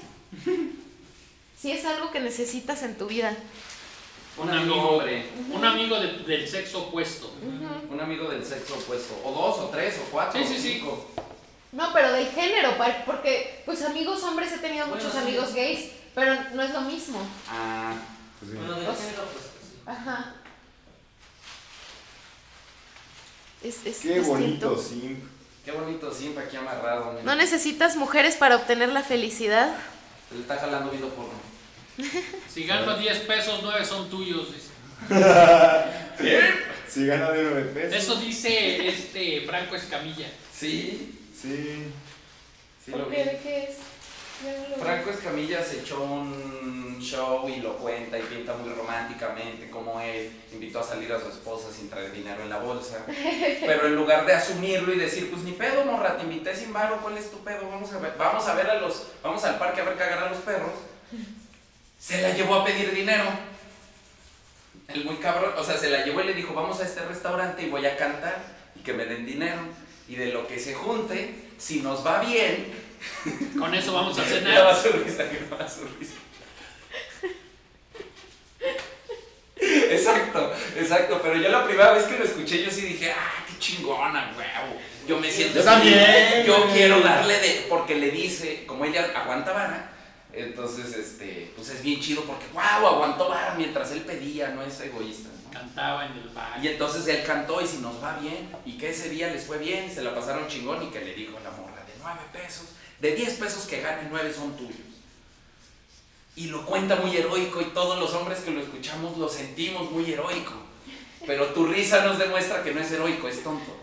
[1.61, 3.37] Sí es algo que necesitas en tu vida.
[4.37, 5.27] Un, Un amigo hombre.
[5.53, 7.33] Un amigo de- del sexo opuesto.
[7.91, 9.15] Un amigo del sexo opuesto.
[9.25, 10.41] O dos, o tres, o cuatro.
[10.41, 11.11] Sí, sí, cinco.
[11.73, 12.73] No, pero del género,
[13.07, 15.19] porque pues amigos hombres he tenido Bueno, muchos sí.
[15.27, 17.21] amigos gays, pero no es lo mismo.
[17.49, 17.95] Ah,
[18.39, 18.57] Pues sí.
[18.57, 19.45] Bueno, de género, pues.
[19.45, 19.77] sí.
[19.87, 20.35] Ajá.
[23.63, 24.29] Es, es Qué distinto.
[24.29, 25.19] bonito, simp.
[25.65, 27.13] qué bonito siempre aquí amarrado.
[27.13, 27.25] mira.
[27.25, 29.75] No necesitas mujeres para obtener la felicidad.
[30.29, 31.35] Se le está jalando viendo porno.
[32.49, 34.49] Si gano 10 pesos, 9 son tuyos.
[34.55, 34.71] dice.
[36.89, 38.03] Si gana de 9 pesos.
[38.03, 40.27] Eso dice este Franco Escamilla.
[40.53, 41.85] Sí, Sí.
[42.85, 43.25] sí lo ¿Por qué?
[43.25, 43.77] ¿De qué es?
[44.79, 50.31] Franco Escamilla se echó un show y lo cuenta y pinta muy románticamente cómo él
[50.53, 53.05] invitó a salir a su esposa sin traer dinero en la bolsa.
[53.07, 56.99] Pero en lugar de asumirlo y decir, pues ni pedo, morra, te invité sin varo,
[57.03, 57.69] ¿cuál es tu pedo?
[57.69, 60.31] Vamos a ver, vamos a ver a los, vamos al parque a ver cagar a
[60.31, 60.73] los perros.
[61.99, 63.25] Se la llevó a pedir dinero.
[64.89, 67.63] El muy cabrón, o sea, se la llevó y le dijo, vamos a este restaurante
[67.63, 68.43] y voy a cantar
[68.75, 69.61] y que me den dinero.
[70.09, 72.90] Y de lo que se junte, si nos va bien,
[73.59, 74.77] Con eso vamos a ya va cenar.
[74.77, 76.15] su risa, ya va su risa.
[79.61, 83.59] Exacto, exacto, pero yo la primera vez que lo escuché yo sí dije, ah, qué
[83.59, 84.81] chingona, huevo.
[85.07, 89.53] Yo me siento Yo también, Yo quiero darle de, porque le dice, como ella aguanta
[89.53, 89.91] vara,
[90.33, 94.81] entonces, este, pues es bien chido porque, wow, aguantó vara mientras él pedía, no es
[94.81, 95.29] egoísta.
[95.29, 95.51] ¿no?
[95.51, 96.59] Cantaba en el bar.
[96.63, 99.59] Y entonces él cantó y si nos va bien, y que ese día les fue
[99.59, 102.67] bien, se la pasaron chingón, y que le dijo la morra, de 9 pesos,
[103.01, 104.77] de 10 pesos que ganen, 9 son tuyos.
[106.37, 110.11] Y lo cuenta muy heroico, y todos los hombres que lo escuchamos lo sentimos muy
[110.13, 110.53] heroico.
[111.27, 113.77] Pero tu risa nos demuestra que no es heroico, es tonto.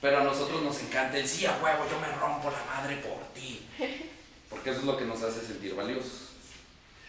[0.00, 3.22] Pero a nosotros nos encanta el sí, a huevo, yo me rompo la madre por
[3.34, 3.66] ti.
[4.48, 6.26] Porque eso es lo que nos hace sentir valiosos.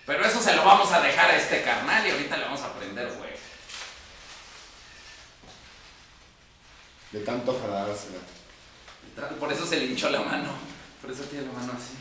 [0.05, 2.67] Pero eso se lo vamos a dejar a este carnal y ahorita le vamos a
[2.67, 3.37] aprender fuego.
[7.11, 8.19] De tanto jalársela.
[9.39, 10.76] Por eso se le hinchó la mano.
[11.01, 11.93] Por eso tiene la mano así.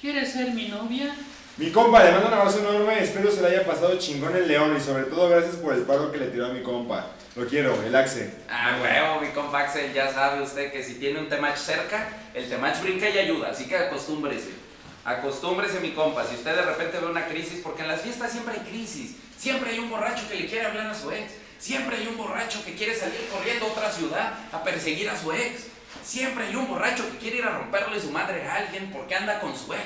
[0.00, 1.14] ¿Quieres ser mi novia?
[1.58, 3.02] Mi compa, le mando un abrazo enorme.
[3.02, 4.74] Espero se le haya pasado chingón el león.
[4.76, 7.10] Y sobre todo, gracias por el paro que le tiró a mi compa.
[7.36, 8.30] Lo quiero, el Axe.
[8.50, 12.46] Ah, huevo, mi compa Axel, ya sabe usted que si tiene un temach cerca, el
[12.46, 14.50] temach brinca y ayuda, así que acostúmbrese.
[15.04, 16.26] Acostúmbrese, mi compa.
[16.26, 19.16] Si usted de repente ve una crisis, porque en las fiestas siempre hay crisis.
[19.38, 21.32] Siempre hay un borracho que le quiere hablar a su ex.
[21.58, 25.32] Siempre hay un borracho que quiere salir corriendo a otra ciudad a perseguir a su
[25.32, 25.68] ex.
[26.04, 29.40] Siempre hay un borracho que quiere ir a romperle su madre a alguien porque anda
[29.40, 29.82] con su ex.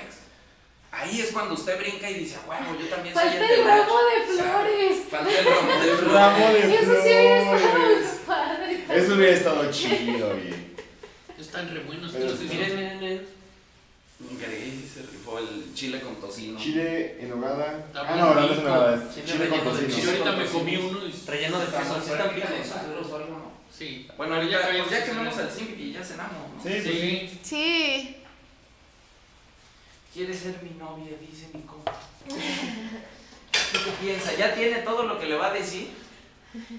[0.92, 3.78] Ahí es cuando usted brinca y dice, huevo, yo también soy Falta el el temach".
[3.80, 4.98] ramo de O sea, flores.
[5.10, 6.12] Falta el ramo de flores.
[6.12, 8.06] Ramo de Eso sí hubiera estado flores.
[8.26, 8.84] padre.
[8.90, 10.54] Eso hubiera estado chido, güey.
[11.38, 12.12] Están re buenos.
[12.14, 13.36] Miren, miren, miren.
[14.30, 16.58] Increíble, se rifó el chile con tocino.
[16.58, 17.84] Chile en hogada.
[17.94, 19.08] Ah, bien no, no es en hogada.
[19.12, 20.10] Chile Chile con relleno de Sí, tocino.
[20.12, 21.12] ahorita me comí uno y...
[21.26, 21.96] Relleno de queso.
[21.98, 22.48] Están picos.
[23.76, 24.08] Sí.
[24.16, 26.62] Bueno, ahorita, Ya pues ya que quemamos al Simpi y ya cenamos, ¿no?
[26.62, 26.90] Sí, pues sí.
[26.90, 27.40] Sí.
[27.42, 28.16] Sí.
[30.14, 31.12] ¿Quieres ser mi novia?
[31.20, 31.92] Dice mi compa.
[32.26, 34.34] ¿Qué piensa?
[34.34, 35.90] ¿Ya tiene todo lo que le va a decir?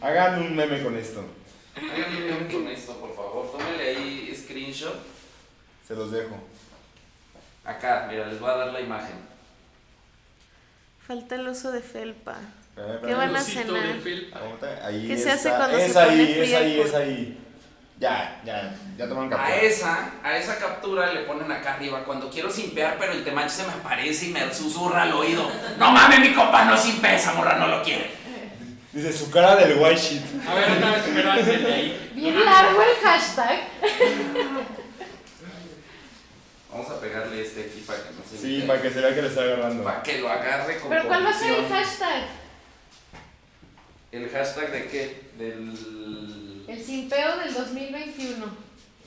[0.02, 1.24] Hagan un meme con esto.
[1.76, 3.52] Háganme un meme con esto, por favor.
[3.52, 4.98] Tómele ahí screenshot.
[5.88, 6.36] Se los dejo.
[7.64, 9.18] Acá, mira, les voy a dar la imagen.
[11.06, 12.40] Falta el oso de felpa.
[12.78, 13.44] Espérame, ¿Qué a
[14.02, 14.40] felpa.
[14.40, 17.38] Aguanta, Ahí ¿Qué se hace cuando es se ahí, pone es ahí, es ahí.
[18.00, 19.62] Ya, ya, ya tomaron A captura.
[19.62, 23.64] esa, a esa captura le ponen acá arriba cuando quiero simpear, pero el temacho se
[23.64, 25.50] me aparece y me susurra al oído.
[25.80, 28.12] No mames, mi compa no simpea, esa morra no lo quiere.
[28.94, 30.22] Dice su cara del white shit.
[30.48, 32.12] A ver, otra vez, pero antes de ahí.
[32.14, 33.60] Bien largo el hashtag.
[36.72, 39.22] Vamos a pegarle este aquí para que no se Sí, para que se vea que
[39.24, 39.84] le está agarrando.
[39.84, 42.24] Para que lo agarre con Pero ¿cuál va a ser el hashtag?
[44.18, 45.22] ¿El hashtag de qué?
[45.38, 46.66] Del...
[46.68, 48.46] El simpeo del 2021.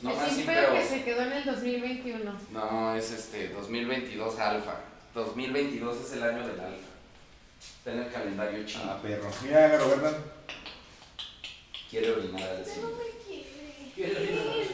[0.02, 0.72] No el simpeo simpeo.
[0.74, 2.32] que se quedó en el 2021.
[2.52, 4.76] No, es este, 2022 alfa.
[5.14, 6.88] 2022 es el año del alfa.
[7.60, 8.84] Está en el calendario chino.
[8.86, 9.28] Ah, perro.
[9.42, 10.16] Mira, Roberta.
[11.90, 12.82] Quiere orinar al cine.
[12.82, 14.66] No me quiere.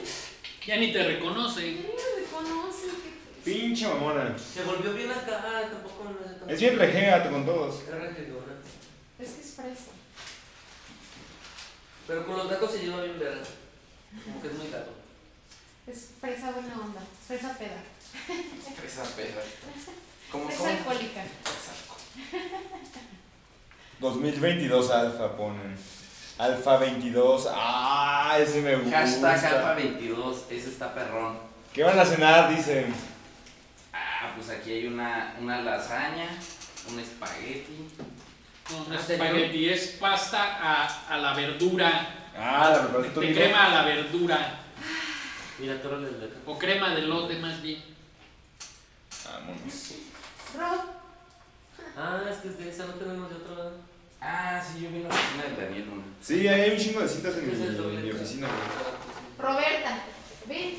[0.67, 1.63] Ya ni te reconoce.
[1.63, 2.89] Ni me reconoce.
[3.43, 4.37] Pinche mamona.
[4.39, 6.53] Se volvió bien acá, tampoco no sé tanto.
[6.53, 7.77] Es bien rejega con todos.
[9.19, 9.96] Es que es fresa.
[12.07, 13.43] Pero con los gatos se lleva bien verga.
[14.25, 14.93] Como que es muy gato.
[15.87, 17.01] Es fresa buena onda.
[17.01, 17.83] Es fresa peda.
[18.85, 19.43] Esa peda.
[20.31, 20.71] ¿Cómo, Fresa cómo?
[20.71, 21.23] alcohólica.
[24.01, 25.77] 2022 alfa ponen.
[26.39, 27.49] Alfa 22.
[27.51, 28.99] Ah, ese me gusta.
[28.99, 30.45] Hashtag alfa 22.
[30.51, 31.39] Ese está perrón.
[31.73, 32.55] ¿Qué van a cenar?
[32.55, 32.95] Dicen.
[33.93, 36.29] Ah, pues aquí hay una, una lasaña,
[36.91, 37.89] un espagueti.
[38.71, 42.09] No, no es Ah, ¿te espagueti, es pasta a, a la verdura.
[42.37, 44.61] Ah, la verdad, De, de crema a la verdura.
[45.59, 46.35] Mira, tú eres de acá.
[46.47, 47.83] O crema de lote más bien.
[49.25, 49.95] Vámonos.
[50.57, 50.81] Rob,
[51.99, 53.73] Ah, es que es de esa, no tenemos de otro lado.
[54.21, 56.03] Ah, sí, yo vi la oficina del Daniel una.
[56.21, 58.49] Sí, ahí hay un chingo de citas en mi, mi oficina.
[59.39, 60.03] Roberta,
[60.47, 60.75] ven.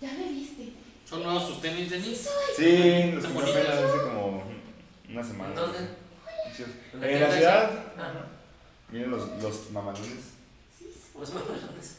[0.00, 0.72] Ya me viste.
[1.08, 2.28] ¿Son nuevos sus tenis, Denis?
[2.56, 4.44] Sí, los Está compré apenas hace como
[5.08, 5.50] una semana.
[5.50, 5.78] ¿En dónde?
[7.00, 7.70] ¿En la ciudad.
[7.96, 8.26] Ajá.
[8.90, 10.24] Miren los, los mamalones.
[11.12, 11.96] Pues mamalones.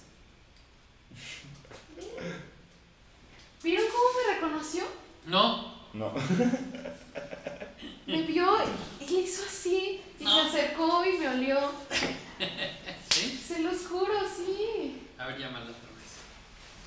[3.64, 4.84] ¿Vieron cómo me reconoció?
[5.26, 5.74] No.
[5.94, 6.14] No.
[8.08, 8.58] Me vio
[9.00, 10.02] y le hizo así.
[10.20, 10.44] Y No.
[10.44, 11.60] se acercó y me olió.
[13.10, 13.44] ¿Sí?
[13.46, 15.08] Se los juro, sí.
[15.18, 16.10] A ver, llámala otra vez.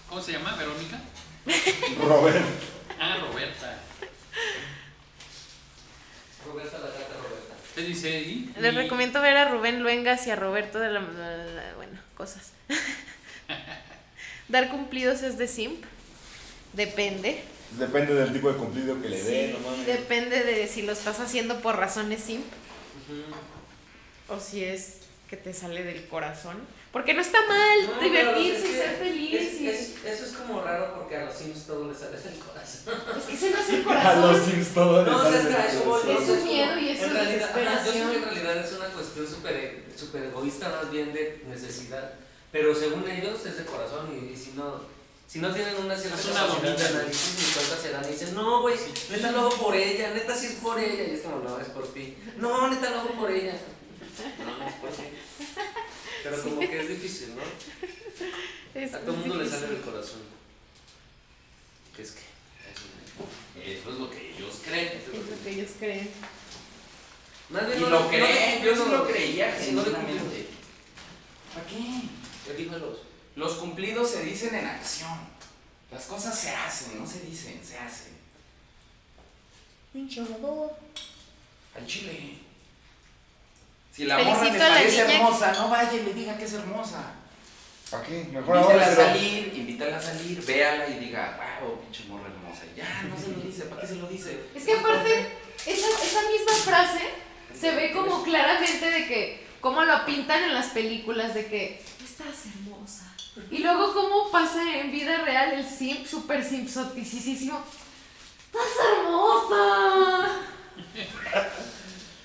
[0.09, 0.57] ¿Cómo se llama?
[0.57, 1.01] ¿Verónica?
[2.07, 2.45] Robert.
[2.99, 3.79] Ah, Roberta.
[6.47, 7.55] Roberta, la gata Roberta.
[7.75, 8.61] ¿Qué dice?
[8.61, 11.01] Les Y- recomiendo ver a Rubén Luengas y a Roberto de la...
[11.01, 12.53] la- la- bueno, cosas.
[14.49, 15.85] Dar cumplidos es de simp.
[16.73, 17.43] Depende.
[17.79, 19.87] Depende del tipo de cumplido que le dé, Sí, no mames.
[19.87, 22.45] Depende de si lo estás haciendo por razones simp
[24.29, 24.99] o si es
[25.29, 26.59] que te sale del corazón.
[26.93, 29.35] Porque no está mal No, divertirse y ser feliz.
[29.35, 32.39] es- y- es- eso es como raro porque a los Sims todo les sale del
[32.39, 32.95] corazón.
[33.19, 34.45] Es que ese no es el A los corazón.
[34.53, 36.23] Sims todo les sale voy, corazón.
[36.23, 38.15] Es su como- miedo y es realidad, ajá, yo sé que desesperación.
[38.15, 42.13] en realidad es una cuestión súper super egoísta más bien de necesidad,
[42.51, 44.81] pero según ellos es de corazón y, y si no
[45.27, 46.87] si no tienen una cierta Es una bonita.
[46.89, 48.75] análisis ni cuenta se dan y dicen no güey
[49.11, 51.69] neta lo hago por ella neta sí es por ella y es como no es
[51.69, 53.55] por ti no neta lo hago por ella
[54.45, 55.05] no no es por ti
[56.23, 57.43] pero como que es difícil ¿no?
[58.81, 60.21] Es a todo el mundo le sale del corazón
[61.95, 62.23] ¿qué es que?
[62.73, 64.87] Eso Eso es lo que ellos creen.
[64.87, 66.11] Es lo que ellos creen.
[67.51, 70.47] Y no lo no creen, le yo cumplió, lo creía si no le genuinamente.
[71.53, 72.57] ¿Para qué?
[72.57, 72.99] Dímelos.
[73.37, 75.19] Los cumplidos se dicen en acción.
[75.91, 78.13] Las cosas se hacen, no se dicen, se hacen.
[81.77, 82.39] Al chile.
[83.95, 85.17] Si la morra le parece niña.
[85.17, 87.13] hermosa, no vaya y le diga que es hermosa.
[87.91, 88.25] ¿Para qué?
[88.33, 92.63] Mejor ahora Invítala a salir, invítala a salir, véala y diga, wow, pinche morra hermosa.
[92.75, 94.41] Ya, no se lo dice, ¿para qué se lo dice?
[94.55, 95.37] Es que aparte,
[95.67, 97.01] esa, esa misma frase
[97.59, 102.47] se ve como claramente de que, como lo pintan en las películas, de que estás
[102.47, 103.13] hermosa.
[103.51, 107.63] Y luego cómo pasa en vida real el simp, super simpsoticísimo.
[108.47, 110.31] ¡Estás hermosa!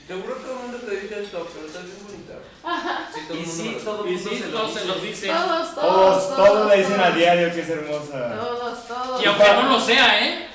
[0.07, 2.33] Seguro que todo el mundo te dice esto, pero estás bien bonita.
[3.13, 4.29] Sí, todo el mundo sí, todo el Y mundo
[4.73, 5.27] se lo se dice.
[5.27, 5.37] los.
[5.47, 7.15] Todos, todos, Todos, todos le dicen a todos.
[7.17, 8.35] diario que es hermosa.
[8.39, 9.21] Todos, todos.
[9.23, 10.47] Y aunque no lo sea, ¿eh?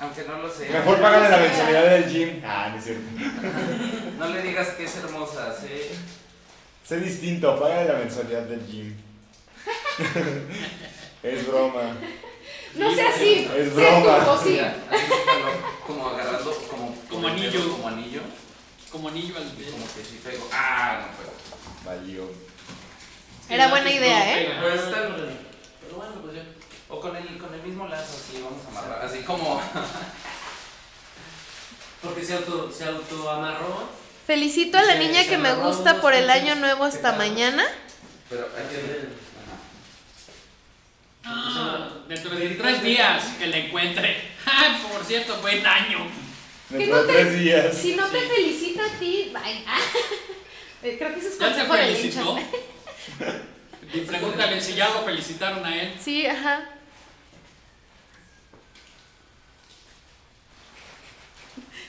[0.00, 0.68] Aunque no lo sé.
[0.68, 2.42] Mejor págale la mensualidad del gym.
[2.44, 3.02] Ah, no es cierto.
[4.18, 5.68] No le digas que es hermosa, ¿sí?
[6.84, 8.96] Sé distinto, págale la mensualidad del gym.
[11.22, 11.96] es broma.
[12.74, 13.48] No sea así.
[13.56, 14.38] Es sea broma.
[15.86, 16.52] como agarrando,
[17.10, 17.70] como, anillo.
[17.72, 18.20] Como anillo.
[18.92, 19.72] Como anillo al dedo.
[19.72, 20.46] como que sí pego.
[20.52, 21.32] Ah, no puedo.
[21.84, 22.30] Valió.
[23.48, 24.56] Era buena idea, no ¿eh?
[24.60, 26.42] Pero está Pero bueno, pues ya.
[26.88, 29.04] O con el, con el mismo lazo, así, vamos a amarrar.
[29.06, 29.60] Así como.
[32.02, 33.88] porque se auto, se autoamarró.
[34.26, 37.64] Felicito a la niña que me amarró gusta por el año nuevo hasta mañana.
[38.28, 39.08] Pero hay que...
[41.24, 44.30] Ah, dentro de tres días que la encuentre.
[44.44, 46.08] Ay, por cierto, buen año.
[46.72, 47.76] Tres días.
[47.76, 49.64] Si no te felicita a ti, bye.
[50.82, 52.38] Eh, Creo que eso es ¿Ya te consejo de felicitó?
[53.92, 55.94] Y pregúntale si ya lo felicitaron a él.
[56.02, 56.64] Sí, ajá.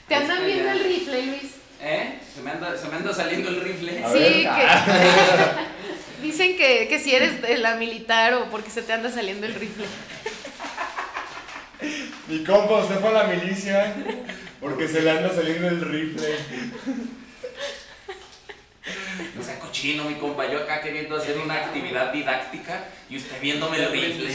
[0.07, 1.51] ¿Te andan viendo el rifle, Luis?
[1.81, 2.19] ¿Eh?
[2.35, 4.03] Se me anda, se me anda saliendo el rifle.
[4.03, 4.43] A sí, ver.
[4.43, 9.45] que dicen que, que si eres de la militar o porque se te anda saliendo
[9.45, 9.85] el rifle.
[12.27, 13.95] Mi compa, usted fue a la milicia
[14.63, 16.37] porque se le anda saliendo el rifle.
[19.35, 20.49] No sea cochino, mi compa.
[20.49, 24.29] Yo acá queriendo hacer una actividad didáctica y usted viéndome el rifle.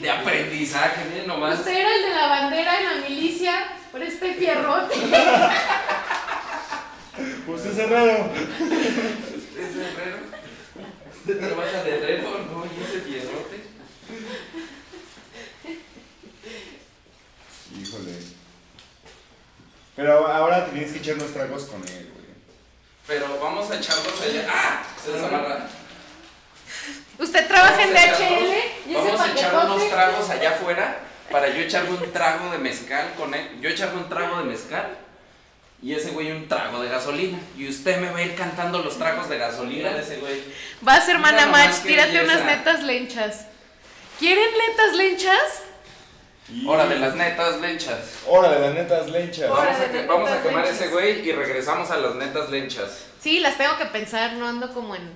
[0.00, 1.60] De aprendizaje, miren nomás.
[1.60, 3.54] Usted era el de la bandera en la milicia
[3.90, 4.96] por este fierrote.
[7.46, 8.30] Usted es herrero.
[8.34, 10.18] ¿Usted es herrero?
[11.20, 12.28] ¿Usted trabaja de herrero?
[12.52, 13.64] No, y ese fierrote.
[17.80, 18.34] Híjole.
[20.04, 22.26] Pero ahora tienes que echar unos tragos con él, güey.
[23.06, 24.46] Pero vamos a echarlos allá.
[24.52, 24.82] ¡Ah!
[25.02, 25.66] Se desamarra.
[27.18, 30.98] Usted trabaja en DHL y Vamos a echar unos tragos allá afuera
[31.32, 33.48] para yo echarme un trago de mezcal con él.
[33.62, 34.98] Yo echarme un trago de mezcal
[35.80, 37.38] y ese güey un trago de gasolina.
[37.56, 40.44] Y usted me va a ir cantando los tragos de gasolina de ese güey.
[40.82, 41.50] Vas, hermana
[41.82, 42.24] qué tírate belleza.
[42.24, 43.46] unas netas lenchas.
[44.18, 45.63] ¿Quieren netas lenchas?
[46.48, 47.98] Y- Hora de las netas lenchas.
[48.28, 49.50] Hora de las netas lenchas.
[49.50, 50.80] Hora Vamos a, que- vamos a quemar lenchas.
[50.82, 53.06] ese güey y regresamos a las netas lenchas.
[53.20, 55.10] Sí, las tengo que pensar, no ando como en...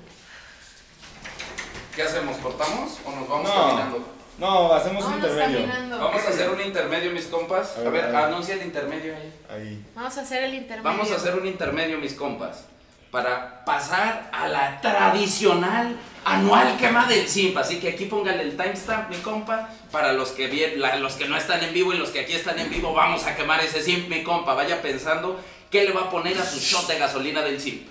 [1.95, 2.37] ¿Qué hacemos?
[2.39, 3.67] ¿Cortamos o nos vamos No.
[3.67, 4.15] caminando?
[4.39, 5.59] No, hacemos un intermedio.
[5.59, 5.99] caminando.
[5.99, 7.77] Vamos a hacer un intermedio, mis compas.
[7.77, 8.17] A ver, a ver.
[8.17, 9.33] anuncia el intermedio ahí.
[9.51, 9.85] Ahí.
[9.97, 10.85] Vamos a hacer el intermedio.
[10.85, 12.65] Vamos a hacer un intermedio, mis compas,
[13.11, 17.57] para pasar a la tradicional anual quema del simp.
[17.57, 21.37] Así que aquí póngale el timestamp, mi compa, para los que, la- los que no
[21.37, 24.09] están en vivo y los que aquí están en vivo, vamos a quemar ese simp,
[24.09, 24.55] mi compa.
[24.55, 25.41] Vaya pensando
[25.71, 27.87] qué le va a poner a su shot de gasolina del simp.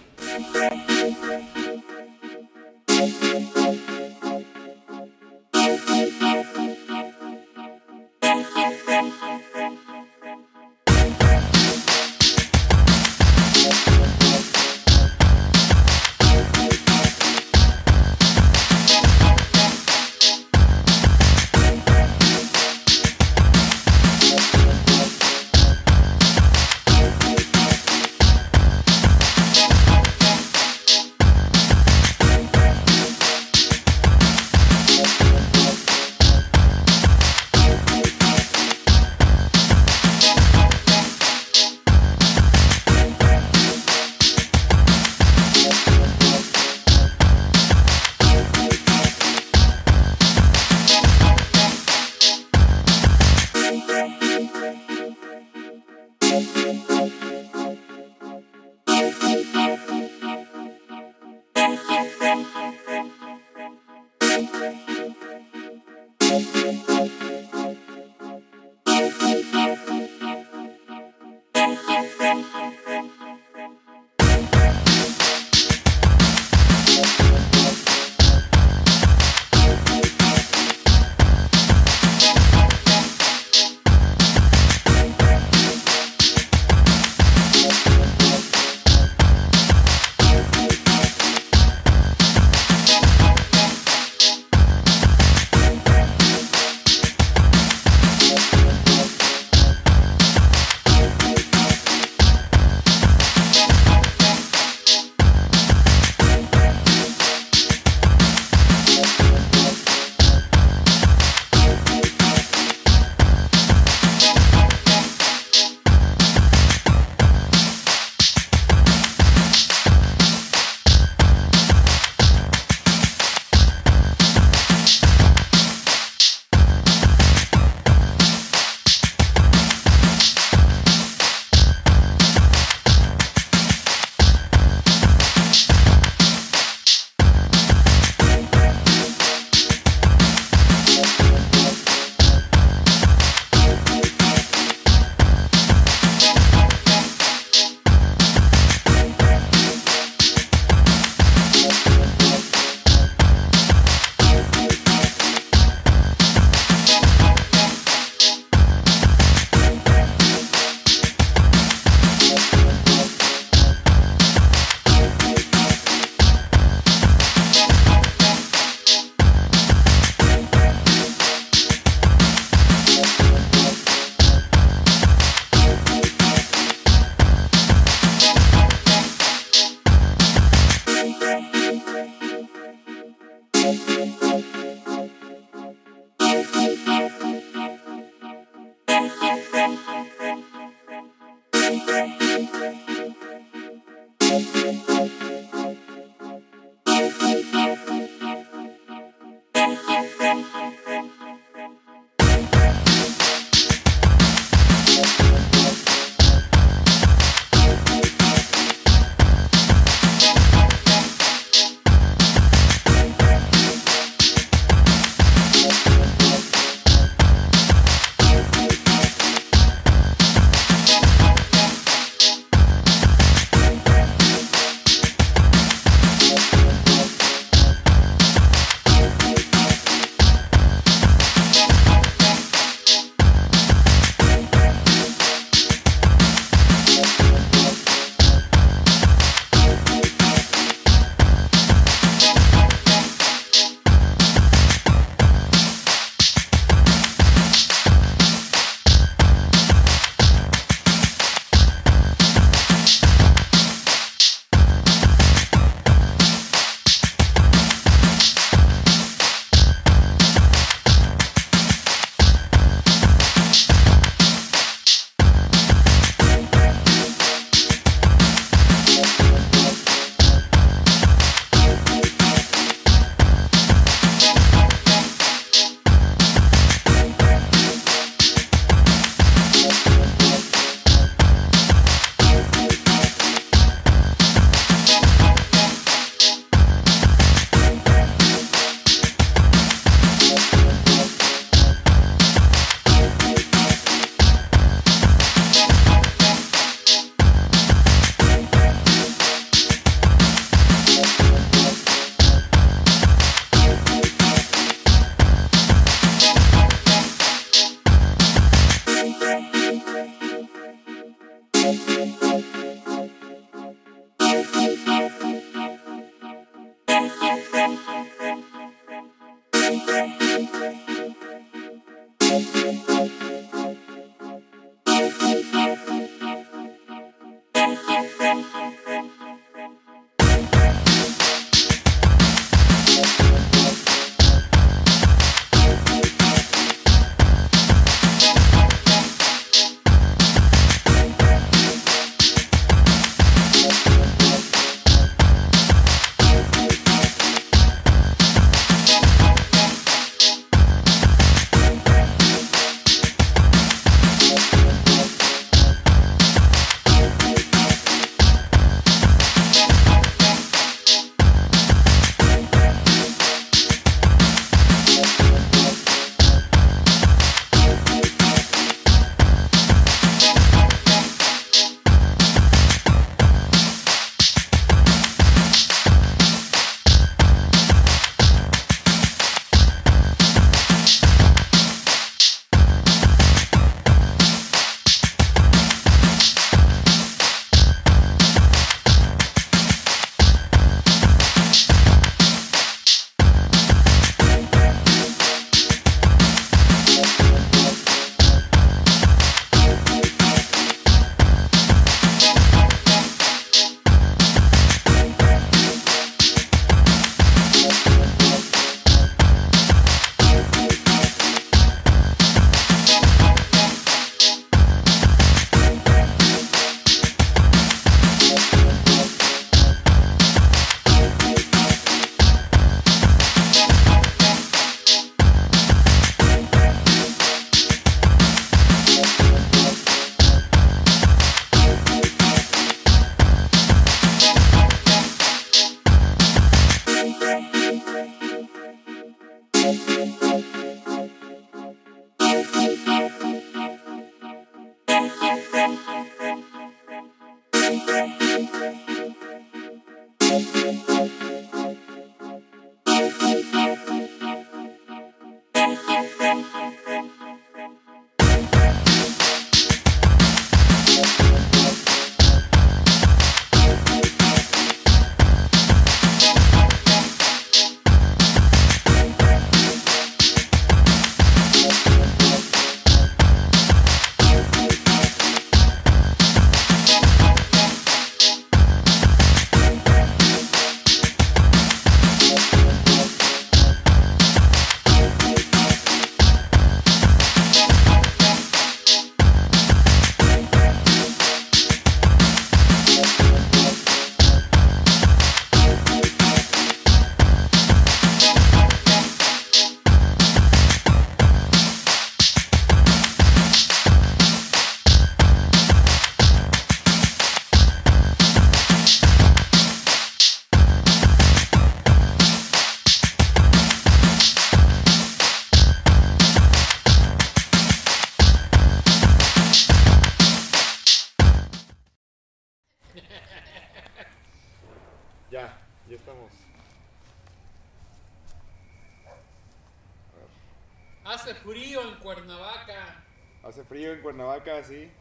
[534.27, 534.91] Frío en Cuernavaca, sí.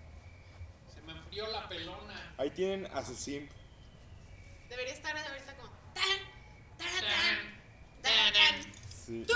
[0.94, 2.35] Se me enfrió la pelona.
[2.39, 3.51] Ahí tienen a su simp.
[4.69, 5.70] Debería estar ahorita como.
[5.94, 6.05] tan,
[6.78, 6.89] tan,
[8.03, 8.73] Tan, tan, tan.
[8.90, 9.27] Sí.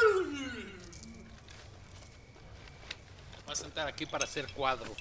[3.44, 4.92] Voy a sentar aquí para hacer cuadro.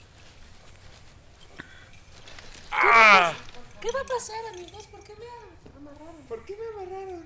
[3.82, 4.88] ¿Qué va a pasar, amigos?
[4.88, 5.26] ¿Por qué me
[5.78, 6.22] amarraron?
[6.28, 7.26] ¿Por qué me amarraron?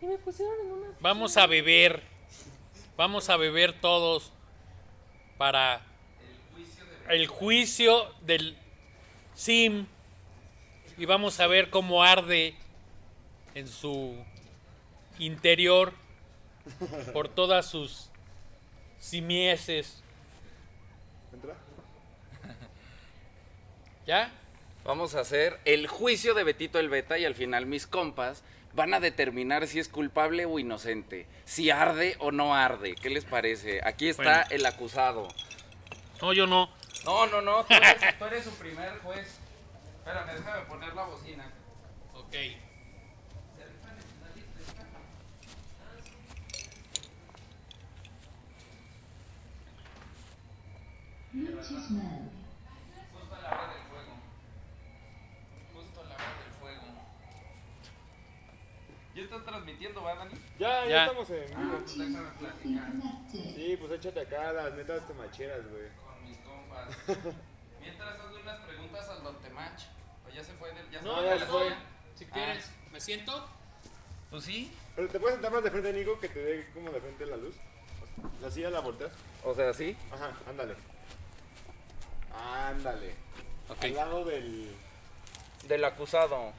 [0.00, 0.88] Y me pusieron en una.
[1.00, 2.02] Vamos a beber.
[2.96, 4.32] Vamos a beber todos
[5.38, 5.80] para
[7.08, 8.56] el juicio del
[9.34, 9.86] Sim.
[10.98, 12.54] Y vamos a ver cómo arde
[13.54, 14.14] en su
[15.18, 15.92] interior
[17.12, 18.10] por todas sus
[18.98, 20.02] simieses.
[21.32, 21.56] ¿Entra?
[24.06, 24.32] ¿Ya?
[24.84, 28.42] Vamos a hacer el juicio de Betito el Beta y al final mis compas
[28.74, 32.94] van a determinar si es culpable o inocente, si arde o no arde.
[33.00, 33.80] ¿Qué les parece?
[33.84, 34.46] Aquí está Bueno.
[34.50, 35.28] el acusado.
[36.20, 36.70] No, yo no.
[37.04, 39.38] No, no, no, tú eres, tú eres su primer juez.
[39.98, 41.44] Espérame, déjame poner la bocina.
[42.14, 42.34] Ok.
[53.12, 54.14] Justo a la hora del fuego.
[55.74, 56.82] Justo a la hora del fuego.
[59.14, 60.34] Y este estás transmitiendo, ¿va, Dani?
[60.58, 61.04] Ya, ya, Ya.
[61.06, 61.78] estamos en vivo.
[61.78, 62.92] Pues déjame platicar
[63.30, 66.01] Sí, pues échate acá las netas te macheras, güey.
[67.80, 69.80] Mientras hazle unas preguntas al Don Temach.
[70.26, 70.72] ¿O ya se fue?
[70.74, 71.74] del- ya se No, fue ya de se fue.
[72.14, 73.48] Si quieres, ¿me siento?
[74.30, 74.72] Pues sí.
[74.96, 77.36] Pero te puedes sentar más de frente, Nico, que te dé como de frente la
[77.36, 77.54] luz.
[78.40, 79.12] La silla la volteas.
[79.44, 79.96] O sea, sí.
[80.12, 80.74] Ajá, ándale.
[82.34, 83.14] Ándale.
[83.68, 83.84] Ok.
[83.84, 84.74] Al lado del.
[85.68, 86.52] Del acusado.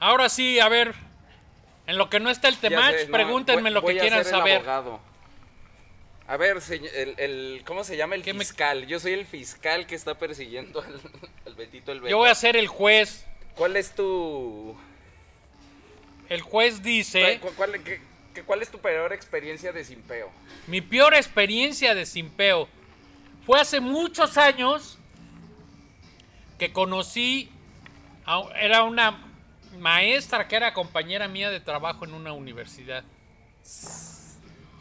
[0.00, 0.94] Ahora sí, a ver.
[1.86, 3.98] En lo que no está el Ya temach, sé, no, pregúntenme voy- lo que voy
[3.98, 4.56] a quieran ser el saber.
[4.56, 5.00] abogado.
[6.26, 8.86] A ver, el, el- ¿cómo se llama el ¿Qué me- fiscal?
[8.86, 11.00] Yo soy el fiscal que está persiguiendo al,
[11.46, 12.10] al Betito el Beta.
[12.10, 13.26] Yo voy a ser el juez.
[13.56, 14.76] ¿Cuál es tu...
[16.28, 18.00] El juez dice, ¿Cuál, cuál- qué-
[18.34, 20.30] qué- cuál es tu peor experiencia de simpeo?
[20.66, 22.66] mi peor experiencia de simpeo
[23.44, 24.98] fue hace muchos años
[26.58, 27.50] que conocí,
[28.24, 29.22] a- era una
[29.78, 33.04] maestra que era compañera mía de trabajo en una universidad.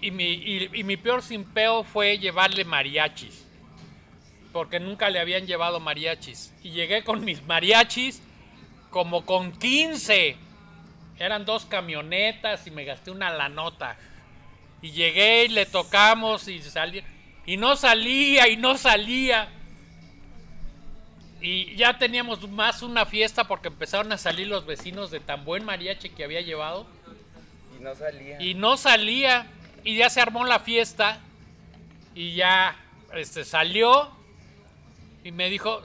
[0.04, 3.46] Y mi, y- y mi peor simpeo fue llevarle mariachis.
[4.52, 6.54] Porque nunca le habían llevado mariachis.
[6.62, 8.22] Y llegué con mis mariachis
[8.90, 10.36] como con 15.
[11.20, 13.98] Eran dos camionetas y me gasté una lanota.
[14.82, 17.04] Y llegué y le tocamos y salía.
[17.46, 19.48] Y no salía y no salía.
[21.42, 25.66] Y ya teníamos más una fiesta porque empezaron a salir los vecinos de tan buen
[25.66, 26.86] mariachi que había llevado.
[27.78, 28.42] Y no salía.
[28.42, 29.48] Y no salía.
[29.84, 31.19] Y ya se armó la fiesta.
[32.15, 32.76] Y ya
[33.14, 34.11] este, salió.
[35.23, 35.81] Y me dijo,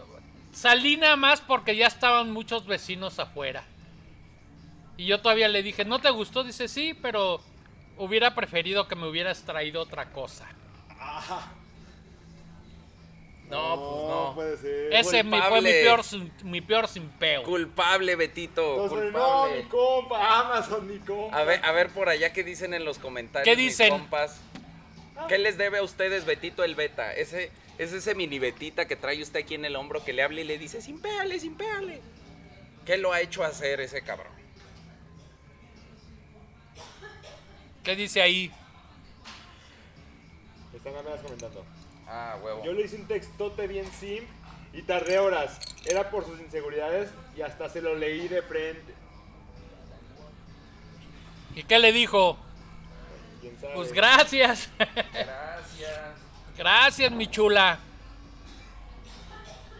[0.52, 3.64] salí nada más porque ya estaban muchos vecinos afuera.
[4.96, 6.42] Y yo todavía le dije, ¿no te gustó?
[6.42, 7.40] Dice, sí, pero
[7.96, 10.48] hubiera preferido que me hubieras traído otra cosa.
[13.50, 14.32] No, pues no.
[14.34, 14.92] puede ser.
[14.94, 15.70] Ese mi- fue mi Culpable.
[15.82, 17.42] peor, sin- mi peor simpeo.
[17.44, 18.82] Culpable, Betito.
[18.84, 19.62] Entonces, no, culpable.
[19.62, 21.36] mi compa, Amazon, mi compa.
[21.38, 23.44] A ver, a ver por allá qué dicen en los comentarios.
[23.44, 23.90] ¿Qué mis dicen?
[23.90, 24.40] compas.
[25.28, 27.12] ¿Qué les debe a ustedes Betito el Beta?
[27.14, 30.40] Ese es ese mini Betita que trae usted aquí en el hombro que le habla
[30.40, 32.00] y le dice, simpéale, simpéale.
[32.84, 34.32] ¿Qué lo ha hecho hacer ese cabrón?
[37.82, 38.52] ¿Qué dice ahí?
[40.74, 41.64] Están ganas comentando.
[42.08, 42.64] Ah, huevo.
[42.64, 44.24] Yo le hice un textote bien sim
[44.72, 45.58] y tardé horas.
[45.84, 48.94] Era por sus inseguridades y hasta se lo leí de frente.
[51.54, 52.38] ¿Y qué le dijo?
[53.40, 53.74] ¿Quién sabe?
[53.74, 54.70] Pues gracias.
[54.78, 56.00] Gracias.
[56.56, 57.78] gracias, mi chula.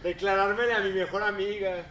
[0.03, 1.83] Declarármele a mi mejor amiga.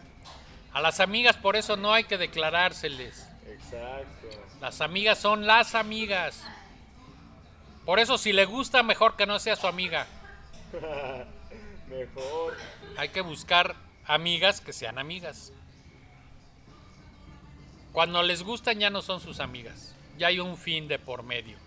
[0.73, 3.27] A las amigas por eso no hay que declarárseles.
[3.47, 4.27] Exacto.
[4.61, 6.43] Las amigas son las amigas.
[7.85, 10.05] Por eso si le gusta, mejor que no sea su amiga.
[11.89, 12.57] Mejor.
[12.97, 13.75] Hay que buscar
[14.05, 15.51] amigas que sean amigas.
[17.93, 19.95] Cuando les gustan ya no son sus amigas.
[20.17, 21.57] Ya hay un fin de por medio.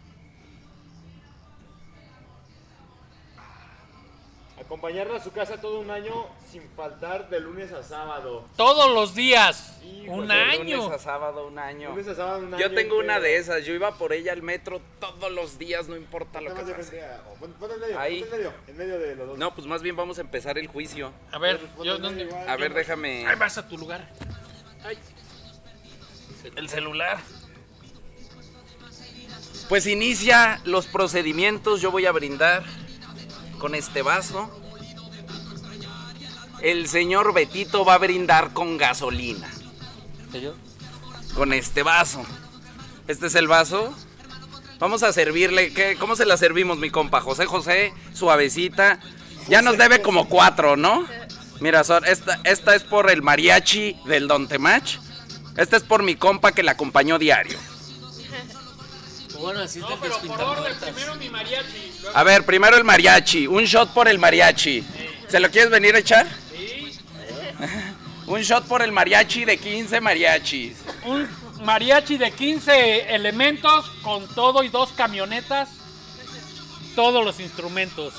[4.65, 6.13] Acompañarla a su casa todo un año
[6.51, 8.47] sin faltar de lunes a sábado.
[8.57, 9.79] Todos los días.
[10.07, 10.77] Un De año.
[10.79, 11.91] lunes a sábado, un año.
[11.91, 12.59] Lunes a sábado un año.
[12.63, 13.65] Yo tengo una de esas.
[13.65, 17.03] Yo iba por ella al metro todos los días, no importa lo que pase.
[17.41, 18.23] pon- ponte en medio, Ahí.
[18.23, 19.39] en medio, en medio de los dos.
[19.39, 21.13] No, pues más bien vamos a empezar el juicio.
[21.33, 22.29] A ver, yo dónde.
[22.49, 23.27] A ver, déjame.
[23.27, 24.09] Ahí vas a tu lugar.
[26.57, 27.19] El celular.
[29.69, 31.81] Pues inicia los procedimientos.
[31.81, 32.63] Yo voy a brindar
[33.63, 34.51] con este vaso.
[36.63, 39.49] El señor Betito va a brindar con gasolina.
[41.37, 42.25] Con este vaso.
[43.07, 43.95] Este es el vaso.
[44.81, 45.73] Vamos a servirle.
[45.73, 45.97] ¿qué?
[45.97, 47.21] ¿Cómo se la servimos, mi compa?
[47.21, 48.99] José José, suavecita.
[49.49, 51.07] Ya nos debe como cuatro, ¿no?
[51.61, 54.99] Mira, Sor, esta, esta es por el mariachi del Don Temach.
[55.57, 57.59] Esta es por mi compa que la acompañó diario.
[59.43, 61.93] Bueno, así No, pero por orden, primero mi mariachi.
[62.01, 63.47] luego- A ver, primero el mariachi.
[63.47, 64.85] Un shot por el mariachi.
[65.29, 66.27] ¿Se lo quieres venir a echar?
[66.51, 66.99] Sí.
[68.27, 70.77] Un shot por el mariachi de 15 mariachis.
[71.05, 71.29] Un
[71.65, 75.69] mariachi de 15 elementos con todo y dos camionetas.
[76.95, 78.15] Todos los instrumentos.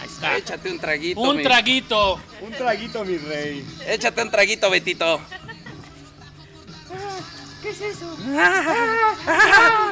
[0.00, 0.36] Ahí está.
[0.38, 1.20] Échate un traguito.
[1.20, 2.18] Un mi- traguito.
[2.40, 3.64] Un traguito, mi rey.
[3.86, 5.20] Échate un traguito, Betito.
[7.70, 8.16] ¿Qué es eso?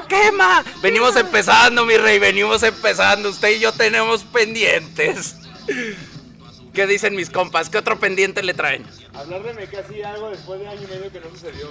[0.08, 0.64] ¡Quema!
[0.82, 3.28] Venimos empezando, mi rey, venimos empezando.
[3.28, 5.36] Usted y yo tenemos pendientes.
[6.74, 7.70] ¿Qué dicen mis compas?
[7.70, 8.84] ¿Qué otro pendiente le traen?
[9.14, 11.68] Hablar de casi algo después de año y medio que no sucedió.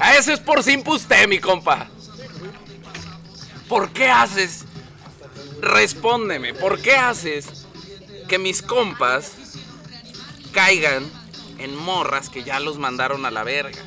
[0.00, 1.88] A eso es por simple usted, mi compa.
[3.68, 4.64] ¿Por qué haces?
[5.60, 7.64] Respóndeme, ¿por qué haces
[8.28, 9.32] que mis compas
[10.52, 11.08] caigan
[11.58, 13.78] en morras que ya los mandaron a la verga.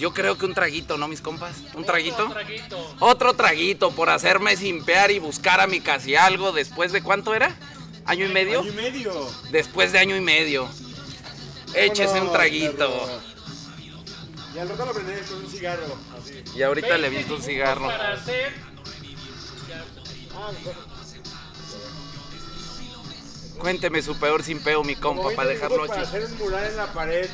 [0.00, 1.56] Yo creo que un traguito, ¿no, mis compas?
[1.74, 2.24] ¿Un traguito?
[2.24, 2.96] Otro traguito.
[3.00, 7.54] Otro traguito por hacerme simpear y buscar a mi casi algo después de cuánto era?
[8.06, 8.60] ¿Año y medio?
[8.60, 9.30] Año y medio.
[9.50, 10.70] Después de año y medio.
[11.74, 12.90] Échese un traguito.
[14.54, 15.98] Y al rato lo prenderé con un cigarro.
[16.18, 16.44] Así.
[16.56, 17.86] Y ahorita le 20 viento un cigarro.
[17.86, 18.54] Para hacer.
[23.58, 26.86] Cuénteme su peor simpeo, mi compa, 20 para dejarlo para hacer un mural en la
[26.90, 27.28] pared.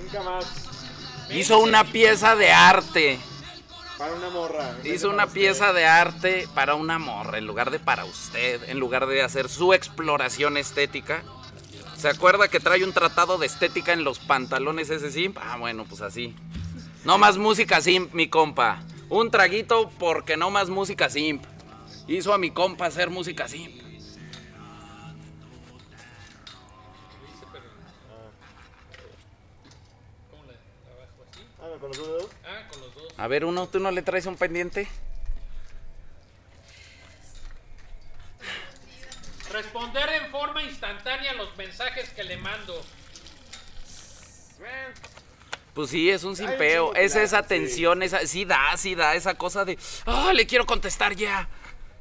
[0.00, 0.67] Nunca más.
[1.30, 3.18] Hizo una pieza de arte.
[3.98, 4.76] Para una morra.
[4.84, 9.06] Hizo una pieza de arte para una morra, en lugar de para usted, en lugar
[9.06, 11.22] de hacer su exploración estética.
[11.96, 15.36] ¿Se acuerda que trae un tratado de estética en los pantalones ese simp?
[15.40, 16.34] Ah, bueno, pues así.
[17.04, 18.82] No más música simp, mi compa.
[19.08, 21.44] Un traguito porque no más música simp.
[22.06, 23.77] Hizo a mi compa hacer música simp.
[31.78, 32.30] Ah, ¿con los dedos?
[32.44, 33.14] Ah, con los dos.
[33.16, 34.88] A ver, uno, ¿tú no le traes un pendiente?
[39.52, 42.84] Responder en forma instantánea los mensajes que le mando.
[45.72, 46.94] Pues sí, es un simpeo.
[46.94, 47.48] Es esa sí.
[47.48, 51.48] tensión, esa, sí da, sí da, esa cosa de, ah, le quiero contestar ya.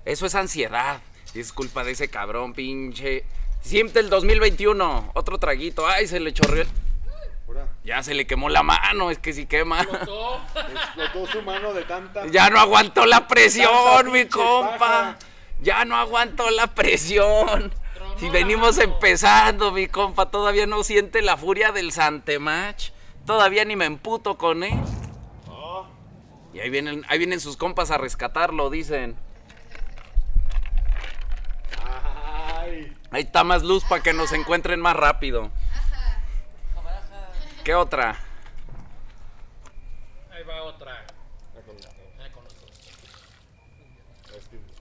[0.06, 1.02] Eso es ansiedad.
[1.36, 3.24] Es culpa de ese cabrón, pinche.
[3.62, 5.88] Siempre el 2021, otro traguito.
[5.88, 6.66] Ay, se le chorreó.
[7.88, 9.82] Ya se le quemó la mano, es que sí quema.
[9.82, 10.42] Explotó.
[10.74, 12.28] Explotó su mano de tanta.
[12.28, 14.78] Ya no aguantó la presión, mi compa.
[14.78, 15.18] paja.
[15.62, 17.74] Ya no aguantó la presión.
[17.94, 22.92] Tronó Si venimos empezando, mi compa, todavía no siente la furia del Santemach.
[23.26, 24.78] Todavía ni me emputo con él.
[25.50, 25.84] Ah,
[26.54, 29.16] Y ahí vienen, ahí vienen sus compas a rescatarlo, dicen.
[31.82, 32.94] Ay.
[33.12, 35.52] Ahí está más luz para que nos encuentren más rápido.
[37.68, 38.16] ¿Qué otra?
[40.32, 41.06] Ahí va otra.
[41.54, 41.92] Ah, los dos.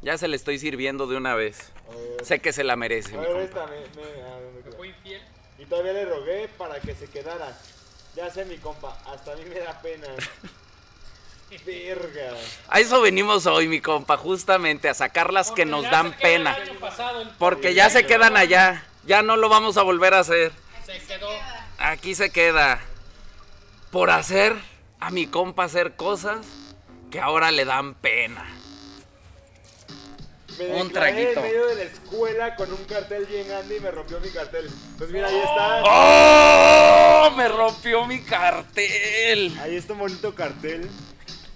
[0.03, 1.73] Ya se le estoy sirviendo de una vez.
[2.23, 3.43] Sé que se la merece, A mi ver, compa.
[3.43, 3.81] esta me.
[3.81, 4.77] me- ah, ¿dónde ¿Me queda?
[4.77, 5.23] fue infiel?
[5.59, 7.59] Y todavía le rogué para que se quedara.
[8.15, 10.07] Ya sé, mi compa, hasta a mí me da pena.
[11.67, 12.37] Verga.
[12.69, 16.57] A eso venimos hoy, mi compa, justamente a sacar las que nos dan pena.
[16.79, 18.85] pasado, Porque ya se quedan allá.
[19.07, 20.53] Ya no lo vamos a volver a hacer.
[20.85, 21.31] Se quedó.
[21.79, 22.81] Aquí se queda.
[23.91, 24.55] Por hacer
[25.01, 26.47] a mi compa hacer cosas
[27.11, 28.45] que ahora le dan pena.
[30.59, 31.41] Me Un traguito.
[31.41, 34.71] en medio de la escuela con un cartel bien grande y me rompió mi cartel.
[34.97, 35.83] Pues mira, ahí está.
[35.85, 37.31] ¡Oh!
[37.37, 39.57] Me rompió mi cartel.
[39.61, 40.89] Ahí está un bonito cartel.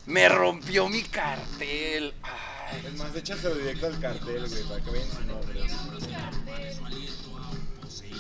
[0.07, 2.13] Me rompió mi cartel.
[2.23, 2.85] Ay.
[2.87, 5.61] Es más, échaselo directo al cartel, güey, para que vean su nombre.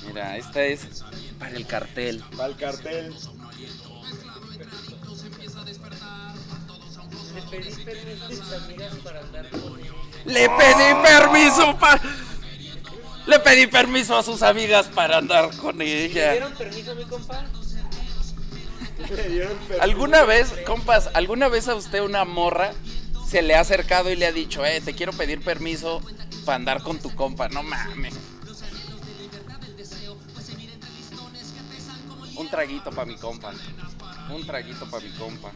[0.07, 1.05] Mira, esta es
[1.41, 2.23] para el cartel.
[2.39, 3.13] Va el cartel.
[7.35, 9.93] Le pedí permiso a sus amigas para andar con ella.
[10.27, 12.03] Le pedí permiso para.
[13.27, 16.33] Le pedí permiso a sus amigas para andar con ¿Le ella.
[16.33, 17.45] dieron permiso a mi compa?
[19.09, 19.49] Le.
[19.81, 22.73] ¿Alguna vez, compas, alguna vez a usted una morra
[23.27, 26.03] se le ha acercado y le ha dicho, eh, te quiero pedir permiso
[26.45, 27.49] para andar con tu compa?
[27.49, 28.15] No mames.
[32.41, 33.53] Un traguito para mi compa.
[34.31, 35.53] Un traguito para mi compa.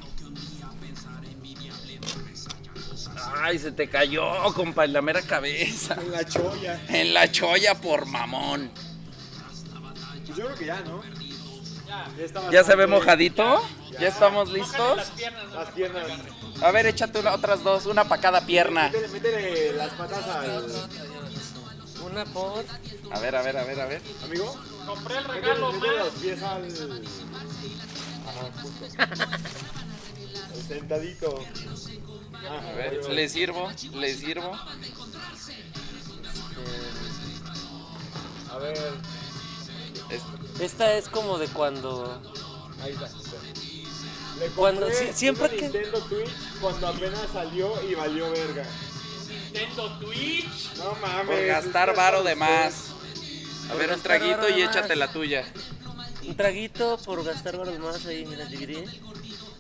[3.40, 5.94] Ay, se te cayó, compa, en la mera cabeza.
[6.00, 6.80] En la cholla.
[6.88, 8.70] En la cholla por mamón.
[10.26, 11.02] Pues yo creo que ya, ¿no?
[11.86, 12.08] Ya.
[12.22, 13.62] está ¿Ya se ve mojadito?
[13.98, 14.96] ¿Ya estamos listos?
[14.96, 16.04] Las piernas, no Las se piernas.
[16.62, 18.84] A ver, échate una- otras dos, una para cada pierna.
[18.90, 20.66] Métele, métele las patas al.
[22.04, 22.64] Una por.
[23.12, 24.02] A ver, a ver, a ver, a ver.
[24.24, 24.54] Amigo,
[24.86, 25.96] Compré el regalo más.
[25.98, 26.64] los pies al.
[28.26, 28.84] Ajá, justo.
[30.54, 31.44] El sentadito.
[32.46, 34.52] Ah, A ver, le sirvo, le sirvo.
[38.50, 38.76] A ver,
[40.10, 42.20] Es- Esta es como de cuando.
[42.82, 43.08] ahí está.
[44.38, 46.30] Le Cuando- siempre que- Nintendo Twitch
[46.60, 48.64] cuando apenas salió y valió verga.
[49.28, 50.74] Nintendo Twitch.
[50.76, 51.26] No mames.
[51.26, 52.88] Por gastar varo de más.
[53.70, 55.44] A ver, un traguito y échate la tuya.
[56.26, 58.48] Un traguito por gastar varos más ahí, mira.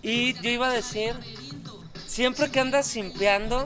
[0.02, 1.14] Y yo iba a decir,
[2.06, 3.64] siempre que andas simpeando,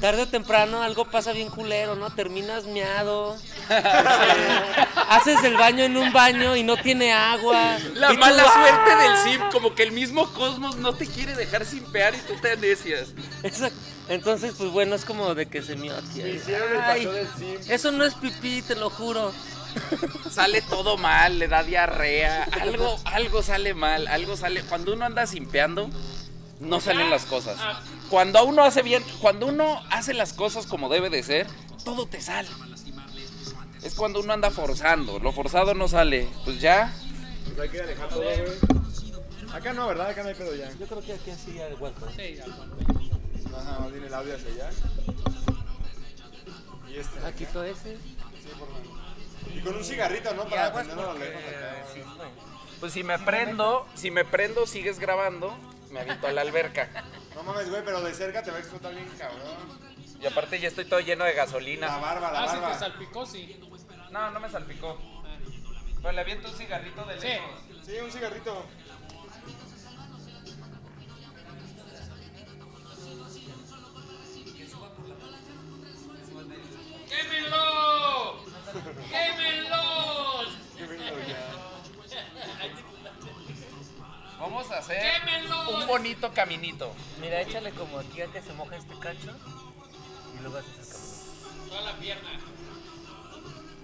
[0.00, 2.10] tarde o temprano algo pasa bien culero, ¿no?
[2.10, 3.36] Terminas miado,
[5.08, 7.78] haces el baño en un baño y no tiene agua.
[7.94, 8.52] La y tú, mala ¡ah!
[8.52, 12.34] suerte del sim, como que el mismo cosmos no te quiere dejar simpear y tú
[12.40, 13.08] te anesias.
[13.42, 13.78] Exacto.
[14.08, 16.22] Entonces, pues bueno, es como de que se mió aquí.
[17.68, 19.32] Eso no es pipí, te lo juro.
[20.30, 24.62] sale todo mal, le da diarrea, algo, algo sale mal, algo sale.
[24.62, 25.90] Cuando uno anda simpeando,
[26.60, 27.58] no salen las cosas.
[28.10, 31.46] Cuando uno hace bien, cuando uno hace las cosas como debe de ser,
[31.84, 32.48] todo te sale.
[33.82, 36.28] Es cuando uno anda forzando, lo forzado no sale.
[36.44, 36.92] Pues ya,
[37.44, 38.76] Pues hay que alejar todo, güey.
[39.52, 40.08] Acá no, ¿verdad?
[40.08, 40.70] Acá no hay pedo ya.
[40.72, 42.06] Yo creo que aquí así aguanta.
[42.16, 42.76] Sí, aguanta.
[43.56, 44.70] Ajá, más bien el audio hacia allá.
[46.88, 47.26] Y este.
[47.26, 47.52] Aquí acá.
[47.52, 47.96] todo ese.
[47.96, 48.82] Sí, por favor.
[49.54, 50.44] Y con un cigarrito, ¿no?
[50.48, 51.86] Para prenderlo a lo lejos acá.
[51.92, 52.55] Sí, güey.
[52.80, 55.56] Pues si me prendo, si me prendo, sigues grabando,
[55.90, 56.88] me aviento a la alberca.
[57.34, 59.86] No mames, güey, pero de cerca te va a explotar bien, cabrón.
[60.20, 61.96] Y aparte ya estoy todo lleno de La gasolina.
[61.98, 62.78] barba, la Ah, si te barba.
[62.78, 63.60] salpicó, sí.
[64.10, 64.98] No, no me salpicó.
[66.00, 67.26] Pues le aviento un cigarrito de Sí.
[67.26, 67.50] lejos.
[67.84, 68.66] Sí, un cigarrito.
[77.08, 78.44] ¡Quémenlo!
[79.10, 79.65] ¡Quémenlo!
[84.56, 85.22] Vamos a hacer
[85.68, 86.90] un bonito caminito.
[87.20, 89.36] Mira, échale como aquí a que se moja este cacho.
[90.34, 91.68] Y luego haces el camino.
[91.68, 92.30] Toda la pierna.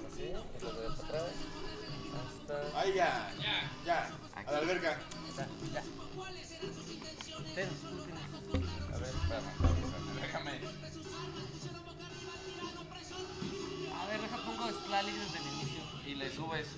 [0.08, 1.32] Así, y luego de para atrás.
[2.16, 2.80] Hasta.
[2.80, 3.34] Ahí ya.
[3.38, 3.70] Ya.
[3.84, 4.10] Ya.
[4.34, 4.98] A la alberca.
[5.36, 5.82] Ya, ya.
[7.54, 7.68] Ten,
[8.94, 10.50] A ver, espérame, déjame.
[13.92, 15.82] A ver, deja pongo Splally desde el inicio.
[16.06, 16.68] Y le subes.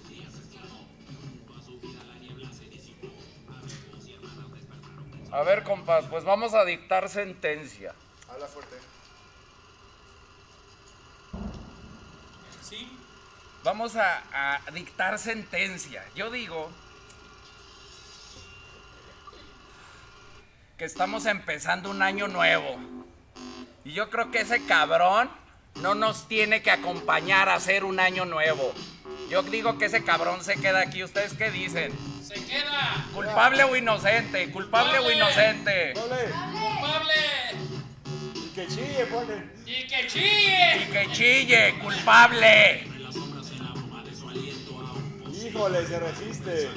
[5.35, 7.93] A ver, compas, pues vamos a dictar sentencia.
[8.31, 8.77] Habla fuerte.
[12.62, 12.97] ¿Sí?
[13.65, 16.05] Vamos a, a dictar sentencia.
[16.15, 16.70] Yo digo
[20.78, 22.78] que estamos empezando un año nuevo.
[23.85, 25.28] Y yo creo que ese cabrón
[25.81, 28.73] no nos tiene que acompañar a hacer un año nuevo.
[29.28, 31.02] Yo digo que ese cabrón se queda aquí.
[31.02, 32.14] ¿Ustedes qué dicen?
[32.35, 33.06] ¡Se queda!
[33.15, 34.51] ¿Culpable o inocente?
[34.51, 35.16] ¿Culpable o Culpable.
[35.16, 35.93] inocente?
[35.94, 36.16] ¡Doble!
[36.52, 37.15] ¡Culpable!
[38.35, 39.52] Y que chille, ponen.
[39.66, 40.77] ¡Y que chille!
[40.82, 42.89] Y que chille, culpable.
[45.47, 46.70] Híjole, se resiste.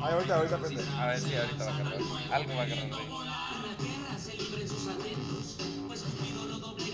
[0.00, 0.84] Ay, ahorita, ahorita prende.
[0.96, 1.92] A ver si ahorita va a agarrar.
[2.32, 2.88] Algo va a agarrar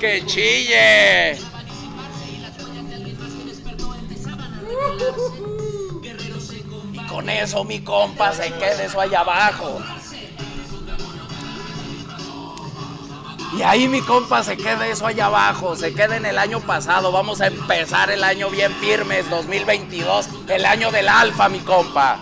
[0.00, 1.36] ¡Que chille!
[6.92, 9.80] Y con eso mi compa se quede eso allá abajo.
[13.56, 17.10] Y ahí mi compa se quede eso allá abajo, se queda en el año pasado.
[17.10, 22.18] Vamos a empezar el año bien firmes, 2022, el año del alfa, mi compa.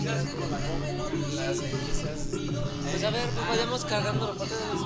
[0.00, 2.28] Las cenizas.
[2.90, 4.82] Pues a ver, pues vayamos cargando la parte de los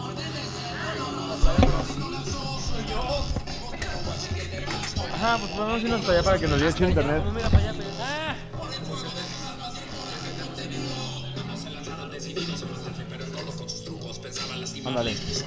[5.14, 7.22] Ajá, pues vamos a irnos para allá para que nos chido internet.
[7.32, 8.36] Mira para allá, pero- ¡Ah!
[14.86, 15.14] Ándale.
[15.14, 15.44] Sí.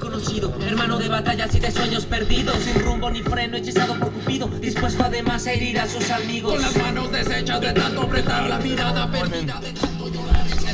[0.00, 4.48] conocido, hermano de batallas y de sueños perdidos, sin rumbo ni freno, hechizado por Cupido,
[4.60, 6.54] dispuesto además a herir a sus amigos.
[6.54, 9.95] Con las manos deshechas de tanto apretar la mirada perdida de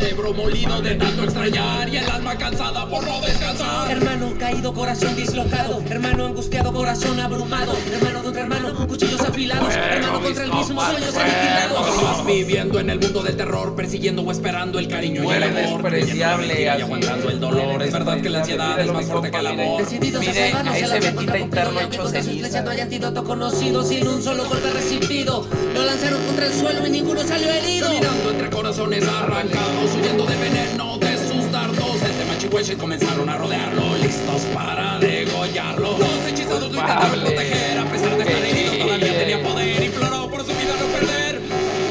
[0.03, 3.91] cerebro molido de tanto extrañar y el alma cansada por no descansar.
[3.91, 5.83] Hermano caído, corazón dislocado.
[5.89, 7.73] Hermano angustiado, corazón abrumado.
[7.93, 9.75] Hermano contra hermano, cuchillos afilados.
[9.75, 12.03] Hermano contra el mismo, sueños aniquilados.
[12.03, 15.83] Vas viviendo en el mundo del terror, persiguiendo o esperando el cariño y el amor.
[15.83, 17.83] despreciable, y aguantando el dolor.
[17.83, 19.81] Es verdad que la ansiedad es más fuerte que el amor.
[19.83, 22.63] Decididos Mire, a a ese contra interno hecho ceniza.
[22.63, 25.47] no hay antídoto conocido sin un solo golpe recibido.
[25.75, 27.87] Lo lanzaron contra el suelo y ninguno salió herido.
[27.89, 32.03] Caminando entre corazones arrancados, huyendo del veneno de sus dardos.
[32.03, 35.99] El Temachihueche comenzaron a rodearlo, listos para degollarlo.
[35.99, 39.83] Los hechizados lo intentaron proteger, a pesar de estar herido, todavía tenía poder.
[39.83, 41.41] Imploró por su vida no perder,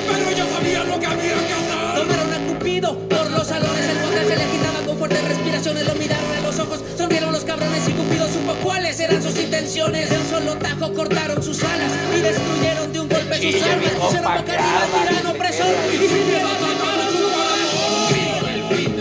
[0.08, 1.96] pero ellos sabían lo que había que hacer.
[1.96, 5.96] Tomaron a Cupido por los salones, el guante se le quitaba con fuertes respiraciones, lo
[5.96, 10.10] miraron a los ojos, sonrieron los cabrones y Cupido supo cuáles eran sus intenciones.
[10.10, 13.92] De un solo tajo cortaron sus alas y destruyeron de un golpe sus armas.
[13.92, 17.01] Pusieron boca arriba al tirano opresor y sin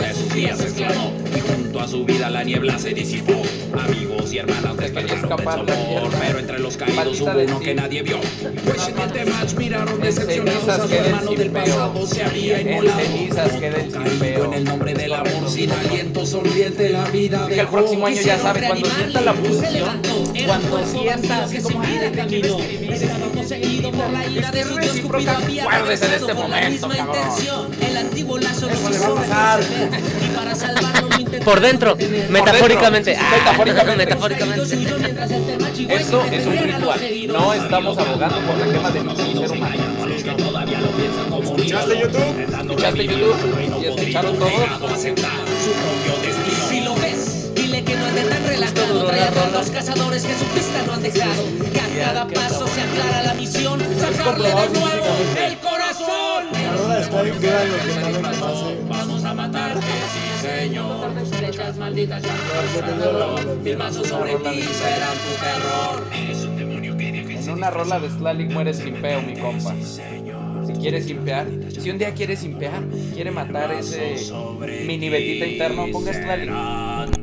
[0.01, 3.43] de sus días exclamó y junto a su vida la niebla se disipó.
[3.79, 6.19] Amigos y hermanas despertaron del la mierda.
[6.21, 8.19] pero entre los caídos hubo de uno que nadie vio.
[8.65, 13.01] Pues en el match miraron decepcionados a su hermano del pasado se había inmolado.
[13.91, 18.21] Caído en el nombre del amor sin aliento sonriente la vida Que el próximo año
[18.21, 20.01] ya sabe, cuando sienta la se era
[20.35, 23.11] cuando sienta así que como, sin
[23.57, 23.91] vida "Ay, caminó.
[23.91, 26.43] ¿qué Estaba poseído por la ira de su Dios Cupido había regresado este con la
[26.49, 27.69] momento, misma intención.
[27.81, 31.97] El antiguo lazo de Eso su y para salvarlo lo intentó Por dentro.
[32.01, 33.17] Ah, Metafóricamente.
[33.17, 34.03] metafóricamente.
[35.89, 37.01] Esto es un ritual.
[37.29, 39.77] No estamos abogando por la quema de ningún ser humano.
[41.43, 42.41] ¿Escuchaste YouTube?
[42.61, 43.83] ¿Escuchaste YouTube?
[43.83, 44.53] ¿Y escucharon todos?
[48.91, 51.45] Trae a todos los cazadores que su pista no han dejado.
[51.73, 53.81] Que a cada paso se aclara la misión.
[54.01, 54.87] Sacarle de nuevo
[55.47, 55.91] el corazón.
[58.89, 61.15] Vamos a matarte, sí señor.
[61.15, 66.07] Tus flechas malditas ya no Mil mazos sobre ti serán tu terror.
[66.13, 69.75] Eres un demonio que En una rola de Slalik mueres simpeo, mi compa.
[70.67, 71.47] Si quieres simpear,
[71.79, 72.83] si un día quieres simpear,
[73.15, 74.17] quiere matar ese
[74.85, 77.20] mini betita interno, ponga Slalik.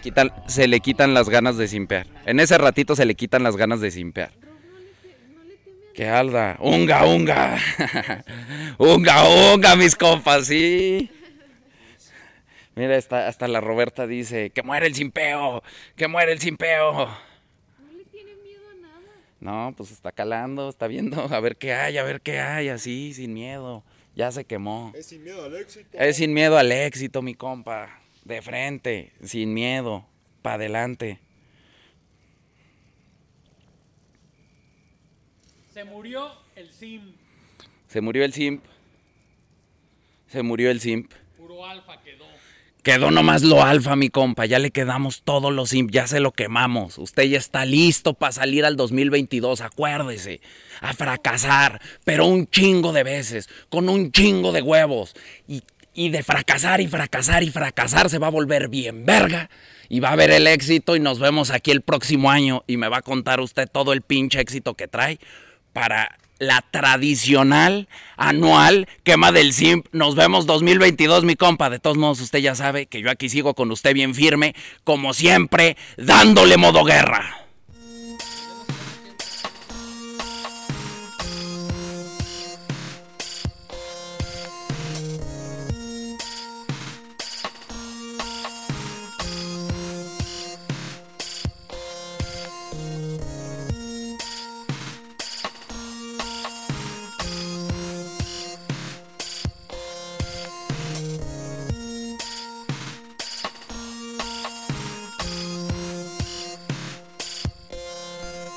[0.00, 2.06] Le quitan, se le quitan las ganas de simpear.
[2.24, 4.32] En ese ratito se le quitan las ganas de simpear.
[5.94, 6.56] ¡Qué alda!
[6.60, 7.58] ¡Unga, unga!
[8.78, 10.46] ¡Unga, unga, mis compas!
[10.46, 11.10] Sí.
[12.74, 15.62] Mira, hasta, hasta la Roberta dice, ¡que muere el simpeo!
[15.96, 17.08] ¡Que muere el simpeo!
[19.40, 23.12] No, pues está calando, está viendo, a ver qué hay, a ver qué hay, así,
[23.12, 23.84] sin miedo.
[24.14, 24.92] Ya se quemó.
[24.94, 25.98] Es sin miedo al éxito.
[25.98, 27.99] Es sin miedo al éxito, mi compa.
[28.30, 30.06] De frente, sin miedo,
[30.40, 31.18] para adelante.
[35.74, 37.00] Se murió el sim.
[37.88, 38.64] Se murió el simp.
[40.28, 41.10] Se murió el simp.
[41.36, 42.24] Puro alfa quedó.
[42.84, 44.46] Quedó nomás lo alfa, mi compa.
[44.46, 45.90] Ya le quedamos todos los simp.
[45.90, 46.98] Ya se lo quemamos.
[46.98, 49.60] Usted ya está listo para salir al 2022.
[49.60, 50.40] Acuérdese.
[50.80, 51.80] A fracasar.
[52.04, 53.48] Pero un chingo de veces.
[53.70, 55.16] Con un chingo de huevos.
[55.48, 55.64] Y,
[55.94, 59.50] y de fracasar y fracasar y fracasar se va a volver bien verga.
[59.88, 60.94] Y va a ver el éxito.
[60.94, 62.62] Y nos vemos aquí el próximo año.
[62.66, 65.18] Y me va a contar usted todo el pinche éxito que trae.
[65.72, 69.86] Para la tradicional anual quema del simp.
[69.92, 71.70] Nos vemos 2022, mi compa.
[71.70, 74.54] De todos modos, usted ya sabe que yo aquí sigo con usted bien firme,
[74.84, 77.49] como siempre, dándole modo guerra.